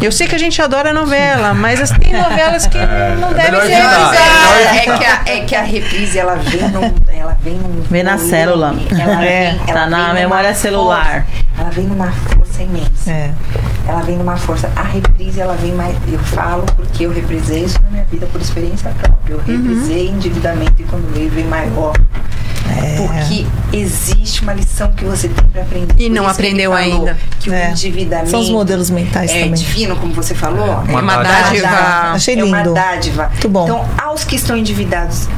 Eu 0.05 0.12
sei 0.12 0.26
que 0.28 0.34
a 0.34 0.38
gente 0.38 0.61
adora 0.61 0.92
novela, 0.92 1.55
mas 1.55 1.80
as- 1.80 1.90
tem 1.90 2.12
novelas 2.12 2.66
que 2.66 2.76
não 3.20 3.32
devem 3.32 3.61
ser 3.62 3.72
evitar. 3.72 4.11
reprisadas. 4.11 4.76
É 4.76 4.80
que, 4.98 5.05
a, 5.05 5.34
é 5.34 5.40
que 5.40 5.55
a 5.57 5.62
reprise 5.62 6.18
ela 6.18 6.34
vem 6.36 6.68
num, 6.68 6.94
ela 7.09 7.36
vem 7.40 7.55
num 7.55 7.82
Vem 7.90 8.02
na 8.02 8.16
volume, 8.16 8.30
célula. 8.30 8.74
ela 9.00 9.24
É, 9.24 9.50
vem- 9.50 9.59
tá 9.61 9.64
ela 9.72 9.86
na 9.86 9.96
vem 9.96 10.07
numa 10.07 10.14
memória 10.14 10.48
força, 10.50 10.61
celular. 10.62 11.26
ela 11.59 11.70
vem 11.70 11.84
numa 11.86 12.12
força 12.12 12.62
imensa. 12.62 13.11
É. 13.11 13.30
Ela 13.88 14.00
vem 14.02 14.16
numa 14.16 14.36
força. 14.36 14.70
A 14.76 14.82
reprise 14.82 15.40
ela 15.40 15.55
vem 15.57 15.72
mais. 15.72 15.96
Eu 16.12 16.18
falo 16.18 16.64
porque 16.76 17.07
eu 17.07 17.12
reprisei 17.12 17.64
isso 17.64 17.80
na 17.84 17.90
minha 17.90 18.05
vida 18.05 18.26
por 18.26 18.40
experiência 18.40 18.90
própria. 19.00 19.32
Eu 19.32 19.38
Uhum. 19.38 19.44
reprisei 19.46 20.09
endividamento 20.09 20.74
e 20.80 20.84
quando 20.84 21.14
veio 21.14 21.30
vem 21.30 21.44
maior. 21.44 21.94
É. 22.66 22.96
Porque 22.96 23.46
existe 23.72 24.42
uma 24.42 24.54
lição 24.54 24.90
que 24.92 25.04
você 25.04 25.28
tem 25.28 25.44
para 25.48 25.62
aprender. 25.62 25.94
E 25.98 26.08
não 26.08 26.24
que 26.24 26.30
aprendeu 26.30 26.70
falou 26.72 26.84
ainda. 26.84 27.18
Que 27.40 27.50
o 27.50 27.54
É. 27.54 27.70
endividamento. 27.70 28.30
São 28.30 28.40
os 28.40 28.50
modelos 28.50 28.88
mentais 28.90 29.30
é 29.30 29.34
também. 29.44 29.54
divino, 29.54 29.96
como 29.96 30.12
você 30.14 30.34
falou. 30.34 30.82
É, 30.88 30.90
uma 30.90 31.00
uma 31.02 31.16
dádiva. 31.22 31.66
dádiva. 31.68 32.12
Achei 32.14 32.38
É 32.38 32.44
uma 32.44 32.58
lindo. 32.58 32.74
dádiva. 32.74 33.28
Muito 33.28 33.48
bom. 33.48 33.64
Então, 33.64 33.88
aos 34.02 34.24
que 34.24 34.36
estão 34.36 34.56
endividados, 34.56 35.28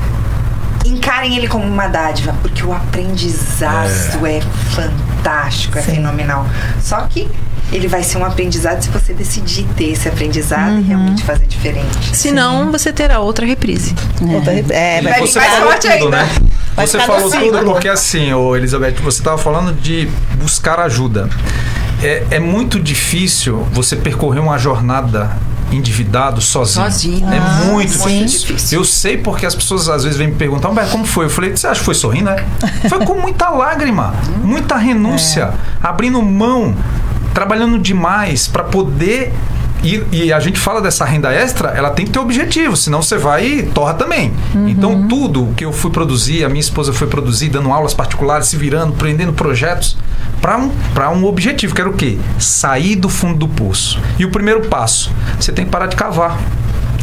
encarem 0.84 1.36
ele 1.36 1.48
como 1.48 1.64
uma 1.64 1.88
dádiva, 1.88 2.34
porque 2.42 2.62
o 2.64 2.72
aprendizado 2.72 4.24
é, 4.26 4.40
fantástico, 4.70 5.78
é 5.78 5.82
Sim. 5.82 5.96
fenomenal. 5.96 6.46
Só 6.80 7.00
que 7.08 7.28
ele 7.72 7.88
vai 7.88 8.02
ser 8.02 8.18
um 8.18 8.24
aprendizado 8.24 8.80
se 8.82 8.88
você 8.90 9.12
decidir 9.12 9.64
ter 9.76 9.90
esse 9.92 10.08
aprendizado 10.08 10.72
Uhum. 10.72 10.80
e 10.80 10.82
realmente 10.82 11.24
fazer 11.24 11.46
diferente. 11.46 12.16
Senão 12.16 12.70
você 12.70 12.92
terá 12.92 13.18
outra 13.20 13.44
reprise. 13.46 13.94
Outra 14.22 14.52
rep- 14.52 14.70
É, 14.70 15.02
vai 15.02 15.20
você 15.20 15.40
falou 15.40 15.66
forte 15.70 15.82
tudo, 15.88 15.92
ainda. 15.92 16.10
né? 16.22 16.28
Vai 16.76 16.86
Você 16.86 16.98
falou 17.00 17.30
tudo 17.30 17.64
porque 17.64 17.88
assim, 17.88 18.32
ô 18.32 18.54
Elizabeth, 18.54 18.96
você 19.02 19.20
estava 19.20 19.38
falando 19.38 19.72
de 19.72 20.08
buscar 20.38 20.78
ajuda. 20.80 21.28
É, 22.02 22.24
é 22.32 22.38
muito 22.38 22.78
difícil 22.78 23.66
você 23.72 23.96
percorrer 23.96 24.40
uma 24.40 24.58
jornada 24.58 25.30
endividado 25.72 26.40
sozinho. 26.40 26.84
Sozinho. 26.84 27.28
É 27.32 27.38
Ah, 27.38 27.64
muito 27.66 27.90
sim. 27.92 28.24
difícil. 28.26 28.78
Eu 28.78 28.84
sei 28.84 29.16
porque 29.16 29.44
as 29.46 29.54
pessoas 29.54 29.88
às 29.88 30.04
vezes 30.04 30.16
vêm 30.18 30.28
me 30.28 30.34
perguntar, 30.36 30.68
"Humberto, 30.68 30.92
como 30.92 31.04
foi? 31.04 31.24
Eu 31.24 31.30
falei, 31.30 31.56
você 31.56 31.66
acha 31.66 31.80
que 31.80 31.84
foi 31.84 31.94
sorrindo, 31.94 32.26
né? 32.30 32.44
Foi 32.88 33.04
com 33.04 33.14
muita 33.14 33.48
lágrima, 33.48 34.14
muita 34.44 34.76
renúncia, 34.76 35.52
abrindo 35.82 36.20
mão, 36.22 36.76
trabalhando 37.36 37.78
demais 37.78 38.48
para 38.48 38.64
poder 38.64 39.30
e, 39.84 40.02
e 40.10 40.32
a 40.32 40.40
gente 40.40 40.58
fala 40.58 40.80
dessa 40.80 41.04
renda 41.04 41.30
extra, 41.30 41.68
ela 41.68 41.90
tem 41.90 42.06
que 42.06 42.10
ter 42.10 42.18
objetivo, 42.18 42.74
senão 42.74 43.02
você 43.02 43.18
vai 43.18 43.46
e 43.46 43.62
torra 43.62 43.92
também. 43.92 44.32
Então, 44.70 45.06
tudo 45.06 45.52
que 45.54 45.62
eu 45.62 45.70
fui 45.70 45.90
produzir, 45.90 46.46
a 46.46 46.48
minha 46.48 46.62
esposa 46.62 46.94
foi 46.94 47.06
produzir, 47.06 47.50
dando 47.50 47.70
aulas 47.70 47.92
particulares, 47.92 48.48
se 48.48 48.56
virando, 48.56 48.94
prendendo 48.94 49.34
projetos, 49.34 49.98
para 50.40 50.56
um, 50.56 50.70
pra 50.94 51.10
um 51.10 51.26
objetivo, 51.26 51.74
que 51.74 51.80
era 51.80 51.90
o 51.90 51.92
quê? 51.92 52.18
Sair 52.38 52.96
do 52.96 53.10
fundo 53.10 53.38
do 53.38 53.48
poço. 53.48 54.00
E 54.18 54.24
o 54.24 54.30
primeiro 54.30 54.62
passo, 54.62 55.12
você 55.38 55.52
tem 55.52 55.66
que 55.66 55.70
parar 55.70 55.88
de 55.88 55.94
cavar. 55.94 56.40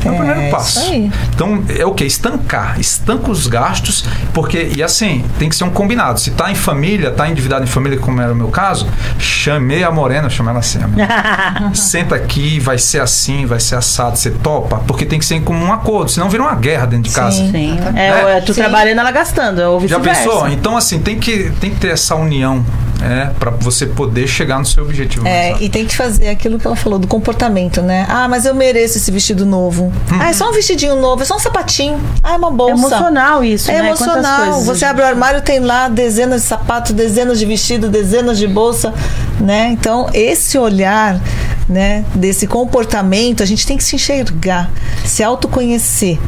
É 0.06 0.10
o 0.10 0.14
É, 0.14 0.18
primeiro 0.18 0.42
isso 0.42 0.52
passo. 0.52 0.80
aí. 0.80 1.12
Então, 1.34 1.64
é 1.78 1.86
o 1.86 1.94
que? 1.94 2.04
Estancar. 2.04 2.80
Estanca 2.80 3.32
os 3.32 3.48
gastos, 3.48 4.06
porque, 4.34 4.72
e 4.76 4.84
assim, 4.84 5.24
tem 5.40 5.50
que 5.50 5.56
ser 5.56 5.64
um 5.64 5.70
combinado. 5.70 6.20
Se 6.20 6.32
tá 6.32 6.52
em 6.52 6.56
família, 6.56 7.12
tá 7.12 7.28
endividado 7.30 7.64
em 7.64 7.68
família, 7.68 7.98
como 8.00 8.20
era 8.22 8.32
o 8.32 8.36
meu 8.36 8.48
caso, 8.50 8.88
chamei 9.20 9.84
a 9.84 9.92
Morena, 9.92 10.30
chamei 10.30 10.52
ela 10.52 10.60
assim, 10.60 10.82
amiga. 10.84 11.08
Senta 11.74 12.16
aqui, 12.16 12.60
vai 12.60 12.78
ser 12.78 13.02
assim, 13.02 13.46
vai 13.46 13.60
ser 13.60 13.76
assado, 13.76 14.18
você 14.18 14.32
topa, 14.32 14.78
porque 14.88 15.06
tem 15.06 15.20
que 15.20 15.26
ser 15.26 15.36
em 15.36 15.42
comum 15.42 15.72
acordo, 15.72 16.12
senão 16.12 16.30
vira 16.30 16.44
uma 16.44 16.56
guerra 16.56 16.86
dentro 16.86 17.10
de 17.10 17.16
casa. 17.16 17.38
Sim. 17.38 17.52
Sim. 17.52 17.80
É, 17.96 18.38
É, 18.38 18.42
tu 18.42 18.54
sim. 18.54 18.62
trabalhando, 18.62 19.00
ela 19.00 19.12
gastando, 19.12 19.62
ou 19.62 19.88
Já 19.88 20.00
pensou? 20.00 20.48
Então, 20.50 20.76
assim, 20.78 21.00
tem 21.00 21.18
que, 21.20 21.52
tem 21.60 21.70
que 21.72 21.78
ter 21.78 21.90
essa 21.92 22.16
união. 22.16 22.64
É, 23.04 23.32
para 23.40 23.52
você 23.52 23.86
poder 23.86 24.28
chegar 24.28 24.60
no 24.60 24.66
seu 24.66 24.84
objetivo. 24.84 25.28
É, 25.28 25.56
e 25.60 25.70
tem 25.70 25.86
que 25.86 25.96
fazer 25.96 26.30
aquilo 26.30 26.58
que 26.58 26.66
ela 26.66 26.76
falou 26.76 26.98
do 26.98 27.08
comportamento, 27.08 27.82
né? 27.82 28.06
Ah, 28.10 28.28
mas 28.28 28.46
eu 28.46 28.56
mereço 28.56 28.98
esse 28.98 29.12
vestido 29.12 29.46
novo. 29.46 29.92
Ah, 30.20 30.30
é 30.30 30.34
só 30.34 30.50
um 30.50 30.54
vestidinho 30.54 30.96
novo, 30.96 31.22
é 31.22 31.26
só 31.26 31.36
um 31.36 31.40
sapatinho. 31.40 32.00
Ah, 32.24 32.34
é 32.34 32.38
uma 32.38 32.48
É 32.48 32.52
bolsa. 32.52 32.74
emocional 32.74 33.44
isso, 33.44 33.70
É 33.70 33.82
né? 33.82 33.88
Emocional. 33.88 34.46
coisas 34.52 34.66
Você 34.66 34.86
abre 34.86 35.04
o 35.04 35.06
armário, 35.08 35.42
tem 35.42 35.60
lá 35.60 35.88
dezenas 35.90 36.42
de 36.44 36.48
sapatos, 36.48 36.92
dezenas 36.94 37.40
de 37.40 37.46
vestidos, 37.46 37.90
dezenas 37.90 38.38
de 38.38 38.48
bolsa, 38.48 38.94
né? 39.40 39.70
Então, 39.72 40.10
esse 40.14 40.58
olhar, 40.58 41.20
né, 41.68 42.04
desse 42.16 42.46
comportamento, 42.48 43.42
a 43.42 43.46
gente 43.46 43.66
tem 43.66 43.78
que 43.78 43.84
se 43.84 43.96
enxergar, 43.96 44.70
se 45.06 45.24
autoconhecer, 45.24 46.20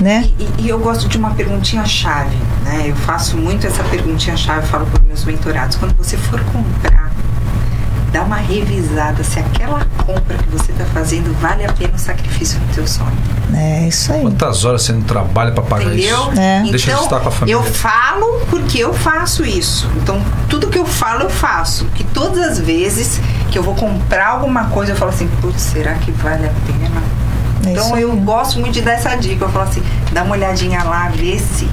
né? 0.00 0.28
E, 0.38 0.62
e 0.64 0.68
eu 0.68 0.78
gosto 0.78 1.08
de 1.08 1.16
uma 1.16 1.30
perguntinha-chave, 1.34 2.36
né? 2.64 2.84
Eu 2.86 2.96
faço 2.96 3.36
muito 3.36 3.66
essa 3.66 3.82
perguntinha-chave, 3.84 4.66
falo 4.66 4.86
para 4.86 5.02
meus 5.06 5.24
mentorados. 5.24 5.76
Quando 5.76 5.96
você 5.96 6.16
for 6.16 6.40
comprar, 6.44 7.10
dá 8.12 8.22
uma 8.22 8.36
revisada 8.36 9.24
se 9.24 9.38
aquela 9.38 9.86
compra 10.04 10.36
que 10.36 10.48
você 10.50 10.70
está 10.72 10.84
fazendo 10.86 11.32
vale 11.40 11.64
a 11.64 11.72
pena 11.72 11.94
o 11.94 11.98
sacrifício 11.98 12.58
do 12.60 12.74
teu 12.74 12.86
sonho. 12.86 13.16
É 13.54 13.88
isso 13.88 14.12
aí. 14.12 14.20
Quantas 14.22 14.64
horas 14.64 14.82
você 14.82 14.92
não 14.92 15.02
trabalha 15.02 15.52
para 15.52 15.62
pagar 15.62 15.86
Entendeu? 15.86 16.18
isso? 16.30 16.40
É. 16.40 16.58
Então, 16.58 16.70
Deixa 16.70 16.94
de 16.94 17.00
estar 17.02 17.20
com 17.20 17.28
a 17.28 17.32
família. 17.32 17.54
eu 17.54 17.62
falo 17.62 18.40
porque 18.50 18.78
eu 18.78 18.92
faço 18.92 19.44
isso. 19.44 19.88
Então, 19.96 20.22
tudo 20.48 20.68
que 20.68 20.78
eu 20.78 20.86
falo, 20.86 21.22
eu 21.22 21.30
faço. 21.30 21.86
Que 21.94 22.04
todas 22.04 22.38
as 22.38 22.58
vezes 22.58 23.20
que 23.52 23.58
eu 23.58 23.62
vou 23.62 23.74
comprar 23.74 24.28
alguma 24.28 24.64
coisa, 24.70 24.92
eu 24.92 24.96
falo 24.96 25.10
assim, 25.10 25.28
putz, 25.42 25.60
será 25.60 25.92
que 25.94 26.10
vale 26.10 26.46
a 26.46 26.52
pena? 26.66 27.02
É 27.66 27.70
então, 27.70 27.96
eu 27.98 28.10
gosto 28.16 28.58
muito 28.58 28.72
de 28.72 28.80
dar 28.80 28.92
essa 28.92 29.14
dica. 29.14 29.44
Eu 29.44 29.50
falo 29.50 29.68
assim, 29.68 29.82
dá 30.10 30.22
uma 30.22 30.32
olhadinha 30.32 30.82
lá, 30.82 31.08
vê 31.10 31.38
se 31.38 31.68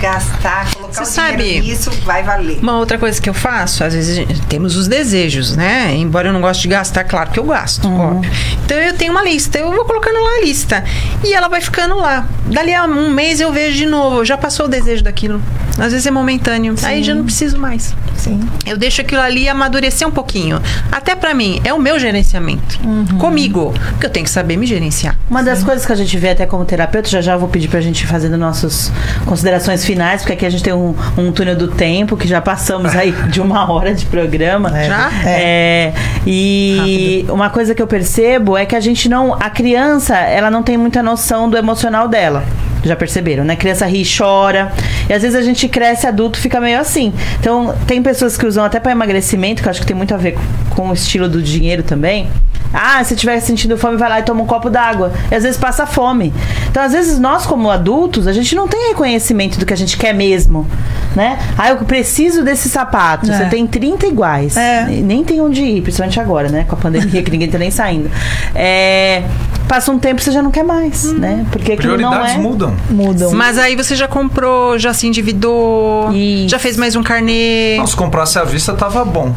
gastar, 0.00 0.70
colocar 0.74 1.04
Você 1.04 1.20
o 1.20 1.24
dinheiro 1.36 1.42
sabe- 1.54 1.60
nisso, 1.60 1.90
vai 2.04 2.22
valer. 2.22 2.58
Uma 2.60 2.78
outra 2.78 2.98
coisa 2.98 3.20
que 3.20 3.28
eu 3.28 3.34
faço, 3.34 3.84
às 3.84 3.94
vezes 3.94 4.26
temos 4.48 4.76
os 4.76 4.88
desejos, 4.88 5.56
né? 5.56 5.94
Embora 5.94 6.28
eu 6.28 6.32
não 6.32 6.40
goste 6.40 6.62
de 6.62 6.68
gastar, 6.68 7.04
claro 7.04 7.30
que 7.30 7.38
eu 7.38 7.44
gasto, 7.44 7.90
óbvio. 7.90 8.30
Então 8.64 8.76
eu 8.78 8.94
tenho 8.94 9.12
uma 9.12 9.22
lista, 9.22 9.58
eu 9.58 9.70
vou 9.72 9.84
colocando 9.84 10.14
lá 10.22 10.38
a 10.38 10.44
lista. 10.44 10.84
E 11.22 11.32
ela 11.32 11.48
vai 11.48 11.60
ficando 11.60 11.96
lá. 11.96 12.26
Dali 12.46 12.74
a 12.74 12.84
um 12.84 13.10
mês 13.10 13.40
eu 13.40 13.52
vejo 13.52 13.76
de 13.76 13.86
novo, 13.86 14.24
já 14.24 14.36
passou 14.36 14.66
o 14.66 14.68
desejo 14.68 15.02
daquilo. 15.02 15.40
Às 15.78 15.90
vezes 15.92 16.06
é 16.06 16.10
momentâneo, 16.10 16.74
aí 16.84 17.02
já 17.02 17.14
não 17.14 17.24
preciso 17.24 17.58
mais. 17.58 17.94
Sim. 18.16 18.40
Eu 18.64 18.76
deixo 18.76 19.00
aquilo 19.00 19.20
ali 19.20 19.48
amadurecer 19.48 20.06
um 20.06 20.10
pouquinho. 20.10 20.60
Até 20.92 21.16
pra 21.16 21.34
mim, 21.34 21.60
é 21.64 21.74
o 21.74 21.80
meu 21.80 21.98
gerenciamento. 21.98 22.78
Comigo. 23.18 23.74
Porque 23.90 24.06
eu 24.06 24.10
tenho 24.10 24.24
que 24.24 24.30
saber 24.30 24.56
me 24.56 24.66
gerenciar. 24.66 25.18
Uma 25.28 25.42
das 25.42 25.64
coisas 25.64 25.84
que 25.84 25.92
a 25.92 25.96
gente 25.96 26.16
vê 26.16 26.30
até 26.30 26.46
como 26.46 26.64
terapeuta, 26.64 27.08
já 27.08 27.20
já 27.20 27.36
vou 27.36 27.48
pedir 27.48 27.68
pra 27.68 27.80
gente 27.80 28.06
fazendo 28.06 28.36
nossas 28.38 28.92
considerações 29.26 29.84
finais, 29.84 29.93
porque 30.22 30.32
aqui 30.32 30.46
a 30.46 30.50
gente 30.50 30.62
tem 30.62 30.72
um, 30.72 30.94
um 31.16 31.32
túnel 31.32 31.56
do 31.56 31.68
tempo, 31.68 32.16
que 32.16 32.26
já 32.26 32.40
passamos 32.40 32.94
aí 32.94 33.12
de 33.30 33.40
uma 33.40 33.70
hora 33.70 33.94
de 33.94 34.06
programa. 34.06 34.76
É. 34.76 34.84
Já? 34.86 35.10
É, 35.24 35.92
e 36.26 37.26
uma 37.28 37.50
coisa 37.50 37.74
que 37.74 37.82
eu 37.82 37.86
percebo 37.86 38.56
é 38.56 38.64
que 38.66 38.76
a 38.76 38.80
gente 38.80 39.08
não. 39.08 39.34
A 39.34 39.50
criança, 39.50 40.16
ela 40.16 40.50
não 40.50 40.62
tem 40.62 40.76
muita 40.76 41.02
noção 41.02 41.48
do 41.48 41.56
emocional 41.56 42.08
dela. 42.08 42.44
Já 42.84 42.96
perceberam, 42.96 43.44
né? 43.44 43.56
Criança 43.56 43.86
ri 43.86 44.02
e 44.02 44.06
chora. 44.06 44.72
E 45.08 45.12
às 45.12 45.22
vezes 45.22 45.36
a 45.36 45.42
gente 45.42 45.68
cresce 45.68 46.06
adulto 46.06 46.38
fica 46.38 46.60
meio 46.60 46.78
assim. 46.78 47.12
Então, 47.40 47.74
tem 47.86 48.02
pessoas 48.02 48.36
que 48.36 48.46
usam 48.46 48.64
até 48.64 48.78
para 48.78 48.92
emagrecimento, 48.92 49.62
que 49.62 49.68
eu 49.68 49.70
acho 49.70 49.80
que 49.80 49.86
tem 49.86 49.96
muito 49.96 50.14
a 50.14 50.16
ver 50.16 50.36
com, 50.70 50.88
o 50.88 50.92
estilo 50.92 51.28
do 51.28 51.42
dinheiro 51.42 51.82
também. 51.82 52.28
Ah, 52.72 53.02
se 53.04 53.14
tiver 53.14 53.38
sentindo 53.40 53.78
fome, 53.78 53.96
vai 53.96 54.08
lá 54.08 54.20
e 54.20 54.24
toma 54.24 54.42
um 54.42 54.46
copo 54.46 54.68
d'água. 54.68 55.12
E 55.30 55.34
às 55.34 55.44
vezes 55.44 55.56
passa 55.56 55.86
fome. 55.86 56.34
Então, 56.68 56.82
às 56.82 56.92
vezes, 56.92 57.18
nós, 57.20 57.46
como 57.46 57.70
adultos, 57.70 58.26
a 58.26 58.32
gente 58.32 58.54
não 58.56 58.66
tem 58.66 58.88
reconhecimento 58.88 59.58
do 59.58 59.64
que 59.64 59.72
a 59.72 59.76
gente 59.76 59.96
quer 59.96 60.12
mesmo. 60.12 60.66
Né? 61.14 61.38
Ah, 61.56 61.70
eu 61.70 61.76
preciso 61.78 62.42
desse 62.42 62.68
sapato. 62.68 63.30
É. 63.30 63.38
Você 63.38 63.44
tem 63.46 63.64
30 63.66 64.06
iguais. 64.06 64.56
É. 64.56 64.86
Nem 64.86 65.22
tem 65.22 65.40
onde 65.40 65.62
ir, 65.62 65.82
principalmente 65.82 66.18
agora, 66.18 66.48
né? 66.48 66.64
Com 66.68 66.74
a 66.74 66.78
pandemia, 66.78 67.22
que 67.22 67.30
ninguém 67.30 67.48
tá 67.48 67.58
nem 67.58 67.70
saindo. 67.70 68.10
É, 68.54 69.22
passa 69.68 69.90
um 69.90 69.98
tempo 69.98 70.20
você 70.20 70.30
já 70.30 70.42
não 70.42 70.50
quer 70.50 70.62
mais, 70.64 71.12
né? 71.12 71.46
Porque 71.50 71.72
aquilo 71.72 71.96
não 71.96 72.10
Prioridades 72.10 72.34
é. 72.36 72.38
mudam. 72.38 72.76
Mudam. 72.90 73.32
Mas 73.32 73.58
aí 73.58 73.76
você 73.76 73.96
já 73.96 74.06
comprou, 74.08 74.78
já 74.78 74.92
se 74.94 75.06
endividou, 75.06 76.12
Isso. 76.12 76.48
já 76.48 76.58
fez 76.58 76.76
mais 76.76 76.94
um 76.96 77.02
carnê. 77.02 77.76
Não, 77.78 77.86
se 77.86 77.96
comprasse 77.96 78.38
à 78.38 78.44
vista, 78.44 78.72
tava 78.74 79.04
bom. 79.04 79.34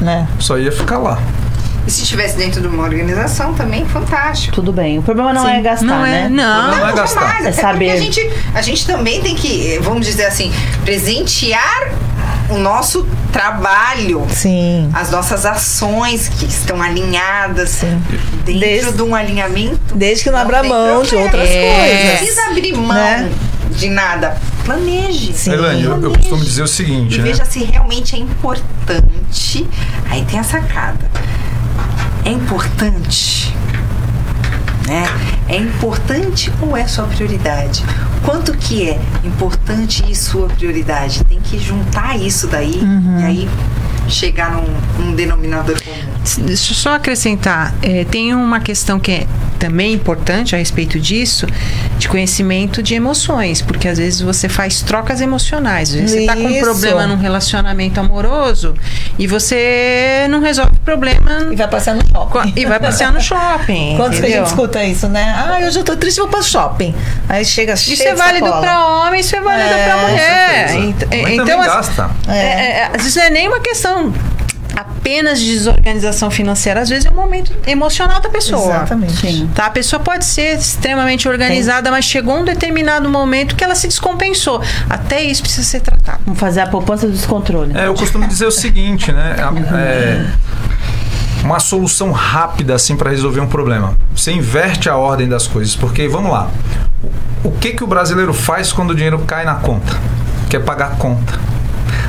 né? 0.00 0.26
Só 0.38 0.58
ia 0.58 0.72
ficar 0.72 0.98
lá. 0.98 1.18
E 1.84 1.90
se 1.90 2.02
estivesse 2.02 2.36
dentro 2.36 2.60
de 2.60 2.68
uma 2.68 2.84
organização, 2.84 3.54
também, 3.54 3.84
fantástico. 3.84 4.54
Tudo 4.54 4.72
bem. 4.72 5.00
O 5.00 5.02
problema 5.02 5.32
não 5.32 5.44
Sim. 5.44 5.50
é 5.54 5.60
gastar, 5.62 5.84
Não 5.86 6.06
é, 6.06 6.10
né? 6.10 6.28
não. 6.28 6.76
Não 6.78 6.88
é 6.88 6.92
gastar. 6.92 7.20
jamais. 7.20 7.46
É 7.46 7.52
saber. 7.52 7.72
porque 7.72 7.90
a 7.90 7.96
gente, 7.96 8.30
a 8.54 8.62
gente 8.62 8.86
também 8.86 9.20
tem 9.20 9.34
que, 9.34 9.80
vamos 9.82 10.06
dizer 10.06 10.26
assim, 10.26 10.52
presentear 10.84 11.90
o 12.52 12.58
nosso 12.58 13.06
trabalho. 13.32 14.26
Sim. 14.30 14.90
As 14.92 15.10
nossas 15.10 15.44
ações 15.46 16.28
que 16.28 16.44
estão 16.46 16.80
alinhadas 16.82 17.70
Sim. 17.70 18.02
dentro 18.44 18.60
Desde- 18.60 18.92
de 18.92 19.02
um 19.02 19.14
alinhamento. 19.14 19.94
Desde 19.94 20.24
que 20.24 20.30
não, 20.30 20.38
abra 20.38 20.60
tem 20.60 20.68
mão 20.70 21.02
de 21.02 21.14
outras 21.16 21.48
É. 21.48 21.62
Não 21.62 21.78
coisas. 21.88 22.18
precisa 22.18 22.46
abrir 22.50 22.72
mão 22.76 22.94
Né? 22.94 23.30
de 23.70 23.88
nada. 23.88 24.36
Planeje. 24.64 25.32
Sim. 25.32 25.52
Elaine, 25.52 25.82
eu, 25.82 25.90
eu 25.92 25.98
Planeje. 26.00 26.18
costumo 26.20 26.44
dizer 26.44 26.62
o 26.62 26.68
seguinte, 26.68 27.14
E 27.16 27.18
né? 27.18 27.24
veja 27.24 27.44
se 27.44 27.64
realmente 27.64 28.14
é 28.14 28.18
importante. 28.18 29.66
Aí 30.08 30.24
tem 30.24 30.38
a 30.38 30.44
sacada. 30.44 31.10
É 32.24 32.30
importante? 32.30 33.52
Né? 34.86 35.04
É 35.48 35.56
importante 35.56 36.52
ou 36.60 36.76
é 36.76 36.86
sua 36.86 37.04
prioridade? 37.06 37.84
Quanto 38.24 38.52
que 38.52 38.88
é 38.88 39.00
importante 39.24 40.04
e 40.08 40.14
sua 40.14 40.48
prioridade? 40.48 41.24
Tem 41.24 41.40
que 41.40 41.58
juntar 41.58 42.16
isso 42.18 42.46
daí 42.46 42.80
e 43.20 43.24
aí 43.24 43.48
chegar 44.08 44.52
num, 44.52 45.04
num 45.04 45.14
denominador. 45.14 45.76
Deixa 46.38 46.72
eu 46.72 46.76
só 46.76 46.94
acrescentar. 46.94 47.74
é, 47.82 48.04
tem 48.04 48.34
uma 48.34 48.60
questão 48.60 48.98
que 49.00 49.10
é 49.12 49.26
também 49.58 49.92
importante 49.92 50.54
a 50.56 50.58
respeito 50.58 50.98
disso, 50.98 51.46
de 51.96 52.08
conhecimento 52.08 52.82
de 52.82 52.94
emoções, 52.94 53.62
porque 53.62 53.86
às 53.86 53.98
vezes 53.98 54.20
você 54.20 54.48
faz 54.48 54.82
trocas 54.82 55.20
emocionais. 55.20 55.90
Às 55.90 55.94
vezes 55.94 56.10
você 56.10 56.20
está 56.20 56.34
com 56.34 56.42
um 56.42 56.50
Isso. 56.50 56.60
problema 56.60 57.06
num 57.06 57.16
relacionamento 57.16 58.00
amoroso 58.00 58.74
e 59.18 59.26
você 59.28 60.26
não 60.30 60.40
resolve 60.40 60.72
o 60.72 60.80
problema 60.80 61.48
E 61.52 61.54
vai 61.56 61.68
passear 61.68 61.94
no 61.94 62.02
shopping. 62.08 62.52
e 62.56 62.66
vai 62.66 62.80
passear 62.80 63.12
no 63.12 63.20
shopping. 63.20 63.96
Quantos 63.96 64.18
que 64.18 64.26
a 64.26 64.30
gente 64.30 64.46
escuta 64.46 64.82
isso, 64.84 65.08
né? 65.08 65.32
Ah, 65.36 65.58
hoje 65.64 65.78
eu 65.78 65.84
tô 65.84 65.96
triste, 65.96 66.18
vou 66.18 66.28
para 66.28 66.42
shopping. 66.42 66.94
Aí 67.28 67.44
chega 67.44 67.76
cheio 67.76 67.94
Isso 67.94 68.02
é 68.02 68.14
válido 68.14 68.50
para 68.50 68.84
homem, 68.86 69.20
isso 69.20 69.36
é 69.36 69.40
válido 69.40 69.68
É, 69.74 69.84
para 69.84 69.96
mulher. 69.96 70.66
Mas 71.22 71.32
então, 71.34 71.60
assim, 71.60 71.70
gasta. 71.70 72.10
É. 72.28 72.32
É, 72.36 72.70
é, 72.78 72.84
às 72.86 73.02
vezes 73.02 73.14
não 73.16 73.22
é 73.22 73.30
nem 73.30 73.48
uma 73.48 73.60
questão 73.60 74.12
apenas 74.76 75.40
de 75.40 75.52
desorganização 75.52 76.30
financeira, 76.30 76.80
às 76.80 76.88
vezes 76.88 77.06
é 77.06 77.10
um 77.10 77.14
momento 77.14 77.52
emocional 77.66 78.20
da 78.20 78.28
pessoa. 78.28 78.76
Exatamente. 78.76 79.16
Sim. 79.16 79.50
Tá? 79.54 79.66
A 79.66 79.70
pessoa 79.70 80.00
pode 80.00 80.24
ser 80.24 80.58
extremamente 80.58 81.28
organizada, 81.28 81.90
mas 81.90 82.04
chegou 82.04 82.38
um 82.38 82.44
determinado 82.44 83.08
momento 83.08 83.56
que 83.56 83.64
ela 83.64 83.74
se 83.74 83.86
descompensou. 83.86 84.62
Até 84.88 85.22
isso 85.22 85.42
precisa 85.42 85.66
ser 85.66 85.80
tratado. 85.80 86.20
Vamos 86.24 86.40
fazer 86.40 86.60
a 86.60 86.66
poupança 86.66 87.06
do 87.06 87.12
descontrole. 87.12 87.76
É, 87.76 87.86
eu 87.86 87.94
costumo 87.94 88.26
dizer 88.26 88.46
o 88.46 88.50
seguinte, 88.50 89.12
né? 89.12 89.36
É, 89.74 90.26
uma 91.44 91.58
solução 91.58 92.12
rápida 92.12 92.74
assim 92.74 92.96
para 92.96 93.10
resolver 93.10 93.40
um 93.40 93.48
problema. 93.48 93.96
Você 94.14 94.32
inverte 94.32 94.88
a 94.88 94.96
ordem 94.96 95.28
das 95.28 95.46
coisas, 95.46 95.74
porque 95.74 96.08
vamos 96.08 96.30
lá. 96.30 96.50
O 97.44 97.50
que 97.50 97.72
que 97.72 97.82
o 97.82 97.86
brasileiro 97.86 98.32
faz 98.32 98.72
quando 98.72 98.90
o 98.90 98.94
dinheiro 98.94 99.18
cai 99.20 99.44
na 99.44 99.56
conta? 99.56 99.98
Quer 100.48 100.60
pagar 100.60 100.92
a 100.92 100.96
conta. 100.96 101.38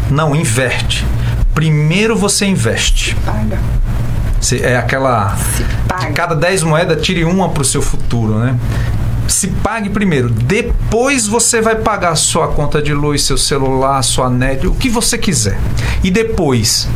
Não 0.10 0.36
inverte. 0.36 1.06
Primeiro 1.54 2.16
você 2.16 2.46
investe. 2.46 3.16
Paga. 3.26 3.60
Você- 4.40 4.58
é 4.62 4.76
aquela 4.76 5.38
de 6.00 6.08
cada 6.14 6.36
10 6.36 6.64
moedas, 6.64 7.02
tire 7.02 7.24
uma 7.24 7.50
para 7.50 7.62
o 7.62 7.66
seu 7.66 7.82
futuro, 7.82 8.40
né? 8.40 8.58
Se 9.28 9.48
pague 9.48 9.90
primeiro, 9.90 10.30
depois 10.30 11.28
você 11.28 11.62
vai 11.62 11.76
pagar 11.76 12.16
sua 12.16 12.50
conta 12.50 12.82
de 12.82 12.94
luz, 12.94 13.24
seu 13.24 13.38
celular, 13.38 14.02
sua 14.04 14.30
net, 14.30 14.68
o 14.68 14.74
que 14.74 14.90
você 14.90 15.18
quiser. 15.18 15.58
E 16.04 16.12
depois, 16.12 16.90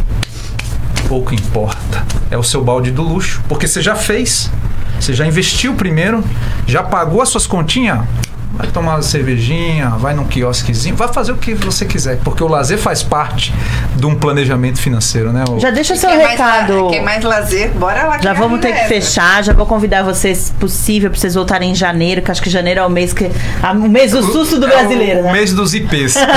pouco 1.08 1.34
importa, 1.34 2.04
é 2.30 2.38
o 2.38 2.44
seu 2.44 2.62
balde 2.62 2.92
do 2.92 3.02
luxo, 3.02 3.42
porque 3.48 3.66
você 3.66 3.82
já 3.82 3.96
fez, 3.96 4.52
você 5.00 5.14
já 5.14 5.26
investiu 5.26 5.74
primeiro, 5.76 6.22
já 6.66 6.84
pagou 6.84 7.22
as 7.22 7.30
suas 7.30 7.48
continhas, 7.48 8.02
vai 8.58 8.68
tomar 8.68 8.96
uma 8.96 9.02
cervejinha, 9.02 9.90
vai 9.92 10.14
num 10.14 10.26
quiosquezinho, 10.26 10.96
vai 10.96 11.08
fazer 11.14 11.32
o 11.32 11.38
que 11.38 11.54
você 11.54 11.86
quiser, 11.86 12.18
porque 12.24 12.44
o 12.44 12.48
lazer 12.48 12.78
faz 12.78 13.04
parte 13.04 13.54
de 13.96 14.06
um 14.06 14.16
planejamento 14.16 14.80
financeiro, 14.80 15.32
né? 15.32 15.44
O- 15.50 15.60
Já 15.60 15.70
deixa 15.70 15.96
seu 15.96 16.10
Quer 16.10 16.18
mais 16.18 16.32
recado. 16.32 16.86
la- 16.86 16.92
Quer 16.92 17.02
mais 17.02 17.24
lazer? 17.24 17.70
Bora 17.72 18.04
lá. 18.04 18.18
Já 18.20 18.34
que 18.34 18.40
vamos 18.40 18.60
ter 18.60 18.74
que 18.74 18.80
é 18.80 18.88
fechar, 18.88 19.44
já 19.44 19.54
vou 19.54 19.66
convidar 19.66 20.04
vocês, 20.04 20.38
se 20.38 20.52
possível, 20.54 21.10
pra 21.10 21.20
vocês 21.20 21.36
voltarem 21.36 21.72
em 21.72 21.76
janeiro, 21.76 22.22
que 22.22 22.32
acho 22.32 22.42
que 22.42 22.50
janeiro 22.50 22.80
é 22.80 22.86
o 22.86 22.90
mês 22.90 23.14
que. 23.14 23.30
a- 23.62 23.72
O 23.72 23.90
mês 23.90 24.12
do 24.12 24.24
susto 24.24 24.60
do 24.60 24.66
É 24.66 24.70
brasileiro, 24.70 25.20
o, 25.20 25.24
né? 25.24 25.30
o 25.30 25.34
mês 25.34 25.54
dos 25.54 25.74
IPs. 25.74 26.16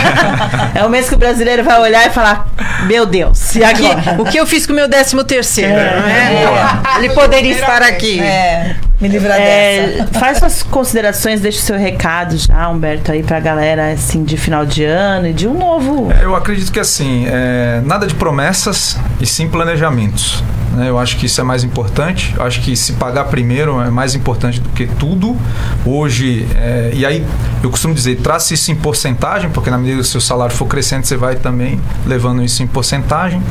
É 0.74 0.84
o 0.84 0.90
mês 0.90 1.08
que 1.08 1.14
o 1.14 1.18
brasileiro 1.18 1.64
vai 1.64 1.80
olhar 1.80 2.06
e 2.06 2.10
falar: 2.10 2.46
Meu 2.86 3.04
Deus, 3.06 3.54
e 3.56 3.64
Aqui, 3.64 3.84
o 4.18 4.24
que 4.24 4.36
eu 4.38 4.46
fiz 4.46 4.66
com 4.66 4.72
o 4.72 4.76
meu 4.76 4.88
décimo 4.88 5.22
terceiro? 5.24 5.70
É. 5.72 5.74
né? 5.74 6.82
Ele 6.98 7.10
poderia 7.10 7.52
estar 7.52 7.82
aqui. 7.82 8.20
É. 8.20 8.76
Me 9.00 9.08
livrar 9.08 9.40
É, 9.40 9.86
dessa. 10.04 10.18
faz 10.18 10.38
suas 10.38 10.62
considerações, 10.62 11.40
deixa 11.40 11.58
o 11.58 11.62
seu 11.62 11.76
recado 11.78 12.36
já, 12.36 12.68
Humberto, 12.68 13.10
aí 13.10 13.22
pra 13.22 13.40
galera, 13.40 13.92
assim, 13.92 14.22
de 14.24 14.36
final 14.36 14.66
de 14.66 14.84
ano 14.84 15.28
e 15.28 15.32
de 15.32 15.48
um 15.48 15.54
novo. 15.54 16.12
É, 16.12 16.24
Eu 16.24 16.36
acredito 16.36 16.70
que 16.70 16.78
assim, 16.80 17.24
é, 17.28 17.80
nada 17.84 18.06
de 18.06 18.14
promessas 18.14 18.98
e 19.20 19.26
sim 19.26 19.48
planejamentos. 19.48 20.44
Né? 20.72 20.88
Eu 20.88 20.98
acho 20.98 21.16
que 21.16 21.26
isso 21.26 21.40
é 21.40 21.44
mais 21.44 21.64
importante. 21.64 22.34
Eu 22.36 22.44
acho 22.44 22.60
que 22.60 22.76
se 22.76 22.94
pagar 22.94 23.24
primeiro 23.24 23.80
é 23.80 23.90
mais 23.90 24.14
importante 24.14 24.60
do 24.60 24.68
que 24.70 24.86
tudo. 24.86 25.36
Hoje, 25.84 26.46
é, 26.54 26.92
e 26.94 27.04
aí 27.04 27.24
eu 27.62 27.70
costumo 27.70 27.94
dizer, 27.94 28.16
trace 28.16 28.54
isso 28.54 28.70
em 28.70 28.76
porcentagem, 28.76 29.50
porque 29.50 29.70
na 29.70 29.78
medida 29.78 29.96
que 29.96 30.02
o 30.02 30.04
seu 30.04 30.20
salário 30.20 30.54
for 30.54 30.66
crescendo, 30.66 31.06
você 31.06 31.16
vai 31.16 31.36
também 31.36 31.80
levando 32.06 32.42
isso 32.42 32.62
em 32.62 32.66
porcentagem. 32.66 33.42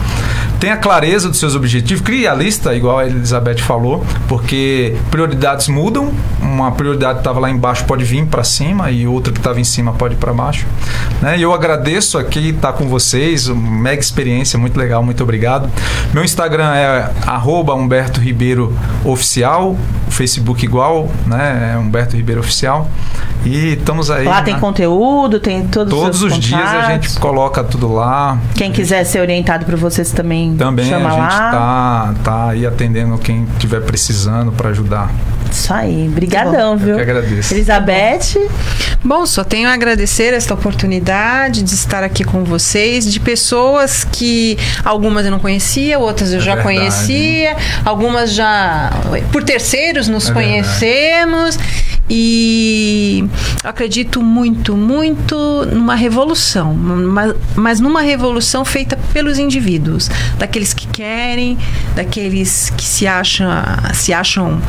Tenha 0.59 0.77
clareza 0.77 1.29
dos 1.29 1.39
seus 1.39 1.55
objetivos, 1.55 2.01
crie 2.01 2.27
a 2.27 2.33
lista, 2.33 2.75
igual 2.75 2.99
a 2.99 3.05
Elizabeth 3.05 3.59
falou, 3.59 4.05
porque 4.27 4.95
prioridades 5.11 5.67
mudam. 5.67 6.13
Uma 6.41 6.71
prioridade 6.71 7.15
que 7.15 7.19
estava 7.19 7.39
lá 7.39 7.49
embaixo 7.49 7.85
pode 7.85 8.03
vir 8.03 8.25
para 8.25 8.43
cima 8.43 8.91
e 8.91 9.07
outra 9.07 9.31
que 9.31 9.39
estava 9.39 9.59
em 9.59 9.63
cima 9.63 9.93
pode 9.93 10.15
ir 10.15 10.17
para 10.17 10.33
baixo. 10.33 10.65
Né? 11.21 11.37
E 11.37 11.41
eu 11.41 11.53
agradeço 11.53 12.17
aqui 12.17 12.49
estar 12.49 12.73
com 12.73 12.87
vocês, 12.87 13.47
mega 13.47 14.01
experiência, 14.01 14.57
muito 14.57 14.77
legal, 14.77 15.03
muito 15.03 15.23
obrigado. 15.23 15.69
Meu 16.13 16.23
Instagram 16.23 16.73
é 16.75 17.08
arroba 17.25 17.73
Humberto 17.73 18.19
Ribeiro 18.19 18.75
Oficial, 19.03 19.75
o 20.07 20.11
Facebook 20.11 20.63
igual, 20.65 21.09
né? 21.25 21.73
É 21.73 21.77
Humberto 21.77 22.15
Ribeiro 22.15 22.41
Oficial. 22.41 22.87
E 23.45 23.73
estamos 23.73 24.11
aí. 24.11 24.25
Lá 24.25 24.41
tem 24.41 24.53
né? 24.53 24.59
conteúdo, 24.59 25.39
tem 25.39 25.65
todos, 25.67 25.93
Todos 25.93 26.23
os 26.23 26.33
os 26.33 26.39
dias 26.39 26.61
a 26.61 26.91
gente 26.91 27.17
coloca 27.19 27.63
tudo 27.63 27.91
lá. 27.93 28.37
Quem 28.55 28.71
quiser 28.71 29.03
ser 29.05 29.21
orientado 29.21 29.65
por 29.65 29.75
vocês 29.77 30.11
também, 30.11 30.55
Também 30.55 30.89
chama 30.89 31.07
a 31.07 31.11
gente 31.11 31.19
lá. 31.21 31.51
tá 31.51 32.15
aí 32.49 32.65
atendendo 32.65 33.17
quem 33.17 33.45
estiver 33.53 33.81
precisando 33.81 34.51
para 34.51 34.69
ajudar. 34.69 35.11
Isso 35.51 35.73
aí. 35.73 36.07
Brigadão, 36.09 36.73
Eu 36.73 36.77
viu? 36.77 36.95
que 36.95 37.01
agradeço. 37.01 37.53
Elizabeth, 37.53 38.49
Bom, 39.03 39.25
só 39.25 39.43
tenho 39.43 39.69
a 39.69 39.73
agradecer 39.73 40.33
esta 40.33 40.53
oportunidade 40.53 41.61
de 41.63 41.73
estar 41.73 42.03
aqui 42.03 42.23
com 42.23 42.43
vocês, 42.43 43.05
de 43.11 43.19
pessoas 43.19 44.03
que 44.03 44.57
algumas 44.83 45.25
eu 45.25 45.31
não 45.31 45.39
conhecia, 45.39 45.97
outras 45.97 46.31
eu 46.33 46.39
É 46.39 46.41
já 46.41 46.55
verdade. 46.55 46.77
conhecia, 46.79 47.55
algumas 47.85 48.33
já 48.33 48.91
por 49.31 49.43
terceiros 49.43 50.07
nos 50.07 50.29
É 50.29 50.33
verdade. 50.33 50.57
E 52.09 53.23
acredito 53.63 54.21
muito, 54.21 54.75
muito 54.75 55.65
numa 55.71 55.93
revolução, 55.93 56.73
mas, 56.73 57.35
mas 57.55 57.79
numa 57.79 58.01
revolução 58.01 58.65
feita 58.65 58.97
pelos 59.13 59.37
indivíduos, 59.37 60.09
daqueles 60.37 60.73
que 60.73 60.87
querem, 60.87 61.57
daqueles 61.95 62.71
que 62.71 62.83
se 62.83 63.05
acham, 63.05 63.49
se 63.93 64.11
acham 64.11 64.59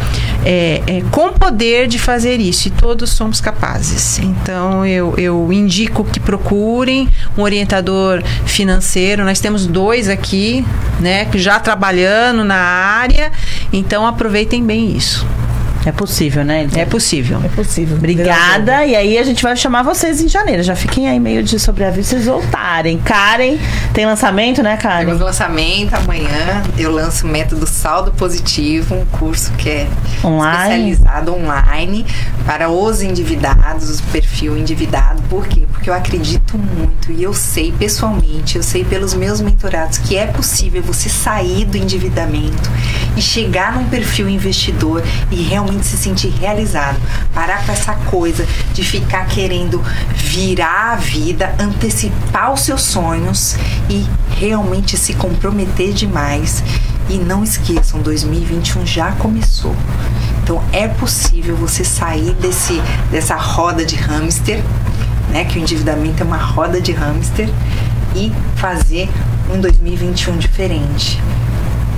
é, 0.45 0.83
é, 0.87 1.03
com 1.11 1.33
poder 1.33 1.87
de 1.87 1.99
fazer 1.99 2.41
isso 2.41 2.69
e 2.69 2.71
todos 2.71 3.11
somos 3.11 3.41
capazes. 3.41 4.19
Então 4.19 4.85
eu, 4.85 5.15
eu 5.17 5.53
indico 5.53 6.05
que 6.05 6.21
procurem 6.21 7.09
um 7.39 7.43
orientador 7.43 8.23
financeiro. 8.45 9.25
Nós 9.25 9.41
temos 9.41 9.67
dois 9.67 10.09
aqui, 10.09 10.65
né, 11.01 11.27
já 11.35 11.59
trabalhando 11.59 12.45
na 12.45 12.57
área. 12.57 13.33
Então 13.73 14.07
aproveitem 14.07 14.63
bem 14.63 14.97
isso. 14.97 15.27
É 15.87 15.93
possível, 15.93 16.45
né? 16.45 16.69
É 16.77 16.85
possível. 16.85 17.41
É 17.43 17.49
possível. 17.49 17.97
Obrigada. 17.97 18.85
E 18.85 18.95
aí 18.95 19.19
a 19.19 19.23
gente 19.23 19.43
vai 19.43 19.57
chamar 19.57 19.83
vocês 19.83 20.21
em 20.21 20.29
janeiro. 20.29 20.63
Já 20.63 20.77
fiquem 20.77 21.09
aí 21.09 21.19
meio 21.19 21.43
de 21.43 21.59
sobreaviso 21.59 22.11
vocês 22.11 22.27
voltarem. 22.27 22.99
Karen, 22.99 23.57
tem 23.95 24.05
lançamento, 24.05 24.63
né, 24.63 24.77
Karen? 24.77 25.07
Temos 25.07 25.21
lançamento 25.21 25.95
amanhã. 25.95 26.63
Eu 26.77 26.93
lanço 26.93 27.27
o 27.27 27.31
método 27.31 27.67
Saldo 27.67 28.13
Positivo, 28.13 28.95
um 28.95 29.07
curso 29.07 29.53
que 29.53 29.71
é 29.71 29.89
Online? 30.23 30.93
especializado 30.93 31.35
online 31.35 32.07
para 32.45 32.69
os 32.69 33.01
endividados, 33.01 34.01
o 34.01 34.03
perfil 34.05 34.59
endividado. 34.59 35.23
Por 35.23 35.47
quê? 35.47 35.65
Porque 35.73 35.89
eu 35.89 35.95
acredito 35.95 36.59
muito 36.59 37.11
e 37.13 37.23
eu 37.23 37.33
sei 37.33 37.73
pessoalmente, 37.73 38.57
eu 38.57 38.63
sei 38.63 38.85
pelos 38.85 39.15
meus 39.15 39.41
mentorados 39.41 39.99
que 39.99 40.17
é 40.17 40.27
possível 40.27 40.83
você 40.83 41.09
sair 41.09 41.65
do 41.65 41.77
endividamento 41.77 42.71
e 43.17 43.23
chegar 43.23 43.75
num 43.75 43.89
perfil 43.89 44.29
investidor 44.29 45.03
e 45.31 45.43
realmente 45.43 45.70
se 45.79 45.97
sentir 45.97 46.29
realizado. 46.31 46.99
Parar 47.35 47.65
com 47.65 47.73
essa 47.73 47.95
coisa 47.95 48.47
de 48.73 48.83
ficar 48.83 49.27
querendo 49.27 49.83
virar 50.15 50.93
a 50.93 50.97
vida, 50.97 51.55
antecipar 51.59 52.53
os 52.53 52.61
seus 52.61 52.83
sonhos 52.83 53.57
e 53.89 54.07
realmente 54.37 54.97
se 54.97 55.15
comprometer 55.15 55.93
demais. 55.93 56.63
E 57.09 57.19
não 57.19 57.43
esqueçam, 57.43 58.01
2021 58.01 58.87
já 58.87 59.13
começou. 59.13 59.75
Então 60.43 60.63
é 60.73 60.89
possível 60.89 61.57
você 61.57 61.85
sair 61.85 62.33
desse, 62.35 62.81
dessa 63.11 63.37
roda 63.37 63.85
de 63.85 63.97
hamster, 63.97 64.63
né? 65.31 65.45
Que 65.45 65.59
o 65.59 65.63
endividamento 65.63 66.23
é 66.23 66.27
uma 66.27 66.37
roda 66.37 66.81
de 66.81 66.93
hamster 66.93 67.49
e 68.15 68.33
fazer 68.57 69.09
um 69.53 69.61
2021 69.61 70.39
diferente. 70.39 71.21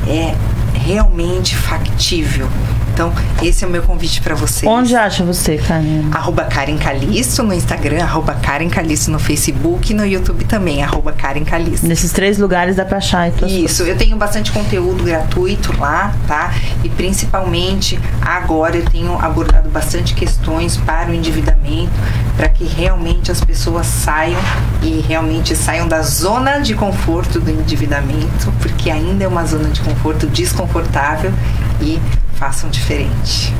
É 0.06 0.34
realmente 0.74 1.56
factível. 1.56 2.48
Então, 2.92 3.10
esse 3.42 3.64
é 3.64 3.66
o 3.66 3.70
meu 3.70 3.82
convite 3.82 4.20
para 4.20 4.34
vocês. 4.34 4.70
Onde 4.70 4.94
acha 4.94 5.24
você, 5.24 5.56
Karen? 5.56 6.10
Arroba 6.12 6.44
Karen 6.44 6.76
Calisto 6.76 7.42
no 7.42 7.54
Instagram, 7.54 8.02
arroba 8.02 8.34
Karen 8.34 8.68
Calisto 8.68 9.10
no 9.10 9.18
Facebook 9.18 9.92
e 9.92 9.94
no 9.94 10.04
YouTube 10.04 10.44
também, 10.44 10.82
arroba 10.82 11.12
Karen 11.12 11.44
Calisto. 11.44 11.86
Nesses 11.86 12.12
três 12.12 12.36
lugares 12.38 12.76
dá 12.76 12.84
pra 12.84 12.98
achar. 12.98 13.28
Então, 13.28 13.48
Isso, 13.48 13.82
eu 13.84 13.96
tenho 13.96 14.16
bastante 14.16 14.52
conteúdo 14.52 15.04
gratuito 15.04 15.74
lá, 15.78 16.14
tá? 16.28 16.52
E 16.84 16.88
principalmente 16.90 17.98
agora 18.20 18.76
eu 18.76 18.84
tenho 18.84 19.18
abordado 19.18 19.70
bastante 19.70 20.14
questões 20.14 20.76
para 20.76 21.10
o 21.10 21.14
endividamento, 21.14 21.92
para 22.36 22.50
que 22.50 22.64
realmente 22.64 23.32
as 23.32 23.40
pessoas 23.40 23.86
saiam 23.86 24.40
e 24.82 25.02
realmente 25.08 25.56
saiam 25.56 25.88
da 25.88 26.02
zona 26.02 26.58
de 26.58 26.74
conforto 26.74 27.40
do 27.40 27.50
endividamento, 27.50 28.52
porque 28.60 28.90
ainda 28.90 29.24
é 29.24 29.28
uma 29.28 29.46
zona 29.46 29.70
de 29.70 29.80
conforto 29.80 30.26
desconfortável 30.26 31.32
e 31.80 31.98
façam 32.42 32.68
diferente. 32.68 33.54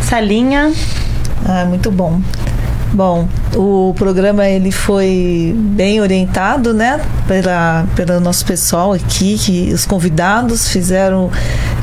Salinha. 0.00 0.72
Ah, 1.44 1.64
muito 1.64 1.90
bom. 1.90 2.20
Bom, 2.92 3.28
o 3.56 3.92
programa 3.96 4.48
ele 4.48 4.70
foi 4.70 5.52
bem 5.56 6.00
orientado, 6.00 6.72
né, 6.72 7.00
pela, 7.26 7.84
pelo 7.96 8.20
nosso 8.20 8.44
pessoal 8.44 8.92
aqui, 8.92 9.36
que 9.36 9.72
os 9.72 9.84
convidados 9.84 10.68
fizeram 10.68 11.28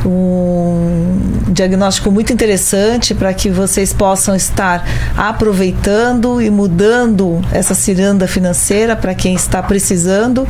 um 0.05 1.19
diagnóstico 1.47 2.11
muito 2.11 2.31
interessante 2.31 3.13
para 3.13 3.33
que 3.33 3.49
vocês 3.49 3.91
possam 3.91 4.35
estar 4.35 4.85
aproveitando 5.17 6.41
e 6.41 6.49
mudando 6.49 7.41
essa 7.51 7.73
ciranda 7.73 8.25
financeira 8.25 8.95
para 8.95 9.13
quem 9.13 9.33
está 9.33 9.61
precisando. 9.61 10.47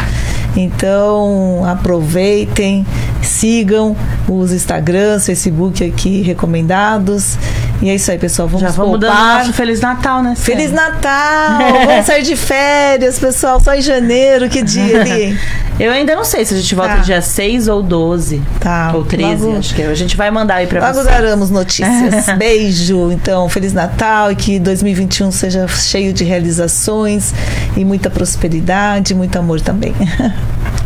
Então, 0.59 1.63
aproveitem, 1.65 2.83
sigam 3.21 3.95
os 4.27 4.51
Instagrams, 4.51 5.23
Facebook 5.27 5.85
aqui 5.85 6.23
recomendados. 6.23 7.37
E 7.81 7.89
é 7.89 7.95
isso 7.95 8.09
aí, 8.09 8.17
pessoal. 8.17 8.47
Vamos 8.47 8.61
Já 8.61 8.69
vamos 8.69 8.99
dando 8.99 9.11
poupar. 9.11 9.37
nosso 9.39 9.53
Feliz 9.53 9.79
Natal, 9.81 10.23
né? 10.23 10.33
Feliz? 10.35 10.71
Natal! 10.71 11.59
Vamos 11.85 12.05
sair 12.07 12.23
de 12.23 12.35
férias, 12.35 13.19
pessoal. 13.19 13.59
Só 13.59 13.73
em 13.75 13.81
janeiro. 13.81 14.49
Que 14.49 14.63
dia 14.63 14.99
ali? 15.01 15.39
Eu 15.79 15.91
ainda 15.91 16.15
não 16.15 16.23
sei 16.25 16.43
se 16.43 16.55
a 16.55 16.57
gente 16.57 16.73
volta 16.73 16.95
Tá. 16.95 17.01
dia 17.01 17.21
6 17.21 17.67
ou 17.67 17.83
12. 17.83 18.41
Tá. 18.59 18.91
Ou 18.95 19.05
13, 19.05 19.43
Logo- 19.43 19.57
acho 19.59 19.75
que 19.75 19.81
é. 19.83 19.85
A 19.87 19.93
gente 19.93 20.17
vai 20.17 20.31
mandar 20.31 20.55
aí 20.55 20.65
pra 20.67 20.79
Logo 20.81 20.93
vocês. 20.95 21.05
daremos 21.05 21.51
notícias. 21.51 22.25
Beijo. 22.35 23.11
Então, 23.11 23.47
Feliz 23.47 23.73
Natal 23.73 24.31
e 24.31 24.35
que 24.35 24.57
2021 24.57 25.29
seja 25.31 25.67
cheio 25.67 26.11
de 26.13 26.23
realizações 26.23 27.31
e 27.75 27.85
muita 27.85 28.09
prosperidade, 28.09 29.13
muito 29.13 29.37
amor 29.37 29.61
também. 29.61 29.93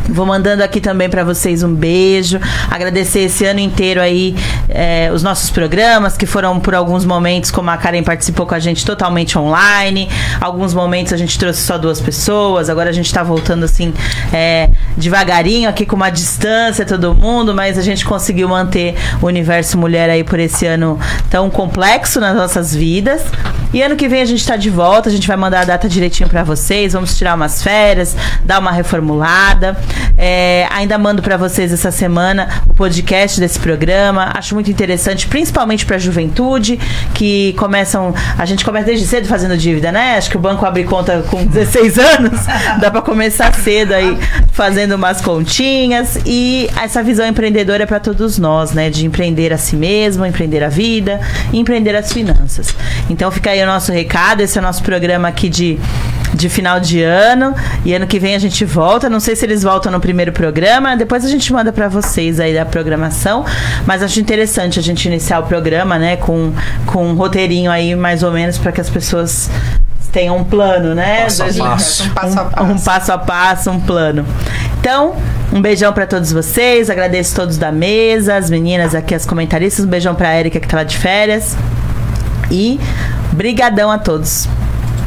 Vou 0.10 0.26
mandando 0.26 0.64
aqui 0.64 0.82
também 0.82 1.10
pra 1.10 1.24
vocês 1.24 1.64
um 1.64 1.74
beijo. 1.74 2.40
Agradecer 2.70 3.22
esse 3.22 3.46
ano 3.46 3.60
inteiro 3.60 4.02
aí 4.02 4.36
eh, 4.70 5.10
os 5.14 5.24
nossos 5.24 5.50
programas, 5.50 6.18
que 6.18 6.26
foram 6.26 6.60
por 6.60 6.76
alguns 6.76 7.06
momentos, 7.06 7.52
como 7.52 7.70
a 7.70 7.78
Karen 7.78 8.04
participou 8.04 8.46
com 8.46 8.56
a 8.56 8.60
gente, 8.60 8.86
totalmente 8.86 9.38
online. 9.38 10.10
Alguns 10.40 10.74
momentos 10.74 11.14
a 11.14 11.18
gente 11.18 11.38
trouxe 11.38 11.62
só 11.62 11.78
duas 11.78 12.02
pessoas. 12.02 12.70
Agora 12.70 12.90
a 12.90 12.94
gente 12.94 13.14
tá 13.14 13.24
voltando 13.24 13.64
assim, 13.64 13.94
eh, 14.34 14.70
devagarinho, 14.98 15.70
aqui 15.70 15.86
com 15.86 15.96
uma 15.96 16.10
distância, 16.10 16.86
todo 16.86 17.14
mundo, 17.14 17.54
mas 17.54 17.78
a 17.78 17.82
gente 17.82 18.06
conseguiu 18.06 18.50
manter 18.50 18.96
o 19.22 19.28
universo 19.28 19.78
mulher 19.78 20.10
aí 20.10 20.24
por 20.24 20.40
esse 20.40 20.66
ano 20.66 21.00
tão 21.30 21.50
complexo 21.50 22.20
nas 22.20 22.36
nossas 22.36 22.76
vidas. 22.76 23.22
E 23.74 23.82
ano 23.82 23.96
que 23.96 24.08
vem 24.08 24.22
a 24.22 24.26
gente 24.26 24.46
tá 24.46 24.58
de 24.58 24.70
volta, 24.70 25.08
a 25.08 25.12
gente 25.12 25.28
vai 25.28 25.38
mandar 25.38 25.62
a 25.62 25.66
data 25.66 25.88
direitinho 25.88 26.28
pra 26.28 26.44
vocês, 26.44 26.92
vamos 26.92 27.18
tirar 27.18 27.36
umas 27.36 27.64
férias, 27.64 28.16
dar 28.44 28.60
uma 28.60 28.72
reformulada. 28.72 29.78
É, 30.18 30.68
ainda 30.70 30.98
mando 30.98 31.22
para 31.22 31.38
vocês 31.38 31.72
essa 31.74 31.92
semana 31.92 32.64
o 32.68 32.74
podcast 32.74 33.40
desse 33.40 33.60
programa. 33.60 34.32
Acho 34.36 34.54
muito 34.54 34.70
interessante, 34.70 35.28
principalmente 35.28 35.86
para 35.86 35.96
a 35.96 36.00
juventude, 36.00 36.80
que 37.14 37.54
começam. 37.54 38.14
A 38.38 38.46
gente 38.46 38.64
começa 38.64 38.86
desde 38.86 39.08
cedo 39.08 39.28
fazendo 39.28 39.58
dívida, 39.58 39.92
né? 39.92 40.18
Acho 40.18 40.30
que 40.30 40.38
o 40.38 40.40
banco 40.40 40.66
abre 40.66 40.84
conta 40.84 41.24
com 41.30 41.44
16 41.46 41.98
anos. 41.98 42.40
Dá 42.80 42.92
para 42.92 43.02
começar 43.02 43.54
cedo 43.54 43.94
aí 43.94 44.18
fazendo 44.52 44.96
umas 44.96 45.22
continhas. 45.22 46.20
E 46.26 46.70
essa 46.82 47.02
visão 47.02 47.26
empreendedora 47.26 47.84
é 47.84 47.86
para 47.86 48.00
todos 48.00 48.38
nós, 48.38 48.72
né? 48.72 48.90
De 48.90 49.06
empreender 49.06 49.52
a 49.54 49.58
si 49.58 49.76
mesmo, 49.76 50.26
empreender 50.26 50.64
a 50.64 50.70
vida, 50.70 51.20
empreender 51.52 51.96
as 51.96 52.12
finanças. 52.12 52.76
Então 53.10 53.32
fica 53.32 53.50
aí 53.50 53.64
o 53.64 53.66
nosso 53.66 53.92
recado. 53.92 54.42
Esse 54.42 54.58
é 54.58 54.62
o 54.62 54.64
nosso 54.64 54.84
programa 54.84 55.28
aqui 55.28 55.50
de 55.50 55.80
de 56.34 56.50
final 56.50 56.80
de 56.80 57.02
ano. 57.02 57.54
E 57.86 57.94
ano 57.94 58.08
que 58.08 58.20
vem 58.20 58.36
a 58.36 58.40
gente 58.40 58.64
volta. 58.66 59.10
Não 59.10 59.20
sei 59.20 59.36
se 59.36 59.46
eles 59.46 59.64
voltam 59.64 59.81
no 59.90 60.00
primeiro 60.00 60.32
programa. 60.32 60.96
Depois 60.96 61.24
a 61.26 61.30
gente 61.30 61.52
manda 61.52 61.72
para 61.72 61.88
vocês 61.88 62.40
aí 62.40 62.54
da 62.54 62.66
programação. 62.66 63.46
Mas 63.86 64.04
acho 64.04 64.20
interessante 64.20 64.78
a 64.80 64.84
gente 64.84 65.06
iniciar 65.08 65.40
o 65.40 65.44
programa, 65.44 65.98
né? 65.98 66.18
Com, 66.18 66.54
com 66.86 67.08
um 67.08 67.16
roteirinho 67.16 67.72
aí, 67.72 67.96
mais 67.96 68.22
ou 68.22 68.32
menos, 68.32 68.58
para 68.58 68.72
que 68.72 68.82
as 68.82 68.90
pessoas 68.90 69.50
tenham 70.12 70.38
um 70.38 70.44
plano, 70.44 70.94
né? 70.94 71.24
Passo 71.24 71.44
a 71.44 71.46
passo. 71.46 72.04
Um 72.04 72.10
passo 72.10 72.40
a 72.40 72.44
passo. 72.44 72.72
um 72.72 72.80
passo 72.80 73.12
a 73.12 73.18
passo, 73.18 73.72
um 73.72 73.80
plano. 73.80 74.26
Então, 74.80 75.16
um 75.54 75.62
beijão 75.62 75.94
para 75.94 76.06
todos 76.06 76.32
vocês. 76.32 76.90
Agradeço 76.90 77.36
todos 77.36 77.58
da 77.58 77.72
mesa, 77.72 78.36
as 78.36 78.50
meninas 78.50 78.94
aqui, 78.94 79.16
as 79.16 79.26
comentaristas. 79.26 79.86
Um 79.86 79.90
beijão 79.90 80.14
pra 80.14 80.38
Erika 80.38 80.60
que 80.60 80.68
tá 80.68 80.78
lá 80.78 80.84
de 80.84 80.98
férias. 80.98 81.56
E 82.50 82.80
brigadão 83.32 83.90
a 83.90 83.98
todos. 83.98 84.48